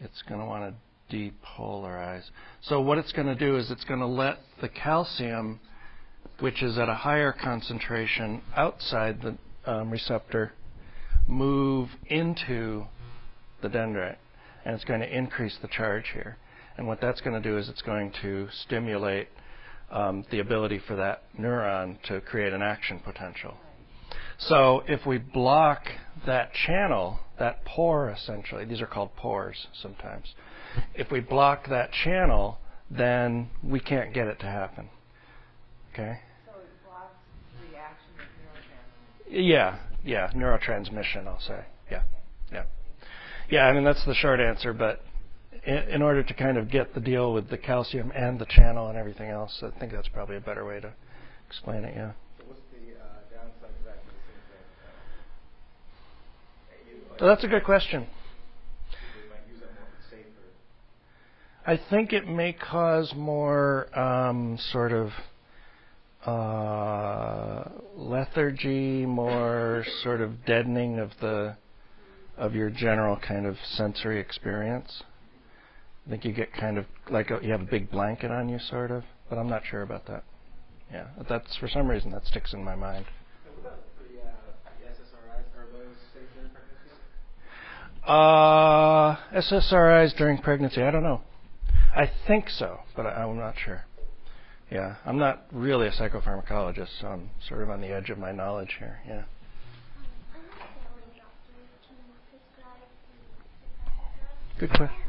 it's 0.00 0.20
going 0.28 0.40
to 0.40 0.46
want 0.46 0.74
to 1.10 1.16
depolarize. 1.16 2.24
So 2.60 2.80
what 2.80 2.98
it's 2.98 3.12
going 3.12 3.26
to 3.26 3.34
do 3.34 3.56
is 3.56 3.70
it's 3.70 3.84
going 3.84 4.00
to 4.00 4.06
let 4.06 4.38
the 4.60 4.68
calcium, 4.68 5.60
which 6.40 6.62
is 6.62 6.76
at 6.76 6.90
a 6.90 6.94
higher 6.94 7.32
concentration 7.32 8.42
outside 8.54 9.22
the 9.22 9.38
um, 9.70 9.90
receptor, 9.90 10.52
move 11.26 11.88
into 12.06 12.84
the 13.62 13.68
dendrite. 13.68 14.16
And 14.66 14.74
it's 14.74 14.84
going 14.84 15.00
to 15.00 15.16
increase 15.16 15.56
the 15.62 15.68
charge 15.68 16.10
here. 16.12 16.36
And 16.76 16.86
what 16.86 17.00
that's 17.00 17.20
going 17.20 17.40
to 17.40 17.48
do 17.48 17.56
is 17.56 17.68
it's 17.68 17.82
going 17.82 18.12
to 18.22 18.48
stimulate 18.50 19.28
um, 19.90 20.24
the 20.30 20.40
ability 20.40 20.80
for 20.86 20.96
that 20.96 21.22
neuron 21.38 22.02
to 22.02 22.20
create 22.20 22.52
an 22.52 22.62
action 22.62 23.00
potential. 23.00 23.54
So 24.38 24.82
if 24.86 25.06
we 25.06 25.18
block 25.18 25.82
that 26.26 26.52
channel, 26.52 27.20
that 27.38 27.64
pore 27.64 28.10
essentially, 28.10 28.64
these 28.64 28.80
are 28.80 28.86
called 28.86 29.14
pores 29.16 29.66
sometimes. 29.80 30.34
If 30.94 31.10
we 31.10 31.20
block 31.20 31.68
that 31.68 31.90
channel, 31.92 32.58
then 32.90 33.50
we 33.62 33.80
can't 33.80 34.12
get 34.12 34.26
it 34.26 34.38
to 34.40 34.46
happen. 34.46 34.90
Okay? 35.92 36.18
So 36.44 36.52
it 36.60 36.68
blocks 36.84 37.14
the 37.70 37.78
action 37.78 38.10
of 38.18 39.32
neurotransmitters. 39.32 39.48
Yeah, 39.48 39.78
yeah, 40.04 40.30
neurotransmission, 40.34 41.26
I'll 41.26 41.40
say. 41.40 41.64
Yeah, 41.90 42.02
yeah. 42.52 42.64
Yeah, 43.48 43.66
I 43.66 43.72
mean, 43.72 43.84
that's 43.84 44.04
the 44.04 44.14
short 44.14 44.40
answer, 44.40 44.72
but 44.72 45.02
in, 45.64 46.02
order 46.02 46.22
to 46.22 46.34
kind 46.34 46.56
of 46.56 46.70
get 46.70 46.94
the 46.94 47.00
deal 47.00 47.32
with 47.32 47.48
the 47.50 47.58
calcium 47.58 48.12
and 48.14 48.38
the 48.38 48.46
channel 48.46 48.88
and 48.88 48.98
everything 48.98 49.30
else, 49.30 49.62
I 49.62 49.70
think 49.78 49.92
that's 49.92 50.08
probably 50.08 50.36
a 50.36 50.40
better 50.40 50.64
way 50.64 50.80
to 50.80 50.92
explain 51.48 51.84
it, 51.84 51.94
yeah. 51.96 52.12
So 52.38 52.44
what's 52.46 52.60
the 52.72 52.94
uh, 52.94 53.06
downside 53.34 53.76
to 53.78 53.84
that? 53.84 53.98
Uh, 57.14 57.18
So 57.18 57.26
that's 57.26 57.44
a 57.44 57.48
good 57.48 57.64
question. 57.64 58.06
they 58.90 59.28
might 59.28 59.50
use 59.50 59.60
that 59.60 59.72
more 59.74 59.88
for 59.90 60.10
safer? 60.10 60.50
I 61.66 61.76
think 61.90 62.12
it 62.12 62.28
may 62.28 62.52
cause 62.52 63.14
more 63.14 63.96
um, 63.98 64.58
sort 64.72 64.92
of 64.92 65.12
uh, 66.26 67.68
lethargy, 67.96 69.06
more 69.06 69.84
sort 70.02 70.20
of 70.20 70.44
deadening 70.44 70.98
of 70.98 71.10
the 71.20 71.56
of 72.36 72.54
your 72.54 72.68
general 72.68 73.16
kind 73.16 73.46
of 73.46 73.56
sensory 73.64 74.20
experience. 74.20 75.02
I 76.06 76.10
think 76.10 76.24
you 76.24 76.32
get 76.32 76.52
kind 76.52 76.78
of 76.78 76.86
like 77.10 77.30
a, 77.30 77.40
you 77.42 77.50
have 77.50 77.62
a 77.62 77.64
big 77.64 77.90
blanket 77.90 78.30
on 78.30 78.48
you, 78.48 78.58
sort 78.58 78.90
of, 78.92 79.02
but 79.28 79.38
I'm 79.38 79.48
not 79.48 79.62
sure 79.68 79.82
about 79.82 80.06
that. 80.06 80.22
Yeah, 80.92 81.06
that's 81.28 81.56
for 81.56 81.68
some 81.68 81.88
reason 81.88 82.12
that 82.12 82.24
sticks 82.26 82.52
in 82.52 82.62
my 82.62 82.76
mind. 82.76 83.06
What 83.44 83.72
about 83.72 83.80
the, 83.98 84.20
uh, 84.20 84.32
the 84.78 84.86
SSRIs? 84.86 85.58
Are 85.58 85.66
those 85.72 85.96
safe 86.14 86.28
during 86.34 86.50
pregnancy? 86.52 86.94
Uh, 88.06 89.16
SSRIs 89.36 90.16
during 90.16 90.38
pregnancy, 90.38 90.82
I 90.82 90.92
don't 90.92 91.02
know. 91.02 91.22
I 91.94 92.10
think 92.26 92.50
so, 92.50 92.80
but 92.94 93.06
I, 93.06 93.24
I'm 93.24 93.36
not 93.36 93.54
sure. 93.58 93.84
Yeah, 94.70 94.96
I'm 95.04 95.18
not 95.18 95.44
really 95.52 95.88
a 95.88 95.92
psychopharmacologist, 95.92 97.00
so 97.00 97.08
I'm 97.08 97.30
sort 97.48 97.62
of 97.62 97.70
on 97.70 97.80
the 97.80 97.88
edge 97.88 98.10
of 98.10 98.18
my 98.18 98.30
knowledge 98.30 98.76
here. 98.78 99.00
Yeah. 99.08 99.22
Good 104.58 104.70
question. 104.70 105.05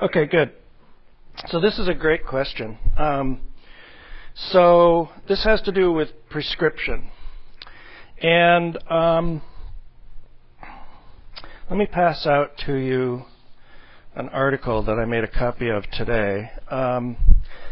Okay, 0.00 0.26
good. 0.26 0.52
So 1.48 1.58
this 1.58 1.76
is 1.80 1.88
a 1.88 1.94
great 1.94 2.24
question. 2.24 2.78
Um, 2.96 3.40
so 4.52 5.08
this 5.26 5.42
has 5.42 5.60
to 5.62 5.72
do 5.72 5.90
with 5.90 6.10
prescription, 6.30 7.10
and 8.22 8.78
um, 8.88 9.42
let 11.68 11.76
me 11.76 11.86
pass 11.86 12.28
out 12.28 12.52
to 12.66 12.76
you 12.76 13.24
an 14.14 14.28
article 14.28 14.84
that 14.84 15.00
I 15.00 15.04
made 15.04 15.24
a 15.24 15.28
copy 15.28 15.68
of 15.68 15.82
today. 15.90 16.52
Um, 16.70 17.16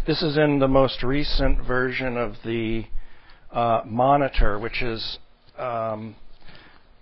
this 0.04 0.20
is 0.20 0.36
in 0.36 0.58
the 0.58 0.66
most 0.66 1.04
recent 1.04 1.64
version 1.64 2.16
of 2.16 2.34
the 2.44 2.86
uh, 3.52 3.82
Monitor, 3.86 4.58
which 4.58 4.82
is 4.82 5.18
um, 5.56 6.16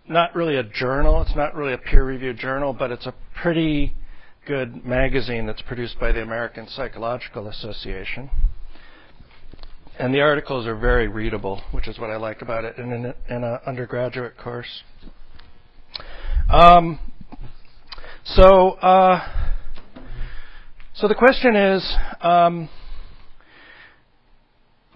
not 0.07 0.35
really 0.35 0.57
a 0.57 0.65
journal. 0.65 1.23
It's 1.23 1.35
not 1.35 1.55
really 1.55 1.73
a 1.73 1.79
peer-reviewed 1.79 2.37
journal, 2.37 2.75
but 2.75 2.91
it's 2.91 3.07
a 3.07 3.15
pretty 3.41 3.95
good 4.47 4.85
magazine 4.85 5.47
that's 5.47 5.63
produced 5.63 5.99
by 5.99 6.13
the 6.13 6.23
American 6.23 6.69
Psychological 6.69 7.49
Association. 7.49 8.31
And 9.99 10.13
the 10.13 10.21
articles 10.21 10.67
are 10.67 10.77
very 10.77 11.09
readable, 11.09 11.63
which 11.71 11.89
is 11.89 11.99
what 11.99 12.11
I 12.11 12.17
like 12.17 12.43
about 12.43 12.65
it 12.65 12.77
in 12.79 12.93
an 12.93 13.15
in 13.29 13.45
a 13.45 13.61
undergraduate 13.67 14.37
course. 14.37 14.83
Um, 16.51 16.99
so, 18.25 18.71
uh, 18.73 19.27
so 20.95 21.09
the 21.09 21.15
question 21.15 21.55
is, 21.55 21.97
um, 22.21 22.69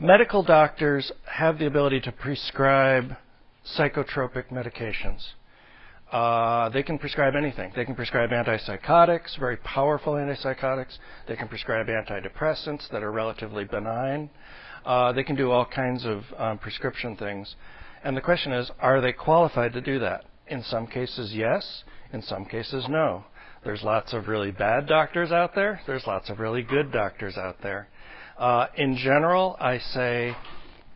medical 0.00 0.42
doctors 0.42 1.12
have 1.26 1.58
the 1.58 1.66
ability 1.66 2.00
to 2.00 2.12
prescribe 2.12 3.16
psychotropic 3.76 4.48
medications. 4.50 5.28
Uh, 6.10 6.70
they 6.70 6.82
can 6.82 6.98
prescribe 6.98 7.34
anything. 7.36 7.70
They 7.76 7.84
can 7.84 7.94
prescribe 7.94 8.30
antipsychotics, 8.30 9.38
very 9.38 9.58
powerful 9.58 10.14
antipsychotics. 10.14 10.96
They 11.26 11.36
can 11.36 11.48
prescribe 11.48 11.86
antidepressants 11.88 12.88
that 12.90 13.02
are 13.02 13.12
relatively 13.12 13.64
benign. 13.64 14.30
Uh, 14.86 15.12
they 15.12 15.22
can 15.22 15.36
do 15.36 15.50
all 15.50 15.66
kinds 15.66 16.06
of 16.06 16.22
um, 16.38 16.58
prescription 16.58 17.16
things. 17.16 17.54
And 18.02 18.16
the 18.16 18.22
question 18.22 18.52
is, 18.52 18.70
are 18.80 19.00
they 19.02 19.12
qualified 19.12 19.74
to 19.74 19.82
do 19.82 19.98
that? 19.98 20.24
In 20.46 20.62
some 20.62 20.86
cases, 20.86 21.32
yes. 21.34 21.84
In 22.12 22.22
some 22.22 22.46
cases, 22.46 22.86
no. 22.88 23.24
There's 23.64 23.82
lots 23.82 24.14
of 24.14 24.28
really 24.28 24.50
bad 24.50 24.86
doctors 24.86 25.30
out 25.30 25.54
there. 25.54 25.80
There's 25.86 26.06
lots 26.06 26.30
of 26.30 26.38
really 26.38 26.62
good 26.62 26.90
doctors 26.90 27.36
out 27.36 27.56
there. 27.62 27.88
Uh, 28.38 28.68
in 28.76 28.96
general, 28.96 29.56
I 29.60 29.78
say 29.78 30.34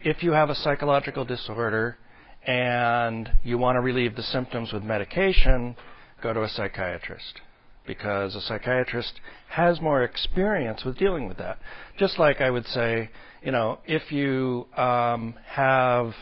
if 0.01 0.23
you 0.23 0.33
have 0.33 0.49
a 0.49 0.55
psychological 0.55 1.25
disorder 1.25 1.99
and 2.47 3.31
you 3.43 3.59
want 3.59 3.77
to 3.77 3.81
relieve 3.81 4.17
the 4.17 4.23
symptoms 4.23 4.73
with 4.73 4.83
medication, 4.83 5.77
go 6.23 6.33
to 6.33 6.43
a 6.43 6.49
psychiatrist 6.49 7.41
because 7.87 8.35
a 8.35 8.41
psychiatrist 8.41 9.21
has 9.49 9.81
more 9.81 10.03
experience 10.03 10.85
with 10.85 10.99
dealing 10.99 11.29
with 11.29 11.39
that. 11.39 11.59
Just 11.99 12.19
like 12.19 12.41
I 12.41 12.51
would 12.51 12.67
say, 12.67 13.11
you 13.43 13.53
know, 13.53 13.79
if 13.87 14.13
you 14.13 14.67
um, 14.77 15.35
have, 15.47 16.15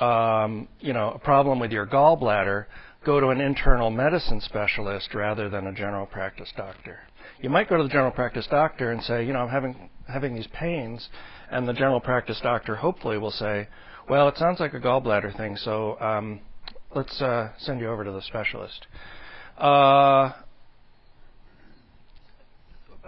um, 0.00 0.68
you 0.80 0.92
know, 0.92 1.10
a 1.10 1.18
problem 1.18 1.58
with 1.58 1.72
your 1.72 1.86
gallbladder, 1.86 2.66
go 3.04 3.20
to 3.20 3.28
an 3.28 3.40
internal 3.40 3.90
medicine 3.90 4.40
specialist 4.40 5.14
rather 5.14 5.48
than 5.48 5.66
a 5.66 5.74
general 5.74 6.06
practice 6.06 6.52
doctor. 6.56 7.00
You 7.40 7.50
might 7.50 7.68
go 7.68 7.76
to 7.76 7.82
the 7.82 7.88
general 7.88 8.10
practice 8.10 8.46
doctor 8.50 8.90
and 8.90 9.02
say, 9.02 9.24
you 9.24 9.32
know, 9.32 9.40
I'm 9.40 9.48
having 9.48 9.90
having 10.08 10.34
these 10.34 10.46
pains, 10.48 11.08
and 11.50 11.68
the 11.68 11.74
general 11.74 12.00
practice 12.00 12.40
doctor 12.42 12.76
hopefully 12.76 13.18
will 13.18 13.30
say, 13.30 13.68
well, 14.08 14.28
it 14.28 14.36
sounds 14.38 14.60
like 14.60 14.74
a 14.74 14.80
gallbladder 14.80 15.36
thing, 15.36 15.56
so 15.56 16.00
um, 16.00 16.40
let's 16.94 17.20
uh, 17.20 17.50
send 17.58 17.80
you 17.80 17.88
over 17.88 18.04
to 18.04 18.12
the 18.12 18.22
specialist. 18.22 18.86
Uh, 19.56 20.32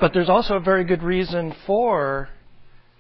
but 0.01 0.13
there's 0.13 0.29
also 0.29 0.55
a 0.55 0.61
very 0.61 0.85
good 0.85 1.03
reason 1.03 1.55
for 1.67 2.29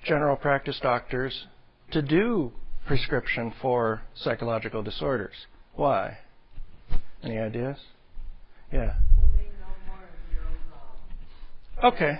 general 0.04 0.36
practice 0.36 0.78
doctors 0.82 1.46
to 1.90 2.00
do 2.00 2.52
prescription 2.86 3.52
for 3.60 4.02
psychological 4.14 4.82
disorders. 4.82 5.34
Why? 5.74 6.18
Any 7.22 7.38
ideas? 7.38 7.76
Yeah. 8.72 8.94
Okay. 11.82 12.18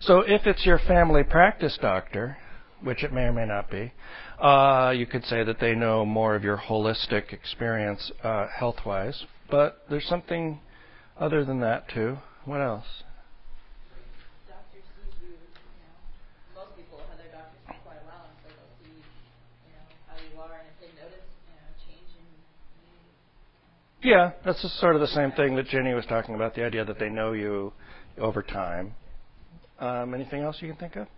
So 0.00 0.20
if 0.20 0.46
it's 0.46 0.64
your 0.64 0.78
family 0.78 1.22
practice 1.22 1.78
doctor, 1.80 2.38
which 2.82 3.02
it 3.04 3.12
may 3.12 3.22
or 3.22 3.32
may 3.32 3.46
not 3.46 3.70
be, 3.70 3.92
uh, 4.40 4.92
you 4.96 5.06
could 5.06 5.24
say 5.24 5.44
that 5.44 5.60
they 5.60 5.74
know 5.74 6.04
more 6.04 6.34
of 6.34 6.42
your 6.42 6.56
holistic 6.56 7.32
experience 7.32 8.10
uh, 8.22 8.46
health-wise. 8.48 9.24
But 9.50 9.82
there's 9.90 10.06
something 10.06 10.60
other 11.18 11.44
than 11.44 11.60
that 11.60 11.88
too. 11.88 12.18
What 12.44 12.60
else? 12.60 12.86
Doctors 14.48 14.82
see 14.96 15.26
you, 15.26 15.32
you 15.32 15.36
know, 15.36 16.62
most 16.62 16.76
people 16.76 16.98
have 17.10 17.18
their 17.18 17.32
doctors 17.32 17.60
for 17.66 17.74
quite 17.84 18.00
a 18.00 18.06
while, 18.06 18.24
and 18.30 18.36
so 18.42 18.48
they'll 18.48 18.76
see, 18.80 18.96
you 19.66 19.72
know, 19.74 19.84
how 20.08 20.16
you 20.16 20.40
are, 20.40 20.58
and 20.58 20.68
if 20.72 20.80
they 20.80 20.92
notice, 21.02 21.26
you 21.44 21.52
know, 21.52 21.68
change 21.84 22.08
in 22.16 22.24
you. 24.06 24.14
Yeah, 24.14 24.32
that's 24.44 24.62
just 24.62 24.78
sort 24.80 24.94
of 24.94 25.00
the 25.00 25.08
same 25.08 25.32
thing 25.32 25.56
that 25.56 25.66
Jenny 25.66 25.92
was 25.92 26.06
talking 26.06 26.34
about, 26.34 26.54
the 26.54 26.64
idea 26.64 26.84
that 26.84 26.98
they 26.98 27.10
know 27.10 27.32
you 27.32 27.72
over 28.18 28.42
time. 28.42 28.94
Um, 29.78 30.14
anything 30.14 30.42
else 30.42 30.56
you 30.60 30.68
can 30.68 30.76
think 30.76 30.96
of? 30.96 31.08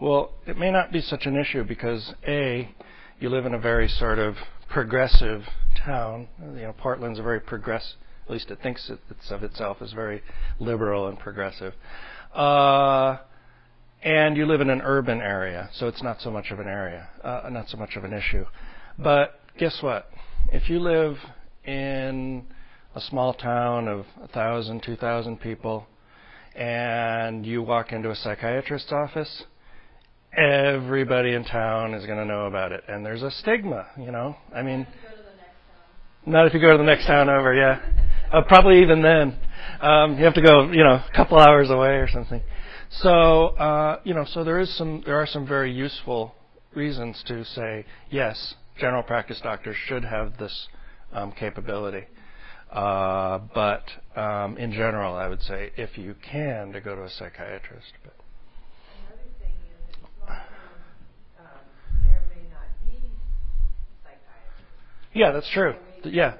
Well, 0.00 0.32
it 0.44 0.58
may 0.58 0.72
not 0.72 0.90
be 0.90 1.00
such 1.00 1.24
an 1.24 1.36
issue 1.36 1.62
because 1.62 2.14
A, 2.26 2.74
you 3.20 3.28
live 3.28 3.46
in 3.46 3.54
a 3.54 3.58
very 3.58 3.88
sort 3.88 4.18
of 4.18 4.36
progressive 4.68 5.44
town. 5.76 6.26
You 6.40 6.62
know, 6.62 6.74
Portland's 6.76 7.20
a 7.20 7.22
very 7.22 7.38
progressive, 7.38 7.96
at 8.26 8.32
least 8.32 8.50
it 8.50 8.58
thinks 8.60 8.90
it's 8.90 9.30
of 9.30 9.44
itself 9.44 9.78
as 9.80 9.92
very 9.92 10.20
liberal 10.58 11.06
and 11.06 11.16
progressive. 11.16 11.74
Uh, 12.34 13.18
and 14.02 14.36
you 14.36 14.46
live 14.46 14.60
in 14.60 14.68
an 14.68 14.82
urban 14.82 15.20
area, 15.20 15.70
so 15.72 15.86
it's 15.86 16.02
not 16.02 16.20
so 16.20 16.30
much 16.30 16.50
of 16.50 16.58
an 16.58 16.66
area, 16.66 17.08
uh, 17.22 17.48
not 17.50 17.68
so 17.68 17.76
much 17.76 17.94
of 17.94 18.02
an 18.02 18.12
issue. 18.12 18.44
But 18.98 19.40
guess 19.58 19.80
what? 19.80 20.10
If 20.52 20.68
you 20.68 20.80
live 20.80 21.18
in 21.64 22.46
a 22.96 23.00
small 23.00 23.32
town 23.32 23.86
of 23.86 24.06
a 24.20 24.26
thousand, 24.26 24.82
two 24.82 24.96
thousand 24.96 25.40
people, 25.40 25.86
and 26.56 27.46
you 27.46 27.62
walk 27.62 27.92
into 27.92 28.10
a 28.10 28.16
psychiatrist's 28.16 28.92
office, 28.92 29.44
everybody 30.36 31.34
in 31.34 31.44
town 31.44 31.94
is 31.94 32.04
going 32.06 32.18
to 32.18 32.24
know 32.24 32.46
about 32.46 32.72
it, 32.72 32.82
and 32.88 33.04
there's 33.04 33.22
a 33.22 33.30
stigma, 33.30 33.86
you 33.98 34.10
know. 34.10 34.36
I 34.54 34.62
mean, 34.62 34.84
Go 34.84 34.90
to 35.10 35.16
the 35.16 35.22
next 35.36 35.38
town. 36.24 36.32
not 36.32 36.46
if 36.46 36.54
you 36.54 36.60
go 36.60 36.72
to 36.72 36.78
the 36.78 36.84
next 36.84 37.06
town 37.06 37.28
over, 37.28 37.54
yeah. 37.54 37.80
Uh, 38.32 38.42
probably 38.42 38.82
even 38.82 39.02
then, 39.02 39.36
um, 39.80 40.18
you 40.18 40.24
have 40.24 40.34
to 40.34 40.42
go, 40.42 40.70
you 40.72 40.82
know, 40.82 40.94
a 40.94 41.10
couple 41.14 41.38
hours 41.38 41.70
away 41.70 41.96
or 41.96 42.08
something. 42.08 42.42
So, 42.90 43.48
uh, 43.56 44.00
you 44.04 44.14
know, 44.14 44.24
so 44.24 44.44
there 44.44 44.60
is 44.60 44.76
some, 44.76 45.02
there 45.06 45.20
are 45.20 45.26
some 45.26 45.46
very 45.46 45.72
useful 45.72 46.34
reasons 46.74 47.22
to 47.28 47.44
say 47.44 47.84
yes, 48.10 48.54
general 48.78 49.02
practice 49.02 49.40
doctors 49.42 49.76
should 49.86 50.04
have 50.04 50.36
this 50.38 50.68
um, 51.12 51.32
capability. 51.32 52.04
Uh, 52.72 53.38
but 53.54 53.84
um, 54.16 54.56
in 54.58 54.72
general, 54.72 55.14
I 55.14 55.28
would 55.28 55.42
say 55.42 55.70
if 55.76 55.96
you 55.96 56.14
can, 56.28 56.72
to 56.72 56.80
go 56.80 56.96
to 56.96 57.04
a 57.04 57.10
psychiatrist. 57.10 57.92
But 58.02 58.14
Another 59.06 59.30
thing 59.38 59.54
is 59.70 59.78
that 59.92 59.98
small 59.98 60.26
towns, 60.26 60.48
um, 61.38 61.46
there 62.04 62.22
may 62.34 62.42
not 62.50 62.66
be 62.84 62.98
psychiatrists. 64.02 64.66
Yeah, 65.14 65.30
that's 65.32 65.50
true. 65.50 65.74
Yeah, 66.04 66.34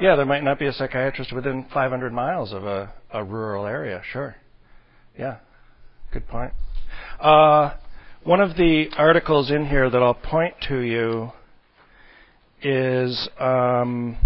yeah, 0.00 0.16
there 0.16 0.26
might 0.26 0.44
not 0.44 0.58
be 0.58 0.66
a 0.66 0.72
psychiatrist 0.72 1.32
within 1.32 1.66
500 1.72 2.12
miles 2.12 2.52
of 2.52 2.64
a, 2.64 2.92
a 3.12 3.24
rural 3.24 3.66
area. 3.66 4.02
Sure. 4.12 4.36
Yeah, 5.18 5.38
good 6.12 6.28
point. 6.28 6.52
Uh, 7.18 7.74
one 8.24 8.40
of 8.40 8.56
the 8.56 8.88
articles 8.96 9.50
in 9.50 9.66
here 9.66 9.88
that 9.88 10.02
I'll 10.02 10.14
point 10.14 10.54
to 10.68 10.80
you 10.80 11.30
is. 12.62 13.28
Um, 13.38 14.16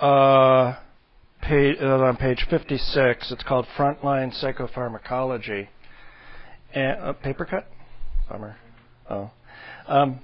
uh, 0.00 0.76
page, 1.42 1.76
uh, 1.80 1.86
on 1.86 2.16
page 2.16 2.46
56. 2.50 3.32
It's 3.32 3.42
called 3.44 3.66
Frontline 3.76 4.32
Psychopharmacology. 4.42 5.68
And, 6.74 7.00
uh, 7.00 7.12
paper 7.14 7.44
cut? 7.44 7.66
Bummer. 8.28 8.56
Oh. 9.08 9.30
Um, 9.86 10.20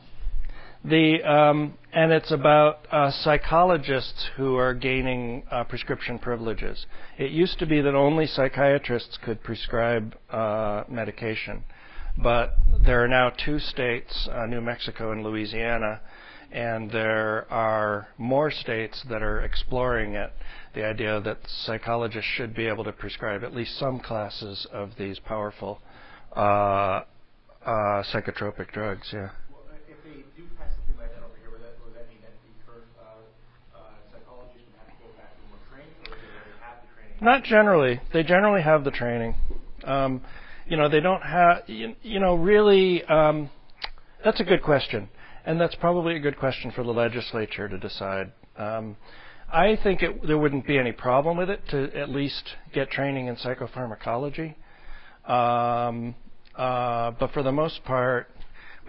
The 0.85 1.23
um, 1.23 1.75
and 1.93 2.11
it's 2.11 2.33
about 2.33 2.89
uh, 2.91 3.13
psychologists 3.13 4.31
who 4.37 4.57
are 4.57 4.75
gaining 4.75 5.45
uh, 5.49 5.63
prescription 5.63 6.19
privileges. 6.19 6.87
It 7.19 7.31
used 7.31 7.61
to 7.61 7.67
be 7.67 7.81
that 7.83 7.95
only 7.95 8.27
psychiatrists 8.27 9.17
could 9.25 9.45
prescribe 9.45 10.17
uh, 10.29 10.83
medication, 10.89 11.63
but 12.21 12.55
there 12.85 13.05
are 13.05 13.07
now 13.07 13.31
two 13.31 13.61
states, 13.61 14.29
uh, 14.33 14.47
New 14.47 14.61
Mexico 14.61 15.13
and 15.13 15.23
Louisiana, 15.23 16.01
and 16.51 16.91
there 16.91 17.47
are 17.49 18.09
more 18.19 18.51
states 18.51 19.05
that 19.09 19.23
are 19.23 19.41
exploring 19.41 20.15
it. 20.15 20.33
The 20.75 20.85
idea 20.85 21.21
that 21.21 21.39
psychologists 21.47 22.31
should 22.35 22.55
be 22.55 22.67
able 22.67 22.83
to 22.85 22.93
prescribe 22.93 23.45
at 23.45 23.55
least 23.55 23.79
some 23.79 24.01
classes 24.01 24.67
of 24.73 24.97
these 24.99 25.21
powerful 25.21 25.81
uh, 26.37 27.05
uh, 27.65 28.03
psychotropic 28.13 28.73
drugs. 28.73 29.09
Yeah. 29.13 29.31
Well, 29.51 29.63
uh, 29.71 29.77
if 29.89 30.03
they 30.05 30.25
do 30.37 30.49
pass 30.59 30.69
something 30.77 30.97
like 30.99 31.11
that 31.15 31.23
over 31.23 31.37
here, 31.41 31.51
would 31.51 31.63
that, 31.63 31.77
would 31.85 31.95
that 31.95 32.09
mean 32.09 32.19
that 32.23 32.33
the 32.43 32.53
current 32.67 32.89
uh, 32.99 33.79
uh, 33.79 33.81
psychologists 34.13 34.67
would 34.67 34.79
have 34.79 34.89
to 34.89 34.99
go 35.03 35.11
back 35.17 35.37
to 35.37 35.43
more 35.51 35.61
training, 35.71 35.95
or 36.09 36.17
do 36.17 36.27
they 36.27 36.57
have 36.61 36.83
the 36.83 36.89
training? 36.95 37.19
Not 37.21 37.45
generally. 37.45 38.01
They 38.13 38.23
generally 38.23 38.63
have 38.63 38.85
the 38.85 38.91
training. 38.91 39.35
Um, 39.85 40.23
you 40.67 40.77
know, 40.77 40.89
they 40.89 41.01
don't 41.01 41.23
have. 41.23 41.63
You, 41.67 41.95
you 42.03 42.21
know, 42.21 42.35
really. 42.35 43.05
Um, 43.05 43.51
that's 44.25 44.41
a 44.41 44.45
good 44.45 44.63
question, 44.63 45.09
and 45.45 45.61
that's 45.61 45.75
probably 45.75 46.17
a 46.17 46.21
good 46.21 46.39
question 46.39 46.71
for 46.71 46.85
the 46.85 46.93
legislature 46.93 47.69
to 47.69 47.77
decide. 47.77 48.33
Um, 48.57 48.97
I 49.53 49.77
think 49.83 50.03
it, 50.03 50.27
there 50.27 50.39
wouldn't 50.39 50.67
be 50.67 50.79
any 50.79 50.93
problem 50.93 51.37
with 51.37 51.51
it 51.51 51.61
to 51.71 51.95
at 51.95 52.09
least 52.09 52.55
get 52.73 52.91
training 52.91 53.27
in 53.27 53.37
psychopharmacology. 53.37 54.55
Um, 55.27 56.15
uh, 56.57 57.13
but 57.13 57.33
for 57.33 57.43
the 57.43 57.53
most 57.53 57.85
part, 57.85 58.29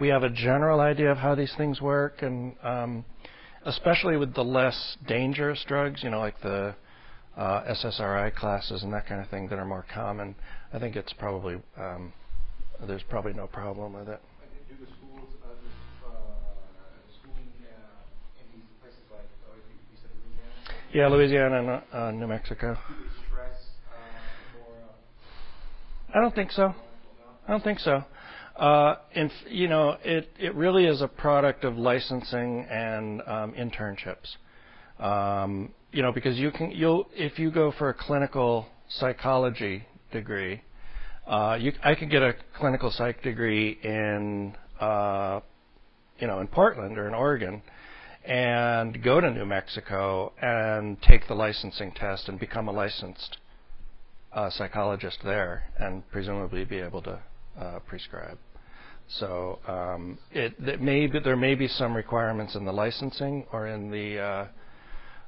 we 0.00 0.08
have 0.08 0.22
a 0.22 0.30
general 0.30 0.80
idea 0.80 1.10
of 1.10 1.18
how 1.18 1.34
these 1.34 1.54
things 1.56 1.80
work, 1.80 2.22
and 2.22 2.54
um, 2.62 3.04
especially 3.64 4.16
with 4.16 4.34
the 4.34 4.44
less 4.44 4.96
dangerous 5.06 5.64
drugs, 5.66 6.02
you 6.02 6.10
know, 6.10 6.18
like 6.18 6.40
the 6.40 6.74
uh, 7.36 7.62
SSRI 7.74 8.34
classes 8.34 8.82
and 8.82 8.92
that 8.92 9.06
kind 9.06 9.20
of 9.20 9.28
thing 9.28 9.48
that 9.48 9.58
are 9.58 9.64
more 9.64 9.86
common, 9.92 10.34
I 10.72 10.78
think 10.78 10.96
it's 10.96 11.12
probably 11.12 11.56
um, 11.76 12.12
there's 12.86 13.02
probably 13.08 13.32
no 13.32 13.46
problem 13.46 13.92
with 13.94 14.08
it. 14.08 14.20
Do 14.68 14.74
the 14.80 14.90
schools, 14.98 15.28
the, 15.42 15.54
schooling 17.20 17.46
in 17.62 18.44
these 18.52 18.66
places 18.80 18.98
like, 19.10 19.22
you, 19.54 19.74
you 19.90 19.96
said 20.02 20.10
Louisiana, 20.26 20.82
Yeah, 20.92 21.08
Louisiana 21.08 21.82
and 21.92 21.94
uh, 21.94 22.10
New 22.10 22.26
Mexico. 22.26 22.74
do 22.74 22.94
they 22.94 23.10
stress 23.28 23.54
uh, 23.88 24.58
more? 24.58 24.82
Uh, 26.03 26.03
I 26.14 26.20
don't 26.20 26.34
think 26.34 26.52
so. 26.52 26.72
I 27.48 27.50
don't 27.50 27.64
think 27.64 27.80
so. 27.80 28.04
Uh, 28.56 28.94
in, 29.16 29.32
you 29.48 29.66
know, 29.66 29.96
it, 30.04 30.28
it 30.38 30.54
really 30.54 30.86
is 30.86 31.02
a 31.02 31.08
product 31.08 31.64
of 31.64 31.76
licensing 31.76 32.64
and 32.70 33.20
um, 33.26 33.52
internships. 33.54 34.36
Um, 35.04 35.74
you 35.90 36.02
know, 36.02 36.12
because 36.12 36.38
you 36.38 36.52
can, 36.52 36.70
you'll, 36.70 37.08
if 37.14 37.40
you 37.40 37.50
go 37.50 37.72
for 37.76 37.88
a 37.88 37.94
clinical 37.94 38.66
psychology 38.88 39.86
degree, 40.12 40.62
uh, 41.26 41.58
you, 41.60 41.72
I 41.82 41.96
could 41.96 42.10
get 42.10 42.22
a 42.22 42.34
clinical 42.56 42.92
psych 42.92 43.20
degree 43.24 43.76
in, 43.82 44.54
uh, 44.80 45.40
you 46.20 46.28
know, 46.28 46.38
in 46.38 46.46
Portland 46.46 46.96
or 46.96 47.08
in 47.08 47.14
Oregon, 47.14 47.60
and 48.24 49.02
go 49.02 49.20
to 49.20 49.30
New 49.32 49.46
Mexico 49.46 50.32
and 50.40 51.02
take 51.02 51.26
the 51.26 51.34
licensing 51.34 51.90
test 51.90 52.28
and 52.28 52.38
become 52.38 52.68
a 52.68 52.72
licensed 52.72 53.38
uh, 54.34 54.50
psychologist 54.50 55.18
there, 55.24 55.64
and 55.78 56.08
presumably 56.10 56.64
be 56.64 56.78
able 56.78 57.02
to 57.02 57.18
uh, 57.58 57.78
prescribe. 57.80 58.38
So 59.06 59.58
um, 59.68 60.18
it, 60.32 60.54
it 60.58 60.80
may 60.80 61.06
be, 61.06 61.18
there 61.20 61.36
may 61.36 61.54
be 61.54 61.68
some 61.68 61.94
requirements 61.94 62.54
in 62.54 62.64
the 62.64 62.72
licensing 62.72 63.46
or 63.52 63.66
in 63.68 63.90
the 63.90 64.18
uh, 64.18 64.46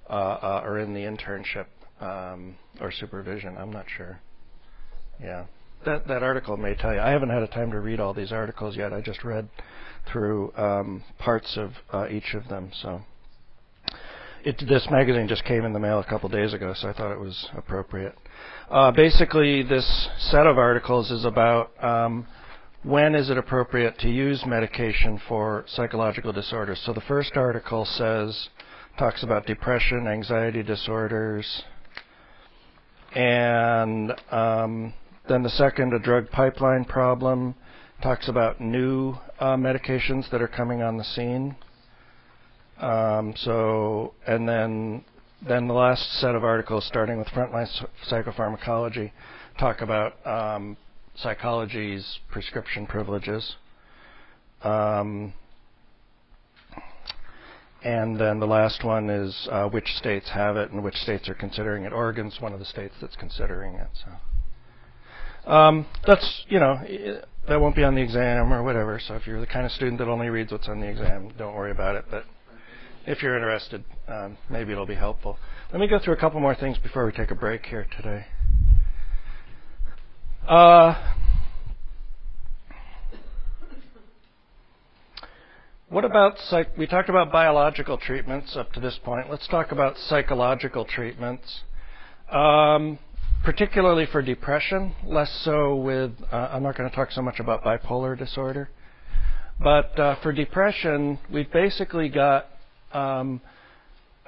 uh, 0.08 0.12
uh, 0.12 0.62
or 0.64 0.78
in 0.78 0.94
the 0.94 1.00
internship 1.00 1.66
um, 2.00 2.56
or 2.80 2.90
supervision. 2.90 3.56
I'm 3.56 3.72
not 3.72 3.86
sure. 3.96 4.20
Yeah, 5.20 5.46
that 5.84 6.06
that 6.08 6.22
article 6.22 6.56
may 6.56 6.74
tell 6.74 6.92
you. 6.94 7.00
I 7.00 7.10
haven't 7.10 7.30
had 7.30 7.42
a 7.42 7.48
time 7.48 7.70
to 7.72 7.80
read 7.80 8.00
all 8.00 8.14
these 8.14 8.32
articles 8.32 8.76
yet. 8.76 8.92
I 8.92 9.00
just 9.00 9.24
read 9.24 9.48
through 10.10 10.52
um, 10.56 11.04
parts 11.18 11.56
of 11.56 11.72
uh, 11.92 12.08
each 12.08 12.34
of 12.34 12.48
them. 12.48 12.70
So. 12.82 13.02
It, 14.46 14.62
this 14.68 14.86
magazine 14.92 15.26
just 15.26 15.44
came 15.44 15.64
in 15.64 15.72
the 15.72 15.80
mail 15.80 15.98
a 15.98 16.04
couple 16.04 16.28
days 16.28 16.54
ago, 16.54 16.72
so 16.72 16.88
I 16.88 16.92
thought 16.92 17.10
it 17.10 17.18
was 17.18 17.48
appropriate. 17.56 18.16
Uh, 18.70 18.92
basically, 18.92 19.64
this 19.64 20.08
set 20.18 20.46
of 20.46 20.56
articles 20.56 21.10
is 21.10 21.24
about 21.24 21.72
um, 21.82 22.28
when 22.84 23.16
is 23.16 23.28
it 23.28 23.38
appropriate 23.38 23.98
to 23.98 24.08
use 24.08 24.46
medication 24.46 25.20
for 25.26 25.64
psychological 25.66 26.32
disorders. 26.32 26.80
So 26.86 26.92
the 26.92 27.00
first 27.00 27.32
article 27.36 27.84
says 27.84 28.48
talks 28.96 29.24
about 29.24 29.46
depression, 29.46 30.06
anxiety 30.06 30.62
disorders, 30.62 31.64
and 33.16 34.12
um, 34.30 34.94
then 35.28 35.42
the 35.42 35.50
second, 35.50 35.92
a 35.92 35.98
drug 35.98 36.30
pipeline 36.30 36.84
problem, 36.84 37.56
talks 38.00 38.28
about 38.28 38.60
new 38.60 39.16
uh, 39.40 39.56
medications 39.56 40.30
that 40.30 40.40
are 40.40 40.46
coming 40.46 40.82
on 40.82 40.98
the 40.98 41.04
scene. 41.04 41.56
Um, 42.80 43.34
so, 43.36 44.14
and 44.26 44.48
then 44.48 45.04
then 45.46 45.68
the 45.68 45.74
last 45.74 46.20
set 46.20 46.34
of 46.34 46.44
articles, 46.44 46.84
starting 46.86 47.18
with 47.18 47.28
frontline 47.28 47.68
psychopharmacology, 48.08 49.12
talk 49.58 49.80
about 49.80 50.14
um, 50.26 50.76
psychology's 51.14 52.18
prescription 52.30 52.86
privileges. 52.86 53.56
Um, 54.62 55.34
and 57.82 58.18
then 58.18 58.40
the 58.40 58.46
last 58.46 58.82
one 58.82 59.10
is 59.10 59.48
uh, 59.50 59.68
which 59.68 59.86
states 59.96 60.30
have 60.30 60.56
it 60.56 60.70
and 60.72 60.82
which 60.82 60.96
states 60.96 61.28
are 61.28 61.34
considering 61.34 61.84
it. 61.84 61.92
Oregon's 61.92 62.40
one 62.40 62.52
of 62.52 62.58
the 62.58 62.64
states 62.64 62.94
that's 63.00 63.16
considering 63.16 63.74
it. 63.74 63.88
So 64.04 65.52
um, 65.52 65.86
that's 66.04 66.44
you 66.48 66.58
know 66.58 66.80
that 67.48 67.60
won't 67.60 67.76
be 67.76 67.84
on 67.84 67.94
the 67.94 68.02
exam 68.02 68.52
or 68.52 68.62
whatever. 68.64 68.98
So 68.98 69.14
if 69.14 69.26
you're 69.26 69.40
the 69.40 69.46
kind 69.46 69.64
of 69.64 69.72
student 69.72 69.98
that 69.98 70.08
only 70.08 70.28
reads 70.28 70.50
what's 70.50 70.68
on 70.68 70.80
the 70.80 70.88
exam, 70.88 71.32
don't 71.38 71.54
worry 71.54 71.70
about 71.70 71.94
it. 71.94 72.06
But 72.10 72.24
if 73.06 73.22
you're 73.22 73.36
interested, 73.36 73.84
um, 74.08 74.36
maybe 74.50 74.72
it'll 74.72 74.84
be 74.84 74.94
helpful. 74.94 75.38
Let 75.72 75.80
me 75.80 75.86
go 75.86 75.98
through 75.98 76.14
a 76.14 76.16
couple 76.16 76.40
more 76.40 76.56
things 76.56 76.76
before 76.78 77.06
we 77.06 77.12
take 77.12 77.30
a 77.30 77.36
break 77.36 77.64
here 77.66 77.86
today. 77.96 78.26
Uh, 80.46 81.14
what 85.88 86.04
about 86.04 86.38
psych? 86.38 86.76
We 86.76 86.86
talked 86.88 87.08
about 87.08 87.30
biological 87.30 87.96
treatments 87.96 88.56
up 88.56 88.72
to 88.72 88.80
this 88.80 88.98
point. 89.04 89.30
Let's 89.30 89.46
talk 89.46 89.70
about 89.70 89.96
psychological 89.98 90.84
treatments, 90.84 91.62
um, 92.30 92.98
particularly 93.44 94.06
for 94.06 94.20
depression. 94.20 94.94
Less 95.04 95.30
so 95.44 95.76
with. 95.76 96.12
Uh, 96.32 96.48
I'm 96.52 96.64
not 96.64 96.76
going 96.76 96.90
to 96.90 96.94
talk 96.94 97.12
so 97.12 97.22
much 97.22 97.38
about 97.38 97.62
bipolar 97.62 98.18
disorder, 98.18 98.68
but 99.60 99.98
uh, 99.98 100.16
for 100.22 100.32
depression, 100.32 101.20
we've 101.30 101.50
basically 101.52 102.08
got 102.08 102.46
um, 102.92 103.40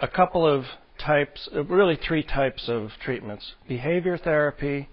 a 0.01 0.09
couple 0.09 0.47
of 0.47 0.65
types, 0.99 1.49
uh, 1.55 1.65
really 1.65 1.97
three 1.97 2.23
types 2.23 2.69
of 2.69 2.91
treatments 3.05 3.55
behavior 3.67 4.19
therapy, 4.19 4.89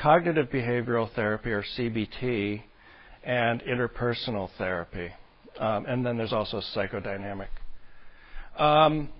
cognitive 0.00 0.48
behavioral 0.48 1.12
therapy, 1.12 1.50
or 1.50 1.62
CBT, 1.76 2.62
and 3.24 3.62
interpersonal 3.62 4.50
therapy. 4.58 5.10
Um, 5.58 5.84
and 5.86 6.04
then 6.04 6.16
there's 6.16 6.32
also 6.32 6.60
psychodynamic. 6.74 7.48
Um, 8.56 9.10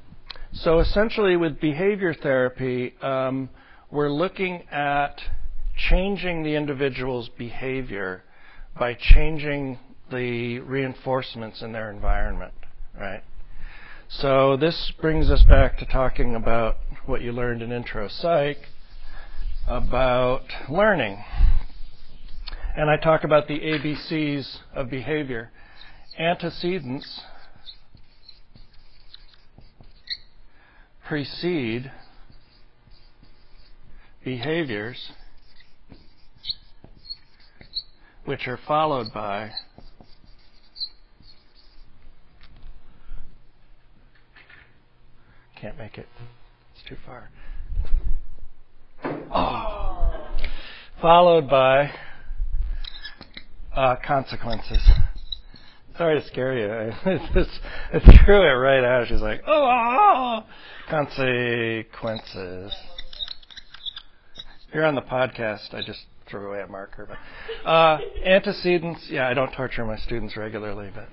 so 0.53 0.81
essentially, 0.81 1.37
with 1.37 1.61
behavior 1.61 2.15
therapy, 2.15 2.95
um, 3.03 3.49
we're 3.91 4.11
looking 4.11 4.63
at 4.71 5.21
changing 5.91 6.43
the 6.43 6.55
individual's 6.55 7.29
behavior 7.39 8.23
by 8.79 8.95
changing 8.95 9.79
the 10.11 10.59
reinforcements 10.61 11.63
in 11.63 11.73
their 11.73 11.91
environment, 11.91 12.53
right? 12.99 13.23
So 14.19 14.59
this 14.59 14.93
brings 15.01 15.31
us 15.31 15.43
back 15.43 15.79
to 15.79 15.87
talking 15.87 16.35
about 16.35 16.77
what 17.07 17.23
you 17.23 17.33
learned 17.33 17.63
in 17.63 17.73
intro 17.73 18.09
psych 18.09 18.59
about 19.67 20.43
learning. 20.69 21.25
And 22.77 22.91
I 22.91 22.99
talk 22.99 23.25
about 23.25 23.49
the 23.49 23.59
ABCs 23.59 24.59
of 24.75 24.91
behavior. 24.91 25.51
Antecedents 26.19 27.23
precede 31.09 31.91
behaviors 34.23 35.13
which 38.27 38.47
are 38.47 38.61
followed 38.69 39.13
by 39.13 39.53
Can't 45.63 45.79
make 45.79 45.97
it. 45.97 46.07
It's 46.75 46.89
too 46.89 46.97
far. 47.07 47.31
Oh. 49.33 50.29
Followed 51.01 51.49
by 51.49 51.93
uh, 53.73 53.95
consequences. 54.05 54.85
Sorry 55.97 56.21
to 56.21 56.27
scare 56.27 56.59
you. 56.59 56.69
I, 56.69 57.19
just, 57.33 57.61
it 57.93 58.25
threw 58.25 58.43
it 58.43 58.55
right 58.55 58.83
out. 58.83 59.07
She's 59.07 59.21
like, 59.21 59.43
oh, 59.47 59.69
ah, 59.71 60.45
consequences. 60.91 62.75
Here 64.73 64.85
on 64.85 64.97
the 64.97 65.03
podcast, 65.03 65.75
I 65.75 65.83
just 65.87 66.01
threw 66.29 66.49
away 66.49 66.63
a 66.63 66.67
marker. 66.67 67.07
But 67.09 67.69
uh, 67.71 68.01
antecedents, 68.27 69.07
yeah, 69.09 69.29
I 69.29 69.35
don't 69.35 69.53
torture 69.53 69.85
my 69.85 69.97
students 69.99 70.37
regularly, 70.37 70.91
but 70.93 71.07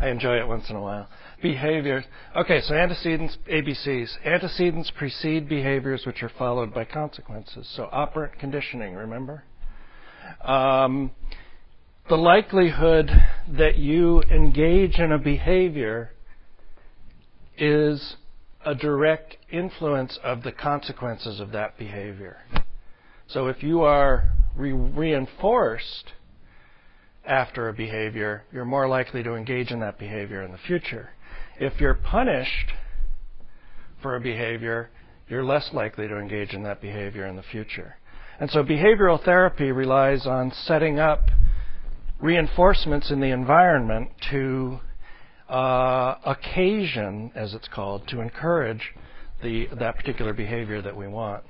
I 0.00 0.08
enjoy 0.08 0.38
it 0.38 0.48
once 0.48 0.70
in 0.70 0.76
a 0.76 0.80
while. 0.80 1.08
Behaviors. 1.40 2.04
Okay, 2.36 2.60
so 2.60 2.74
antecedents, 2.74 3.38
ABCs. 3.50 4.24
Antecedents 4.24 4.90
precede 4.96 5.48
behaviors 5.48 6.04
which 6.04 6.22
are 6.22 6.30
followed 6.36 6.74
by 6.74 6.84
consequences. 6.84 7.68
So 7.76 7.88
operant 7.92 8.38
conditioning, 8.38 8.94
remember? 8.94 9.44
Um, 10.42 11.12
the 12.08 12.16
likelihood 12.16 13.10
that 13.48 13.76
you 13.76 14.22
engage 14.22 14.98
in 14.98 15.12
a 15.12 15.18
behavior 15.18 16.12
is 17.56 18.16
a 18.64 18.74
direct 18.74 19.36
influence 19.50 20.18
of 20.24 20.42
the 20.42 20.52
consequences 20.52 21.40
of 21.40 21.52
that 21.52 21.78
behavior. 21.78 22.38
So 23.28 23.46
if 23.46 23.62
you 23.62 23.82
are 23.82 24.32
re- 24.56 24.72
reinforced 24.72 26.12
after 27.26 27.68
a 27.68 27.74
behavior, 27.74 28.44
you're 28.52 28.64
more 28.64 28.88
likely 28.88 29.22
to 29.22 29.34
engage 29.34 29.70
in 29.70 29.80
that 29.80 29.98
behavior 29.98 30.42
in 30.42 30.50
the 30.50 30.58
future. 30.58 31.10
If 31.60 31.80
you're 31.80 31.94
punished 31.94 32.72
for 34.00 34.14
a 34.14 34.20
behavior, 34.20 34.90
you're 35.28 35.44
less 35.44 35.70
likely 35.72 36.06
to 36.06 36.16
engage 36.16 36.54
in 36.54 36.62
that 36.62 36.80
behavior 36.80 37.26
in 37.26 37.34
the 37.34 37.42
future. 37.42 37.96
And 38.38 38.48
so 38.50 38.62
behavioral 38.62 39.22
therapy 39.22 39.72
relies 39.72 40.24
on 40.24 40.52
setting 40.52 41.00
up 41.00 41.24
reinforcements 42.20 43.10
in 43.10 43.20
the 43.20 43.32
environment 43.32 44.10
to 44.30 44.78
uh, 45.48 46.14
occasion, 46.24 47.32
as 47.34 47.54
it's 47.54 47.68
called, 47.68 48.06
to 48.08 48.20
encourage 48.20 48.94
the, 49.42 49.68
that 49.78 49.96
particular 49.96 50.32
behavior 50.32 50.80
that 50.80 50.96
we 50.96 51.08
want. 51.08 51.42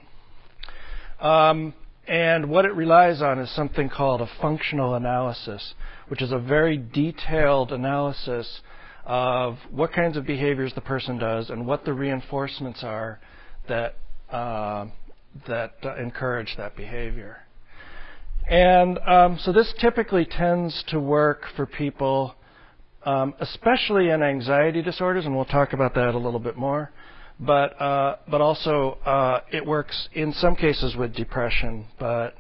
Um, 1.21 1.75
and 2.07 2.49
what 2.49 2.65
it 2.65 2.75
relies 2.75 3.21
on 3.21 3.39
is 3.39 3.55
something 3.55 3.91
called 3.91 4.23
a 4.23 4.31
functional 4.41 4.95
analysis, 4.95 5.75
which 6.09 6.23
is 6.23 6.33
a 6.33 6.39
very 6.39 6.79
detailed 6.79 7.73
analysis 7.73 8.63
of 9.09 9.57
what 9.71 9.91
kinds 9.93 10.19
of 10.19 10.27
behaviors 10.27 10.75
the 10.75 10.83
person 10.83 11.19
does 11.19 11.49
and 11.49 11.67
what 11.67 11.85
the 11.87 11.93
reinforcements 11.93 12.85
are 12.85 13.19
that 13.67 13.95
uh, 14.31 14.87
that 15.47 15.73
uh, 15.83 15.97
encourage 15.97 16.55
that 16.59 16.77
behavior. 16.77 17.39
And 18.51 18.99
um, 18.99 19.39
so 19.43 19.53
this 19.53 19.73
typically 19.81 20.27
tends 20.27 20.85
to 20.89 21.01
work 21.01 21.43
for 21.57 21.65
people, 21.67 22.35
um, 23.05 23.35
especially 23.41 24.11
in 24.11 24.23
anxiety 24.23 24.83
disorders, 24.83 25.25
and 25.25 25.35
we'll 25.35 25.47
talk 25.47 25.73
about 25.73 25.95
that 25.95 26.15
a 26.15 26.19
little 26.19 26.41
bit 26.41 26.57
more. 26.57 26.91
But 27.41 27.81
uh, 27.81 28.17
but 28.31 28.43
also 28.43 28.99
uh, 29.07 29.41
it 29.51 29.65
works 29.65 30.09
in 30.13 30.35
some 30.35 30.55
cases 30.55 30.97
with 30.97 31.15
depression. 31.15 31.87
But 31.99 32.35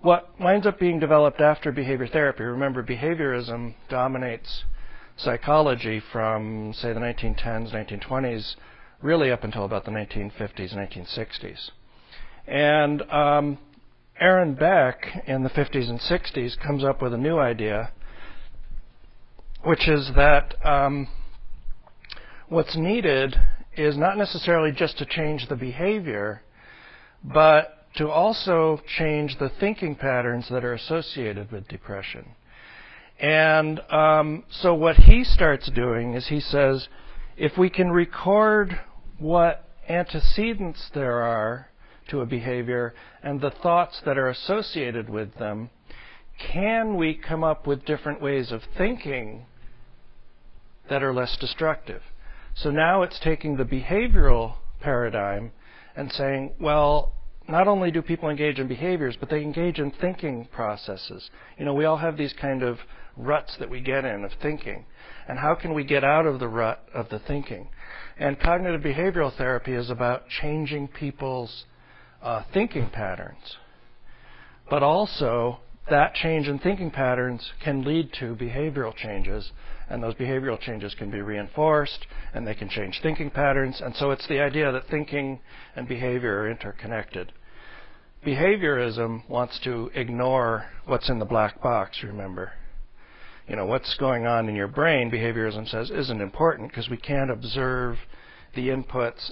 what 0.00 0.38
winds 0.38 0.66
up 0.66 0.78
being 0.78 1.00
developed 1.00 1.40
after 1.40 1.72
behavior 1.72 2.06
therapy, 2.06 2.44
remember 2.44 2.82
behaviorism 2.84 3.74
dominates 3.88 4.64
psychology 5.16 6.02
from 6.12 6.72
say 6.74 6.92
the 6.92 7.00
1910s, 7.00 7.72
1920s, 7.72 8.56
really 9.02 9.30
up 9.30 9.44
until 9.44 9.64
about 9.64 9.84
the 9.84 9.90
1950s, 9.90 10.74
1960s. 10.74 11.70
And 12.46 13.02
um, 13.10 13.58
Aaron 14.20 14.54
Beck 14.54 15.24
in 15.26 15.42
the 15.42 15.50
50s 15.50 15.88
and 15.88 16.00
60s 16.00 16.58
comes 16.58 16.84
up 16.84 17.02
with 17.02 17.12
a 17.12 17.18
new 17.18 17.38
idea, 17.38 17.92
which 19.64 19.88
is 19.88 20.10
that 20.16 20.54
um, 20.66 21.08
what's 22.48 22.76
needed 22.76 23.36
is 23.76 23.96
not 23.96 24.18
necessarily 24.18 24.72
just 24.72 24.98
to 24.98 25.06
change 25.06 25.48
the 25.48 25.56
behavior, 25.56 26.42
but 27.24 27.86
to 27.96 28.08
also 28.08 28.80
change 28.98 29.38
the 29.38 29.50
thinking 29.60 29.94
patterns 29.94 30.48
that 30.50 30.64
are 30.64 30.74
associated 30.74 31.50
with 31.50 31.68
depression. 31.68 32.34
And 33.22 33.80
um, 33.88 34.42
so 34.50 34.74
what 34.74 34.96
he 34.96 35.22
starts 35.22 35.70
doing 35.70 36.14
is 36.14 36.26
he 36.26 36.40
says, 36.40 36.88
if 37.36 37.56
we 37.56 37.70
can 37.70 37.92
record 37.92 38.80
what 39.18 39.64
antecedents 39.88 40.90
there 40.92 41.22
are 41.22 41.68
to 42.08 42.20
a 42.20 42.26
behavior 42.26 42.94
and 43.22 43.40
the 43.40 43.52
thoughts 43.52 44.02
that 44.04 44.18
are 44.18 44.28
associated 44.28 45.08
with 45.08 45.36
them, 45.36 45.70
can 46.52 46.96
we 46.96 47.14
come 47.14 47.44
up 47.44 47.64
with 47.64 47.84
different 47.84 48.20
ways 48.20 48.50
of 48.50 48.62
thinking 48.76 49.46
that 50.90 51.04
are 51.04 51.14
less 51.14 51.36
destructive? 51.36 52.02
So 52.56 52.72
now 52.72 53.02
it's 53.02 53.20
taking 53.20 53.56
the 53.56 53.64
behavioral 53.64 54.56
paradigm 54.80 55.52
and 55.94 56.10
saying, 56.10 56.54
well, 56.60 57.12
not 57.48 57.68
only 57.68 57.92
do 57.92 58.02
people 58.02 58.28
engage 58.28 58.58
in 58.58 58.66
behaviors, 58.66 59.16
but 59.18 59.30
they 59.30 59.42
engage 59.42 59.78
in 59.78 59.92
thinking 59.92 60.48
processes. 60.52 61.30
You 61.56 61.64
know, 61.64 61.74
we 61.74 61.84
all 61.84 61.98
have 61.98 62.16
these 62.16 62.32
kind 62.32 62.64
of 62.64 62.78
ruts 63.16 63.56
that 63.58 63.70
we 63.70 63.80
get 63.80 64.04
in 64.04 64.24
of 64.24 64.32
thinking. 64.40 64.86
And 65.28 65.38
how 65.38 65.54
can 65.54 65.74
we 65.74 65.84
get 65.84 66.04
out 66.04 66.26
of 66.26 66.40
the 66.40 66.48
rut 66.48 66.84
of 66.94 67.08
the 67.08 67.18
thinking? 67.18 67.68
And 68.18 68.38
cognitive 68.40 68.82
behavioral 68.82 69.36
therapy 69.36 69.72
is 69.72 69.90
about 69.90 70.28
changing 70.28 70.88
people's 70.88 71.64
uh, 72.22 72.44
thinking 72.52 72.90
patterns. 72.90 73.56
But 74.68 74.82
also, 74.82 75.58
that 75.90 76.14
change 76.14 76.48
in 76.48 76.58
thinking 76.58 76.90
patterns 76.90 77.52
can 77.62 77.84
lead 77.84 78.12
to 78.20 78.36
behavioral 78.36 78.94
changes, 78.94 79.50
and 79.88 80.02
those 80.02 80.14
behavioral 80.14 80.60
changes 80.60 80.94
can 80.94 81.10
be 81.10 81.20
reinforced, 81.20 82.06
and 82.32 82.46
they 82.46 82.54
can 82.54 82.68
change 82.68 83.00
thinking 83.02 83.30
patterns. 83.30 83.80
And 83.84 83.94
so 83.96 84.10
it's 84.10 84.26
the 84.28 84.40
idea 84.40 84.70
that 84.72 84.86
thinking 84.88 85.40
and 85.74 85.88
behavior 85.88 86.40
are 86.40 86.50
interconnected. 86.50 87.32
Behaviorism 88.24 89.28
wants 89.28 89.58
to 89.64 89.90
ignore 89.94 90.66
what's 90.86 91.10
in 91.10 91.18
the 91.18 91.24
black 91.24 91.60
box, 91.60 92.02
remember. 92.04 92.52
You 93.52 93.56
know, 93.56 93.66
what's 93.66 93.94
going 93.94 94.26
on 94.26 94.48
in 94.48 94.56
your 94.56 94.66
brain, 94.66 95.12
behaviorism 95.12 95.68
says, 95.68 95.90
isn't 95.90 96.20
important 96.20 96.70
because 96.70 96.88
we 96.88 96.96
can't 96.96 97.30
observe 97.30 97.98
the 98.56 98.68
inputs 98.68 99.30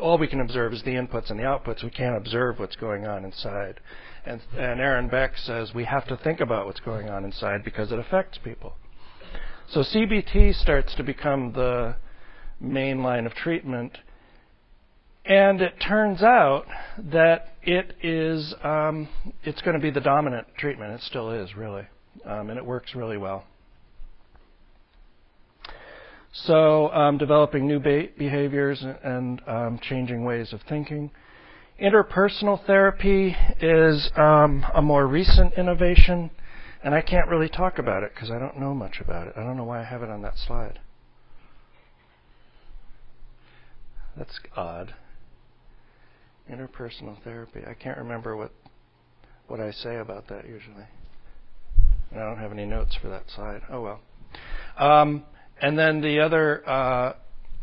all 0.00 0.18
we 0.18 0.26
can 0.26 0.40
observe 0.40 0.72
is 0.72 0.82
the 0.82 0.94
inputs 0.94 1.30
and 1.30 1.38
the 1.38 1.44
outputs. 1.44 1.82
We 1.82 1.90
can't 1.90 2.16
observe 2.16 2.58
what's 2.58 2.76
going 2.76 3.06
on 3.06 3.24
inside. 3.24 3.80
And, 4.24 4.40
and 4.56 4.80
Aaron 4.80 5.08
Beck 5.08 5.36
says 5.36 5.72
we 5.74 5.84
have 5.84 6.06
to 6.08 6.16
think 6.16 6.40
about 6.40 6.66
what's 6.66 6.80
going 6.80 7.08
on 7.08 7.24
inside 7.24 7.64
because 7.64 7.92
it 7.92 7.98
affects 7.98 8.38
people. 8.38 8.74
So 9.68 9.80
CBT 9.80 10.54
starts 10.60 10.94
to 10.96 11.02
become 11.02 11.52
the 11.52 11.96
main 12.60 13.02
line 13.02 13.26
of 13.26 13.34
treatment. 13.34 13.98
And 15.24 15.60
it 15.60 15.74
turns 15.80 16.22
out 16.22 16.66
that 16.98 17.54
it 17.62 17.94
is 18.02 18.54
um, 18.64 19.08
it's 19.44 19.62
going 19.62 19.74
to 19.74 19.82
be 19.82 19.90
the 19.90 20.00
dominant 20.00 20.48
treatment. 20.58 20.92
It 20.94 21.02
still 21.02 21.30
is 21.30 21.54
really, 21.54 21.86
um, 22.24 22.50
and 22.50 22.58
it 22.58 22.64
works 22.64 22.94
really 22.94 23.16
well. 23.16 23.44
So, 26.32 26.90
um, 26.92 27.18
developing 27.18 27.66
new 27.66 27.78
be- 27.78 28.10
behaviors 28.16 28.82
and 28.82 29.42
um, 29.46 29.78
changing 29.82 30.24
ways 30.24 30.52
of 30.52 30.60
thinking. 30.66 31.10
Interpersonal 31.80 32.64
therapy 32.64 33.36
is 33.60 34.10
um, 34.16 34.64
a 34.74 34.80
more 34.80 35.06
recent 35.06 35.54
innovation, 35.54 36.30
and 36.82 36.94
I 36.94 37.02
can't 37.02 37.28
really 37.28 37.48
talk 37.48 37.78
about 37.78 38.02
it 38.02 38.12
because 38.14 38.30
I 38.30 38.38
don't 38.38 38.58
know 38.58 38.72
much 38.72 38.98
about 39.00 39.26
it. 39.26 39.34
I 39.36 39.42
don't 39.42 39.56
know 39.56 39.64
why 39.64 39.80
I 39.80 39.84
have 39.84 40.02
it 40.02 40.08
on 40.08 40.22
that 40.22 40.38
slide. 40.38 40.78
That's 44.16 44.38
odd. 44.56 44.94
Interpersonal 46.50 47.22
therapy. 47.22 47.60
I 47.66 47.74
can't 47.74 47.98
remember 47.98 48.36
what 48.36 48.52
what 49.48 49.60
I 49.60 49.70
say 49.70 49.96
about 49.96 50.28
that 50.28 50.46
usually. 50.46 50.84
And 52.12 52.22
I 52.22 52.26
don't 52.26 52.38
have 52.38 52.52
any 52.52 52.66
notes 52.66 52.96
for 53.00 53.08
that 53.08 53.24
slide. 53.34 53.62
Oh 53.70 53.80
well. 53.80 54.00
Um, 54.78 55.24
and 55.60 55.78
then 55.78 56.00
the 56.00 56.20
other 56.20 56.68
uh, 56.68 57.14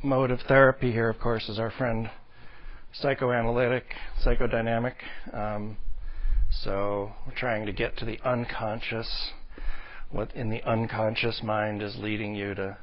mode 0.03 0.31
of 0.31 0.39
therapy 0.41 0.91
here, 0.91 1.09
of 1.09 1.19
course, 1.19 1.49
is 1.49 1.59
our 1.59 1.71
friend 1.71 2.09
psychoanalytic, 2.93 3.83
psychodynamic. 4.25 4.95
Um, 5.33 5.77
so 6.63 7.11
we're 7.25 7.35
trying 7.35 7.65
to 7.67 7.73
get 7.73 7.97
to 7.97 8.05
the 8.05 8.19
unconscious, 8.23 9.31
what 10.09 10.33
in 10.35 10.49
the 10.49 10.63
unconscious 10.63 11.41
mind 11.43 11.81
is 11.83 11.95
leading 11.97 12.33
you 12.33 12.55
to 12.55 12.77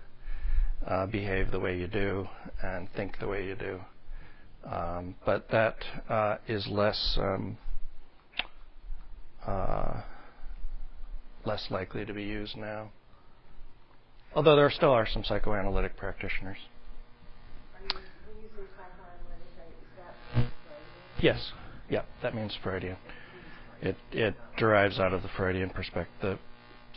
uh, 0.86 1.06
behave 1.06 1.50
the 1.50 1.58
way 1.58 1.76
you 1.76 1.88
do 1.88 2.28
and 2.62 2.88
think 2.94 3.18
the 3.18 3.26
way 3.26 3.44
you 3.44 3.56
do. 3.56 3.80
Um, 4.64 5.14
but 5.24 5.48
that 5.50 5.76
uh, 6.08 6.36
is 6.46 6.66
less 6.68 7.18
um, 7.20 7.58
uh, 9.46 10.02
less 11.46 11.70
likely 11.70 12.04
to 12.04 12.12
be 12.12 12.24
used 12.24 12.56
now. 12.56 12.90
Although 14.34 14.56
there 14.56 14.70
still 14.70 14.90
are 14.90 15.06
some 15.06 15.24
psychoanalytic 15.24 15.96
practitioners. 15.96 16.58
Yes. 21.20 21.52
Yeah, 21.88 22.02
that 22.22 22.34
means 22.34 22.54
Freudian. 22.62 22.96
It 23.80 23.96
it 24.10 24.34
derives 24.58 24.98
out 24.98 25.12
of 25.12 25.22
the 25.22 25.28
Freudian 25.28 25.70
perspective, 25.70 26.12
the 26.20 26.38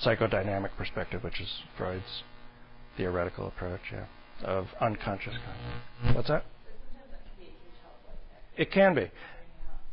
psychodynamic 0.04 0.72
perspective, 0.78 1.24
which 1.24 1.40
is 1.40 1.62
Freud's 1.78 2.24
theoretical 2.98 3.48
approach, 3.48 3.82
yeah, 3.94 4.06
of 4.44 4.68
unconscious. 4.82 5.36
What's 6.14 6.28
that? 6.30 6.44
But 6.44 6.74
sometimes 6.92 7.12
that 7.12 7.22
can 7.24 7.36
be 7.38 7.46
a 7.46 7.52
huge 7.52 7.80
help, 7.84 8.00
like 8.08 8.20
that. 8.32 8.62
It 8.62 8.72
can 8.72 8.96
be. 8.96 9.08
figuring 9.12 9.64
out, 9.70 9.84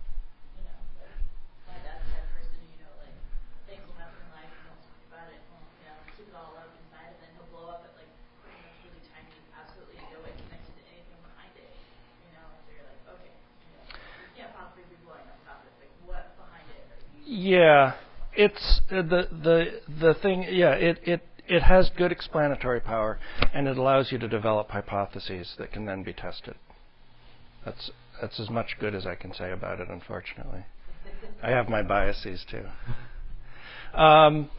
you 0.57 0.63
know, 0.65 0.79
like 1.03 1.19
my 1.67 1.79
dad's 1.87 2.03
the 2.07 2.11
type 2.15 2.23
of 2.23 2.35
person, 2.39 2.63
you 2.71 2.79
know, 2.83 2.93
like 3.03 3.15
things 3.67 3.83
will 3.87 3.99
happen 3.99 4.17
in 4.23 4.31
life 4.33 4.47
and 4.51 4.63
he'll 4.65 4.79
talk 4.87 5.03
about 5.11 5.27
it, 5.29 5.39
and 5.39 5.47
he'll, 5.51 5.67
you 5.83 5.87
know, 5.91 5.99
keep 6.17 6.27
it 6.31 6.35
all 6.39 6.55
up 6.55 6.71
inside, 6.71 7.11
and 7.15 7.19
then 7.21 7.31
he'll 7.35 7.51
blow 7.51 7.67
up 7.67 7.83
at 7.83 7.93
like 7.99 8.11
something 8.43 8.63
that's 8.63 8.79
really 8.87 9.03
tiny, 9.11 9.35
absolutely 9.59 9.99
no 10.15 10.23
way 10.23 10.31
connected 10.47 10.71
to 10.71 10.83
anything 10.87 11.19
behind 11.21 11.51
it. 11.59 11.71
You 12.27 12.31
know, 12.39 12.47
and 12.47 12.63
so 12.63 12.71
you're 12.75 12.87
like, 12.87 13.03
okay, 13.19 13.35
you 13.35 13.71
know, 13.75 13.85
you 13.91 14.31
can't 14.39 14.55
possibly 14.55 14.87
be 14.87 14.99
blowing 15.03 15.27
up 15.27 15.39
top 15.43 15.67
of 15.67 15.71
it. 15.71 15.75
Like 15.83 15.95
what 16.07 16.31
behind 16.39 16.67
it 16.71 16.87
are 16.95 17.03
you 17.27 17.36
Yeah, 17.47 17.93
it's 18.35 18.81
uh, 18.91 19.03
the 19.03 19.29
the 19.31 19.81
the 20.01 20.15
thing. 20.15 20.47
Yeah, 20.51 20.73
it 20.73 20.99
it 21.05 21.23
it 21.47 21.63
has 21.63 21.89
good 21.97 22.11
explanatory 22.11 22.81
power, 22.81 23.21
and 23.55 23.69
it 23.69 23.79
allows 23.79 24.11
you 24.11 24.19
to 24.19 24.27
develop 24.27 24.71
hypotheses 24.71 25.55
that 25.57 25.71
can 25.71 25.85
then 25.85 26.03
be 26.03 26.13
tested. 26.13 26.57
That's 27.65 27.93
that's 28.21 28.41
as 28.41 28.51
much 28.51 28.77
good 28.81 28.97
as 28.97 29.07
I 29.07 29.15
can 29.15 29.33
say 29.33 29.53
about 29.53 29.79
it. 29.79 29.89
Unfortunately, 29.89 30.67
I 31.41 31.51
have 31.51 31.69
my 31.69 31.83
biases 31.83 32.45
too. 32.51 32.65
Um, 33.97 34.51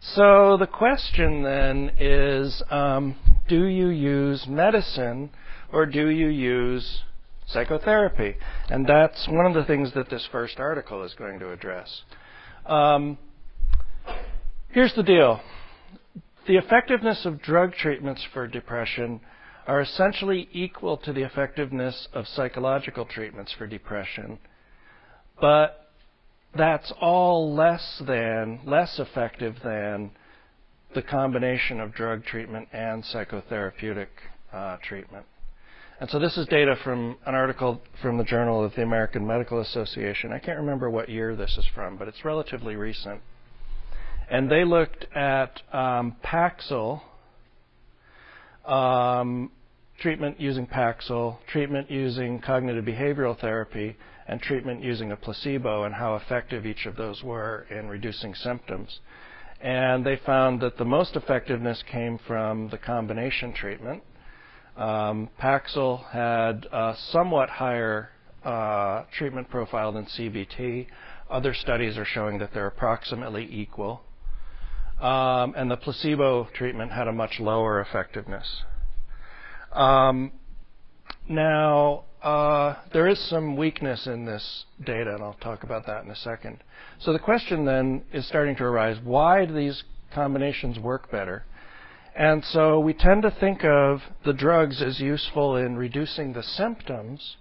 so 0.00 0.56
the 0.56 0.66
question 0.66 1.42
then 1.42 1.92
is: 1.98 2.62
um, 2.70 3.16
Do 3.50 3.66
you 3.66 3.88
use 3.88 4.46
medicine, 4.48 5.28
or 5.70 5.84
do 5.84 6.08
you 6.08 6.28
use 6.28 7.02
psychotherapy? 7.52 8.36
And 8.68 8.86
that's 8.86 9.26
one 9.28 9.46
of 9.46 9.54
the 9.54 9.64
things 9.64 9.92
that 9.94 10.10
this 10.10 10.26
first 10.32 10.58
article 10.58 11.02
is 11.04 11.14
going 11.14 11.38
to 11.40 11.52
address. 11.52 12.02
Um, 12.66 13.18
here's 14.70 14.94
the 14.94 15.02
deal 15.02 15.40
the 16.46 16.56
effectiveness 16.56 17.24
of 17.24 17.40
drug 17.40 17.72
treatments 17.74 18.26
for 18.32 18.46
depression 18.48 19.20
are 19.66 19.80
essentially 19.80 20.48
equal 20.52 20.96
to 20.96 21.12
the 21.12 21.22
effectiveness 21.22 22.08
of 22.12 22.26
psychological 22.26 23.04
treatments 23.04 23.54
for 23.56 23.66
depression, 23.66 24.38
but 25.40 25.90
that's 26.56 26.92
all 27.00 27.54
less 27.54 28.02
than, 28.06 28.60
less 28.66 28.98
effective 28.98 29.56
than 29.62 30.10
the 30.94 31.02
combination 31.02 31.80
of 31.80 31.94
drug 31.94 32.24
treatment 32.24 32.68
and 32.72 33.04
psychotherapeutic 33.04 34.08
uh, 34.52 34.76
treatment. 34.82 35.24
And 36.02 36.10
so 36.10 36.18
this 36.18 36.36
is 36.36 36.48
data 36.48 36.74
from 36.82 37.16
an 37.26 37.36
article 37.36 37.80
from 38.00 38.18
the 38.18 38.24
Journal 38.24 38.64
of 38.64 38.74
the 38.74 38.82
American 38.82 39.24
Medical 39.24 39.60
Association. 39.60 40.32
I 40.32 40.40
can't 40.40 40.58
remember 40.58 40.90
what 40.90 41.08
year 41.08 41.36
this 41.36 41.56
is 41.56 41.64
from, 41.76 41.96
but 41.96 42.08
it's 42.08 42.24
relatively 42.24 42.74
recent. 42.74 43.20
And 44.28 44.50
they 44.50 44.64
looked 44.64 45.06
at 45.14 45.62
um, 45.72 46.16
Paxil, 46.24 47.02
um, 48.66 49.52
treatment 50.00 50.40
using 50.40 50.66
Paxil, 50.66 51.36
treatment 51.46 51.88
using 51.88 52.40
cognitive 52.40 52.84
behavioral 52.84 53.38
therapy, 53.38 53.96
and 54.26 54.42
treatment 54.42 54.82
using 54.82 55.12
a 55.12 55.16
placebo, 55.16 55.84
and 55.84 55.94
how 55.94 56.16
effective 56.16 56.66
each 56.66 56.84
of 56.84 56.96
those 56.96 57.22
were 57.22 57.64
in 57.70 57.86
reducing 57.86 58.34
symptoms. 58.34 58.98
And 59.60 60.04
they 60.04 60.16
found 60.26 60.62
that 60.62 60.78
the 60.78 60.84
most 60.84 61.14
effectiveness 61.14 61.80
came 61.88 62.18
from 62.26 62.70
the 62.70 62.78
combination 62.78 63.52
treatment. 63.52 64.02
Um, 64.76 65.28
Paxil 65.40 66.08
had 66.10 66.66
a 66.72 66.96
somewhat 67.10 67.50
higher 67.50 68.10
uh, 68.44 69.04
treatment 69.12 69.50
profile 69.50 69.92
than 69.92 70.06
CBT. 70.06 70.86
Other 71.30 71.54
studies 71.54 71.96
are 71.96 72.04
showing 72.04 72.38
that 72.38 72.52
they're 72.54 72.66
approximately 72.66 73.46
equal. 73.50 74.02
Um, 75.00 75.54
and 75.56 75.70
the 75.70 75.76
placebo 75.76 76.48
treatment 76.54 76.92
had 76.92 77.08
a 77.08 77.12
much 77.12 77.40
lower 77.40 77.80
effectiveness. 77.80 78.62
Um, 79.72 80.32
now, 81.28 82.04
uh, 82.22 82.76
there 82.92 83.08
is 83.08 83.18
some 83.18 83.56
weakness 83.56 84.06
in 84.06 84.24
this 84.24 84.64
data, 84.84 85.14
and 85.14 85.22
I'll 85.22 85.34
talk 85.34 85.64
about 85.64 85.86
that 85.86 86.04
in 86.04 86.10
a 86.10 86.16
second. 86.16 86.58
So 87.00 87.12
the 87.12 87.18
question 87.18 87.64
then 87.64 88.04
is 88.12 88.26
starting 88.26 88.54
to 88.56 88.64
arise 88.64 88.98
why 89.02 89.44
do 89.44 89.52
these 89.52 89.82
combinations 90.14 90.78
work 90.78 91.10
better? 91.10 91.44
And 92.14 92.44
so 92.44 92.78
we 92.78 92.92
tend 92.92 93.22
to 93.22 93.30
think 93.30 93.64
of 93.64 94.02
the 94.24 94.34
drugs 94.34 94.82
as 94.82 95.00
useful 95.00 95.56
in 95.56 95.76
reducing 95.76 96.32
the 96.32 96.42
symptoms, 96.42 97.36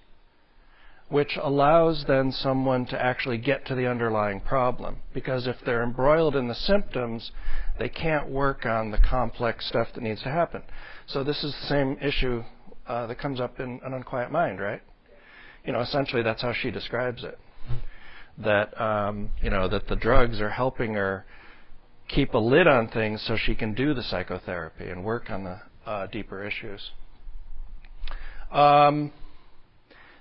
which 1.09 1.37
allows 1.41 2.05
then 2.07 2.31
someone 2.31 2.85
to 2.85 3.01
actually 3.01 3.37
get 3.37 3.65
to 3.65 3.75
the 3.75 3.85
underlying 3.85 4.39
problem. 4.39 4.97
Because 5.13 5.45
if 5.45 5.57
they're 5.65 5.83
embroiled 5.83 6.37
in 6.37 6.47
the 6.47 6.55
symptoms, 6.55 7.31
they 7.79 7.89
can't 7.89 8.29
work 8.29 8.65
on 8.65 8.91
the 8.91 8.97
complex 8.97 9.67
stuff 9.67 9.89
that 9.93 10.03
needs 10.03 10.21
to 10.23 10.29
happen. 10.29 10.61
So 11.05 11.23
this 11.23 11.43
is 11.43 11.53
the 11.53 11.67
same 11.67 11.97
issue 12.01 12.43
uh, 12.87 13.07
that 13.07 13.19
comes 13.19 13.41
up 13.41 13.59
in 13.59 13.81
an 13.83 13.93
unquiet 13.93 14.31
mind, 14.31 14.61
right? 14.61 14.81
You 15.65 15.73
know, 15.73 15.81
essentially 15.81 16.23
that's 16.23 16.41
how 16.41 16.53
she 16.53 16.71
describes 16.71 17.23
it. 17.23 17.37
That 18.37 18.79
um, 18.81 19.29
you 19.43 19.49
know 19.49 19.67
that 19.67 19.87
the 19.87 19.95
drugs 19.97 20.39
are 20.39 20.49
helping 20.49 20.93
her 20.93 21.25
keep 22.13 22.33
a 22.33 22.37
lid 22.37 22.67
on 22.67 22.87
things 22.87 23.23
so 23.25 23.37
she 23.37 23.55
can 23.55 23.73
do 23.73 23.93
the 23.93 24.03
psychotherapy 24.03 24.89
and 24.89 25.03
work 25.03 25.29
on 25.29 25.43
the 25.43 25.61
uh, 25.85 26.07
deeper 26.07 26.43
issues. 26.43 26.91
Um, 28.51 29.11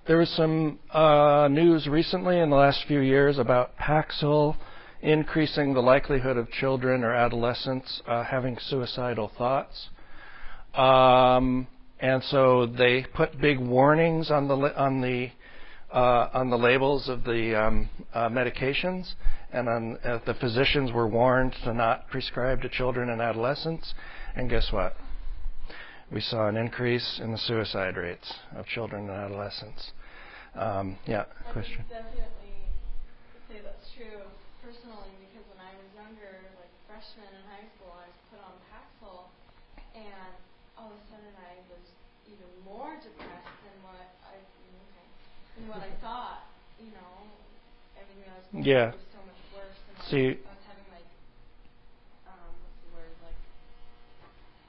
there 0.07 0.17
was 0.17 0.31
some 0.31 0.79
uh, 0.91 1.49
news 1.51 1.87
recently 1.87 2.39
in 2.39 2.51
the 2.51 2.57
last 2.57 2.85
few 2.87 3.01
years 3.01 3.39
about 3.39 3.77
Paxil 3.77 4.57
increasing 5.03 5.75
the 5.75 5.81
likelihood 5.81 6.37
of 6.37 6.51
children 6.51 7.03
or 7.05 7.13
adolescents 7.13 8.03
uh, 8.07 8.25
having 8.25 8.59
suicidal 8.59 9.31
thoughts. 9.37 9.89
Um, 10.75 11.67
and 11.99 12.23
so 12.25 12.67
they 12.67 13.05
put 13.15 13.41
big 13.41 13.59
warnings 13.59 14.31
on 14.31 14.49
the 14.49 14.55
on 14.55 15.01
the 15.01 15.31
on 15.93 16.51
the 16.51 16.59
labels 16.59 17.09
of 17.09 17.25
the 17.25 17.59
um, 17.61 17.91
uh, 18.15 18.29
medications, 18.29 19.15
and 19.53 19.69
on, 19.69 19.99
uh, 20.05 20.19
the 20.27 20.35
physicians 20.35 20.93
were 20.93 21.09
warned 21.09 21.53
to 21.65 21.75
not 21.75 22.09
prescribe 22.09 22.63
to 22.63 22.69
children 22.69 23.11
and 23.11 23.21
adolescents. 23.21 23.95
And 24.37 24.49
guess 24.49 24.71
what? 24.73 24.95
We 26.13 26.21
saw 26.21 26.49
an 26.49 26.57
increase 26.57 27.21
in 27.23 27.33
the 27.33 27.39
suicide 27.39 27.97
rates 27.97 28.35
of 28.55 28.67
children 28.67 29.09
and 29.09 29.19
adolescents. 29.19 29.93
Um, 30.55 30.99
yeah, 31.07 31.27
I 31.47 31.53
question. 31.53 31.87
can 31.87 32.03
definitely 32.03 32.59
say 33.47 33.63
that's 33.63 33.87
true 33.95 34.27
personally 34.59 35.15
because 35.31 35.47
when 35.47 35.63
I 35.63 35.71
was 35.79 35.87
younger, 35.95 36.35
like 36.59 36.71
freshman 36.91 37.31
in 37.31 37.43
high 37.47 37.67
school, 37.79 37.95
I 37.95 38.11
was 38.11 38.19
put 38.35 38.43
on 38.43 38.55
Paxil, 38.75 39.31
and 39.95 40.35
all 40.75 40.91
of 40.91 40.99
a 40.99 41.05
sudden 41.07 41.31
I 41.39 41.63
was 41.71 41.87
even 42.27 42.51
more 42.67 42.99
depressed 42.99 43.55
than 43.63 43.77
what 43.87 44.11
I 44.27 44.39
okay, 44.39 45.07
than 45.50 45.50
what 45.69 45.79
I 45.79 45.91
thought. 46.01 46.45
You 46.79 46.87
know, 46.93 47.29
everything 48.01 48.25
I 48.33 48.37
was 48.37 48.47
going 48.53 48.65
Yeah. 48.65 48.91
through 48.91 49.01
was 49.01 49.07
so 49.13 49.19
much 49.27 49.41
worse. 49.55 49.77
And 49.89 49.97
I 49.99 50.05
See- 50.11 50.27
I 50.27 50.51
was 50.51 50.65
having 50.67 50.85
like, 50.93 51.09
um, 52.27 52.53
what's 52.63 52.81
the 52.85 52.97
word 52.97 53.13
like, 53.25 53.37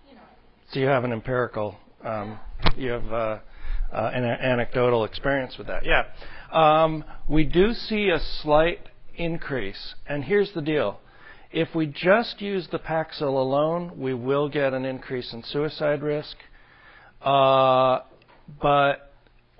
you 0.09 0.15
know. 0.15 0.21
So 0.71 0.79
you 0.79 0.87
have 0.87 1.03
an 1.03 1.13
empirical, 1.13 1.77
um, 2.03 2.39
you 2.75 2.91
have 2.91 3.11
uh, 3.11 3.39
uh, 3.91 4.11
an 4.13 4.23
anecdotal 4.25 5.05
experience 5.05 5.57
with 5.57 5.67
that. 5.67 5.85
Yeah, 5.85 6.05
um, 6.51 7.03
we 7.27 7.43
do 7.45 7.73
see 7.73 8.09
a 8.09 8.19
slight 8.19 8.79
increase, 9.15 9.95
and 10.07 10.23
here's 10.23 10.51
the 10.53 10.61
deal: 10.61 10.99
if 11.51 11.75
we 11.75 11.85
just 11.87 12.41
use 12.41 12.67
the 12.67 12.79
Paxil 12.79 13.33
alone, 13.33 13.97
we 13.97 14.13
will 14.13 14.49
get 14.49 14.73
an 14.73 14.85
increase 14.85 15.33
in 15.33 15.43
suicide 15.43 16.01
risk. 16.01 16.37
Uh, 17.21 17.99
but 18.61 19.10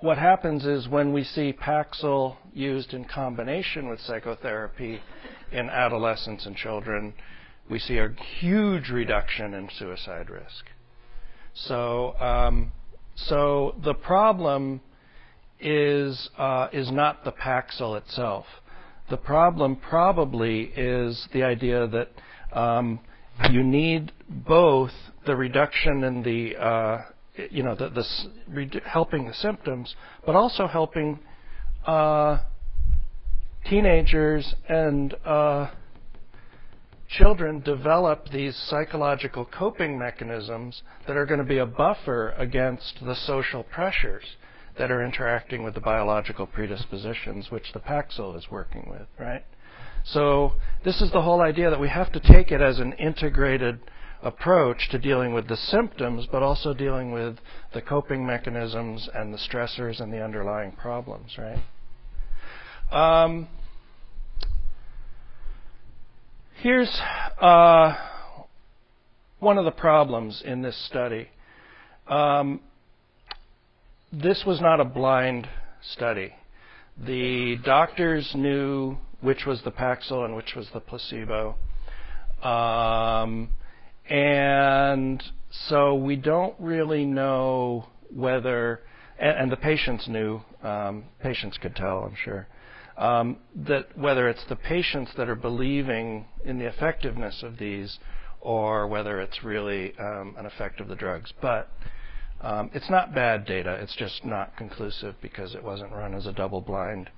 what 0.02 0.18
happens 0.18 0.66
is 0.66 0.88
when 0.88 1.12
we 1.12 1.22
see 1.22 1.52
Paxil 1.52 2.36
used 2.52 2.92
in 2.92 3.04
combination 3.04 3.88
with 3.88 4.00
psychotherapy 4.00 5.00
in 5.52 5.70
adolescents 5.70 6.44
and 6.44 6.56
children, 6.56 7.14
we 7.70 7.78
see 7.78 7.98
a 7.98 8.08
huge 8.40 8.90
reduction 8.90 9.54
in 9.54 9.70
suicide 9.78 10.28
risk. 10.28 10.64
So, 11.54 12.18
um, 12.18 12.72
so 13.14 13.76
the 13.84 13.94
problem 13.94 14.80
is 15.60 16.28
uh, 16.36 16.66
is 16.72 16.90
not 16.90 17.24
the 17.24 17.30
Paxil 17.30 17.96
itself. 17.96 18.46
The 19.08 19.16
problem 19.16 19.76
probably 19.76 20.72
is 20.76 21.28
the 21.32 21.44
idea 21.44 21.86
that 21.86 22.08
um, 22.52 22.98
you 23.52 23.62
need 23.62 24.10
both 24.28 24.90
the 25.26 25.36
reduction 25.36 26.02
in 26.02 26.22
the 26.24 26.56
uh, 26.56 27.02
you 27.50 27.62
know 27.62 27.74
the, 27.74 27.88
the 27.88 28.80
helping 28.84 29.26
the 29.26 29.34
symptoms, 29.34 29.94
but 30.24 30.34
also 30.34 30.66
helping 30.66 31.18
uh, 31.86 32.38
teenagers 33.68 34.54
and 34.68 35.14
uh, 35.24 35.70
children 37.08 37.60
develop 37.60 38.28
these 38.30 38.56
psychological 38.68 39.44
coping 39.44 39.98
mechanisms 39.98 40.82
that 41.06 41.16
are 41.16 41.26
going 41.26 41.40
to 41.40 41.46
be 41.46 41.58
a 41.58 41.66
buffer 41.66 42.30
against 42.38 42.98
the 43.04 43.14
social 43.14 43.62
pressures 43.62 44.24
that 44.78 44.90
are 44.90 45.04
interacting 45.04 45.62
with 45.62 45.74
the 45.74 45.80
biological 45.80 46.46
predispositions 46.46 47.50
which 47.50 47.72
the 47.74 47.80
Paxil 47.80 48.36
is 48.36 48.46
working 48.50 48.88
with, 48.90 49.06
right? 49.18 49.44
So 50.04 50.52
this 50.84 51.00
is 51.02 51.12
the 51.12 51.22
whole 51.22 51.42
idea 51.42 51.70
that 51.70 51.78
we 51.78 51.88
have 51.88 52.10
to 52.12 52.20
take 52.20 52.50
it 52.50 52.60
as 52.60 52.78
an 52.78 52.94
integrated 52.94 53.80
approach 54.22 54.88
to 54.90 54.98
dealing 54.98 55.34
with 55.34 55.48
the 55.48 55.56
symptoms, 55.56 56.26
but 56.30 56.42
also 56.42 56.72
dealing 56.72 57.12
with 57.12 57.38
the 57.74 57.82
coping 57.82 58.24
mechanisms 58.24 59.08
and 59.14 59.34
the 59.34 59.38
stressors 59.38 60.00
and 60.00 60.12
the 60.12 60.22
underlying 60.22 60.72
problems, 60.72 61.36
right? 61.38 61.62
Um, 62.92 63.48
here's 66.60 67.00
uh, 67.40 67.94
one 69.40 69.58
of 69.58 69.64
the 69.64 69.72
problems 69.72 70.42
in 70.44 70.62
this 70.62 70.76
study. 70.86 71.28
Um, 72.06 72.60
this 74.12 74.44
was 74.46 74.60
not 74.60 74.78
a 74.78 74.84
blind 74.84 75.48
study. 75.80 76.34
The 76.98 77.56
doctors 77.64 78.32
knew 78.34 78.98
which 79.20 79.46
was 79.46 79.62
the 79.62 79.72
Paxil 79.72 80.24
and 80.24 80.36
which 80.36 80.54
was 80.54 80.68
the 80.74 80.80
placebo. 80.80 81.56
Um, 82.42 83.48
and 84.08 85.22
so 85.68 85.94
we 85.94 86.16
don't 86.16 86.54
really 86.58 87.04
know 87.04 87.86
whether, 88.10 88.80
and, 89.18 89.38
and 89.38 89.52
the 89.52 89.56
patients 89.56 90.08
knew, 90.08 90.40
um, 90.62 91.04
patients 91.20 91.58
could 91.58 91.76
tell, 91.76 92.04
I'm 92.04 92.16
sure, 92.16 92.46
um, 92.96 93.38
that 93.54 93.96
whether 93.96 94.28
it's 94.28 94.44
the 94.48 94.56
patients 94.56 95.12
that 95.16 95.28
are 95.28 95.34
believing 95.34 96.26
in 96.44 96.58
the 96.58 96.66
effectiveness 96.66 97.42
of 97.42 97.58
these 97.58 97.98
or 98.40 98.86
whether 98.88 99.20
it's 99.20 99.44
really 99.44 99.96
um, 99.98 100.34
an 100.36 100.46
effect 100.46 100.80
of 100.80 100.88
the 100.88 100.96
drugs. 100.96 101.32
But 101.40 101.68
um, 102.40 102.70
it's 102.74 102.90
not 102.90 103.14
bad 103.14 103.46
data, 103.46 103.78
it's 103.80 103.94
just 103.94 104.24
not 104.24 104.56
conclusive 104.56 105.14
because 105.22 105.54
it 105.54 105.62
wasn't 105.62 105.92
run 105.92 106.14
as 106.14 106.26
a 106.26 106.32
double 106.32 106.60
blind 106.60 107.08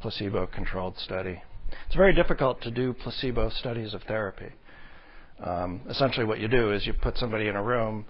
placebo 0.00 0.46
controlled 0.46 0.96
study. 0.98 1.42
It's 1.86 1.96
very 1.96 2.14
difficult 2.14 2.60
to 2.62 2.70
do 2.70 2.92
placebo 2.92 3.50
studies 3.50 3.94
of 3.94 4.02
therapy. 4.04 4.52
Um, 5.42 5.80
essentially, 5.88 6.26
what 6.26 6.38
you 6.38 6.48
do 6.48 6.72
is 6.72 6.86
you 6.86 6.92
put 6.92 7.16
somebody 7.16 7.48
in 7.48 7.56
a 7.56 7.62
room 7.62 8.04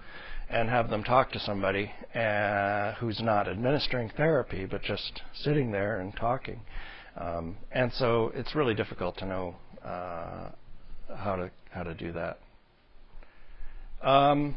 and 0.49 0.69
have 0.69 0.89
them 0.89 1.03
talk 1.03 1.31
to 1.31 1.39
somebody 1.39 1.91
uh, 2.13 2.93
who's 2.95 3.21
not 3.21 3.47
administering 3.47 4.11
therapy 4.17 4.65
but 4.65 4.81
just 4.81 5.21
sitting 5.33 5.71
there 5.71 5.99
and 5.99 6.15
talking. 6.17 6.59
Um, 7.15 7.57
and 7.71 7.91
so 7.93 8.31
it's 8.35 8.53
really 8.53 8.73
difficult 8.73 9.17
to 9.17 9.25
know 9.25 9.55
uh, 9.83 10.49
how 11.15 11.35
to 11.37 11.51
how 11.71 11.83
to 11.83 11.93
do 11.93 12.11
that. 12.11 12.39
Um, 14.01 14.55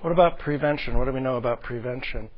what 0.00 0.12
about 0.12 0.38
prevention? 0.38 0.96
What 0.98 1.06
do 1.06 1.12
we 1.12 1.20
know 1.20 1.36
about 1.36 1.62
prevention? 1.62 2.30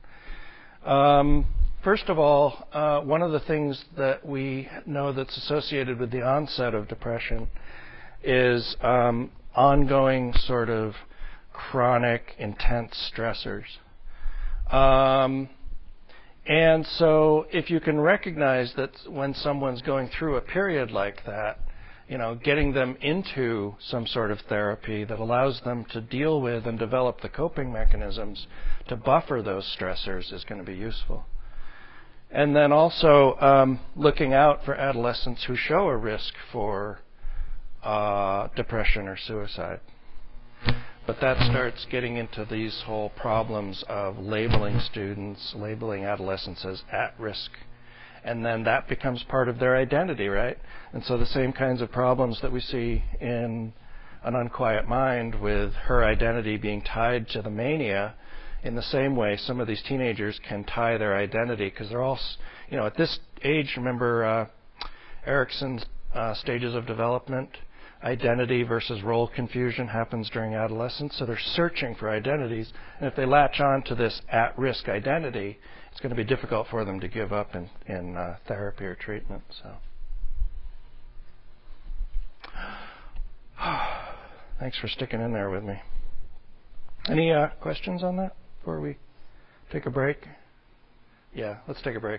Um, 0.84 1.46
first 1.84 2.04
of 2.08 2.18
all, 2.18 2.66
uh, 2.72 3.00
one 3.00 3.20
of 3.20 3.32
the 3.32 3.40
things 3.40 3.84
that 3.98 4.26
we 4.26 4.68
know 4.86 5.12
that's 5.12 5.36
associated 5.36 5.98
with 5.98 6.10
the 6.10 6.22
onset 6.22 6.74
of 6.74 6.88
depression 6.88 7.48
is 8.22 8.76
um, 8.80 9.30
ongoing 9.54 10.32
sort 10.34 10.68
of 10.68 10.94
chronic, 11.52 12.34
intense 12.38 13.12
stressors. 13.14 13.64
Um, 14.72 15.48
and 16.46 16.86
so, 16.86 17.46
if 17.52 17.70
you 17.70 17.80
can 17.80 18.00
recognize 18.00 18.72
that 18.74 18.92
when 19.08 19.34
someone's 19.34 19.82
going 19.82 20.08
through 20.08 20.36
a 20.36 20.40
period 20.40 20.90
like 20.90 21.24
that, 21.26 21.58
you 22.08 22.18
know, 22.18 22.34
getting 22.34 22.72
them 22.72 22.96
into 23.00 23.76
some 23.78 24.04
sort 24.04 24.32
of 24.32 24.40
therapy 24.48 25.04
that 25.04 25.20
allows 25.20 25.60
them 25.60 25.84
to 25.92 26.00
deal 26.00 26.40
with 26.40 26.66
and 26.66 26.76
develop 26.76 27.20
the 27.20 27.28
coping 27.28 27.72
mechanisms 27.72 28.48
to 28.88 28.96
buffer 28.96 29.42
those 29.42 29.64
stressors 29.78 30.32
is 30.32 30.42
going 30.44 30.58
to 30.58 30.66
be 30.66 30.76
useful. 30.76 31.24
And 32.32 32.54
then 32.56 32.72
also 32.72 33.36
um, 33.40 33.80
looking 33.94 34.32
out 34.32 34.64
for 34.64 34.74
adolescents 34.74 35.44
who 35.44 35.54
show 35.54 35.86
a 35.86 35.96
risk 35.96 36.34
for 36.50 37.00
uh, 37.82 38.48
depression 38.56 39.08
or 39.08 39.16
suicide. 39.16 39.80
But 41.06 41.20
that 41.20 41.38
starts 41.50 41.86
getting 41.90 42.16
into 42.16 42.44
these 42.44 42.82
whole 42.86 43.10
problems 43.10 43.82
of 43.88 44.18
labeling 44.18 44.78
students, 44.80 45.54
labeling 45.56 46.04
adolescents 46.04 46.64
as 46.64 46.82
at 46.92 47.18
risk. 47.18 47.50
And 48.22 48.44
then 48.44 48.64
that 48.64 48.86
becomes 48.86 49.22
part 49.24 49.48
of 49.48 49.58
their 49.58 49.76
identity, 49.76 50.28
right? 50.28 50.58
And 50.92 51.02
so 51.04 51.16
the 51.16 51.26
same 51.26 51.52
kinds 51.52 51.80
of 51.80 51.90
problems 51.90 52.40
that 52.42 52.52
we 52.52 52.60
see 52.60 53.02
in 53.20 53.72
an 54.22 54.34
unquiet 54.34 54.86
mind 54.86 55.40
with 55.40 55.72
her 55.72 56.04
identity 56.04 56.58
being 56.58 56.82
tied 56.82 57.28
to 57.28 57.40
the 57.40 57.50
mania, 57.50 58.14
in 58.62 58.74
the 58.74 58.82
same 58.82 59.16
way, 59.16 59.38
some 59.38 59.58
of 59.58 59.66
these 59.66 59.82
teenagers 59.88 60.38
can 60.46 60.64
tie 60.64 60.98
their 60.98 61.16
identity 61.16 61.70
because 61.70 61.88
they're 61.88 62.02
all, 62.02 62.18
you 62.68 62.76
know, 62.76 62.86
at 62.86 62.96
this 62.96 63.18
age, 63.42 63.72
remember 63.76 64.24
uh, 64.24 64.46
Erikson's 65.26 65.86
uh, 66.14 66.34
stages 66.34 66.74
of 66.74 66.86
development? 66.86 67.56
Identity 68.02 68.62
versus 68.62 69.02
role 69.02 69.28
confusion 69.28 69.88
happens 69.88 70.30
during 70.30 70.54
adolescence. 70.54 71.16
So 71.18 71.26
they're 71.26 71.38
searching 71.38 71.94
for 71.94 72.10
identities. 72.10 72.72
And 72.98 73.08
if 73.08 73.16
they 73.16 73.26
latch 73.26 73.60
on 73.60 73.82
to 73.84 73.94
this 73.94 74.20
at 74.30 74.58
risk 74.58 74.88
identity, 74.88 75.58
it's 75.90 76.00
going 76.00 76.10
to 76.10 76.16
be 76.16 76.24
difficult 76.24 76.66
for 76.68 76.84
them 76.84 77.00
to 77.00 77.08
give 77.08 77.32
up 77.32 77.54
in, 77.54 77.68
in 77.86 78.16
uh, 78.16 78.36
therapy 78.46 78.84
or 78.84 78.94
treatment. 78.94 79.42
So. 79.62 79.70
Thanks 84.58 84.78
for 84.78 84.88
sticking 84.88 85.20
in 85.20 85.32
there 85.32 85.50
with 85.50 85.64
me. 85.64 85.80
Any 87.08 87.32
uh, 87.32 87.48
questions 87.60 88.02
on 88.02 88.16
that 88.16 88.36
before 88.58 88.80
we 88.80 88.96
take 89.72 89.86
a 89.86 89.90
break? 89.90 90.18
Yeah, 91.34 91.58
let's 91.68 91.80
take 91.82 91.96
a 91.96 92.00
break. 92.00 92.18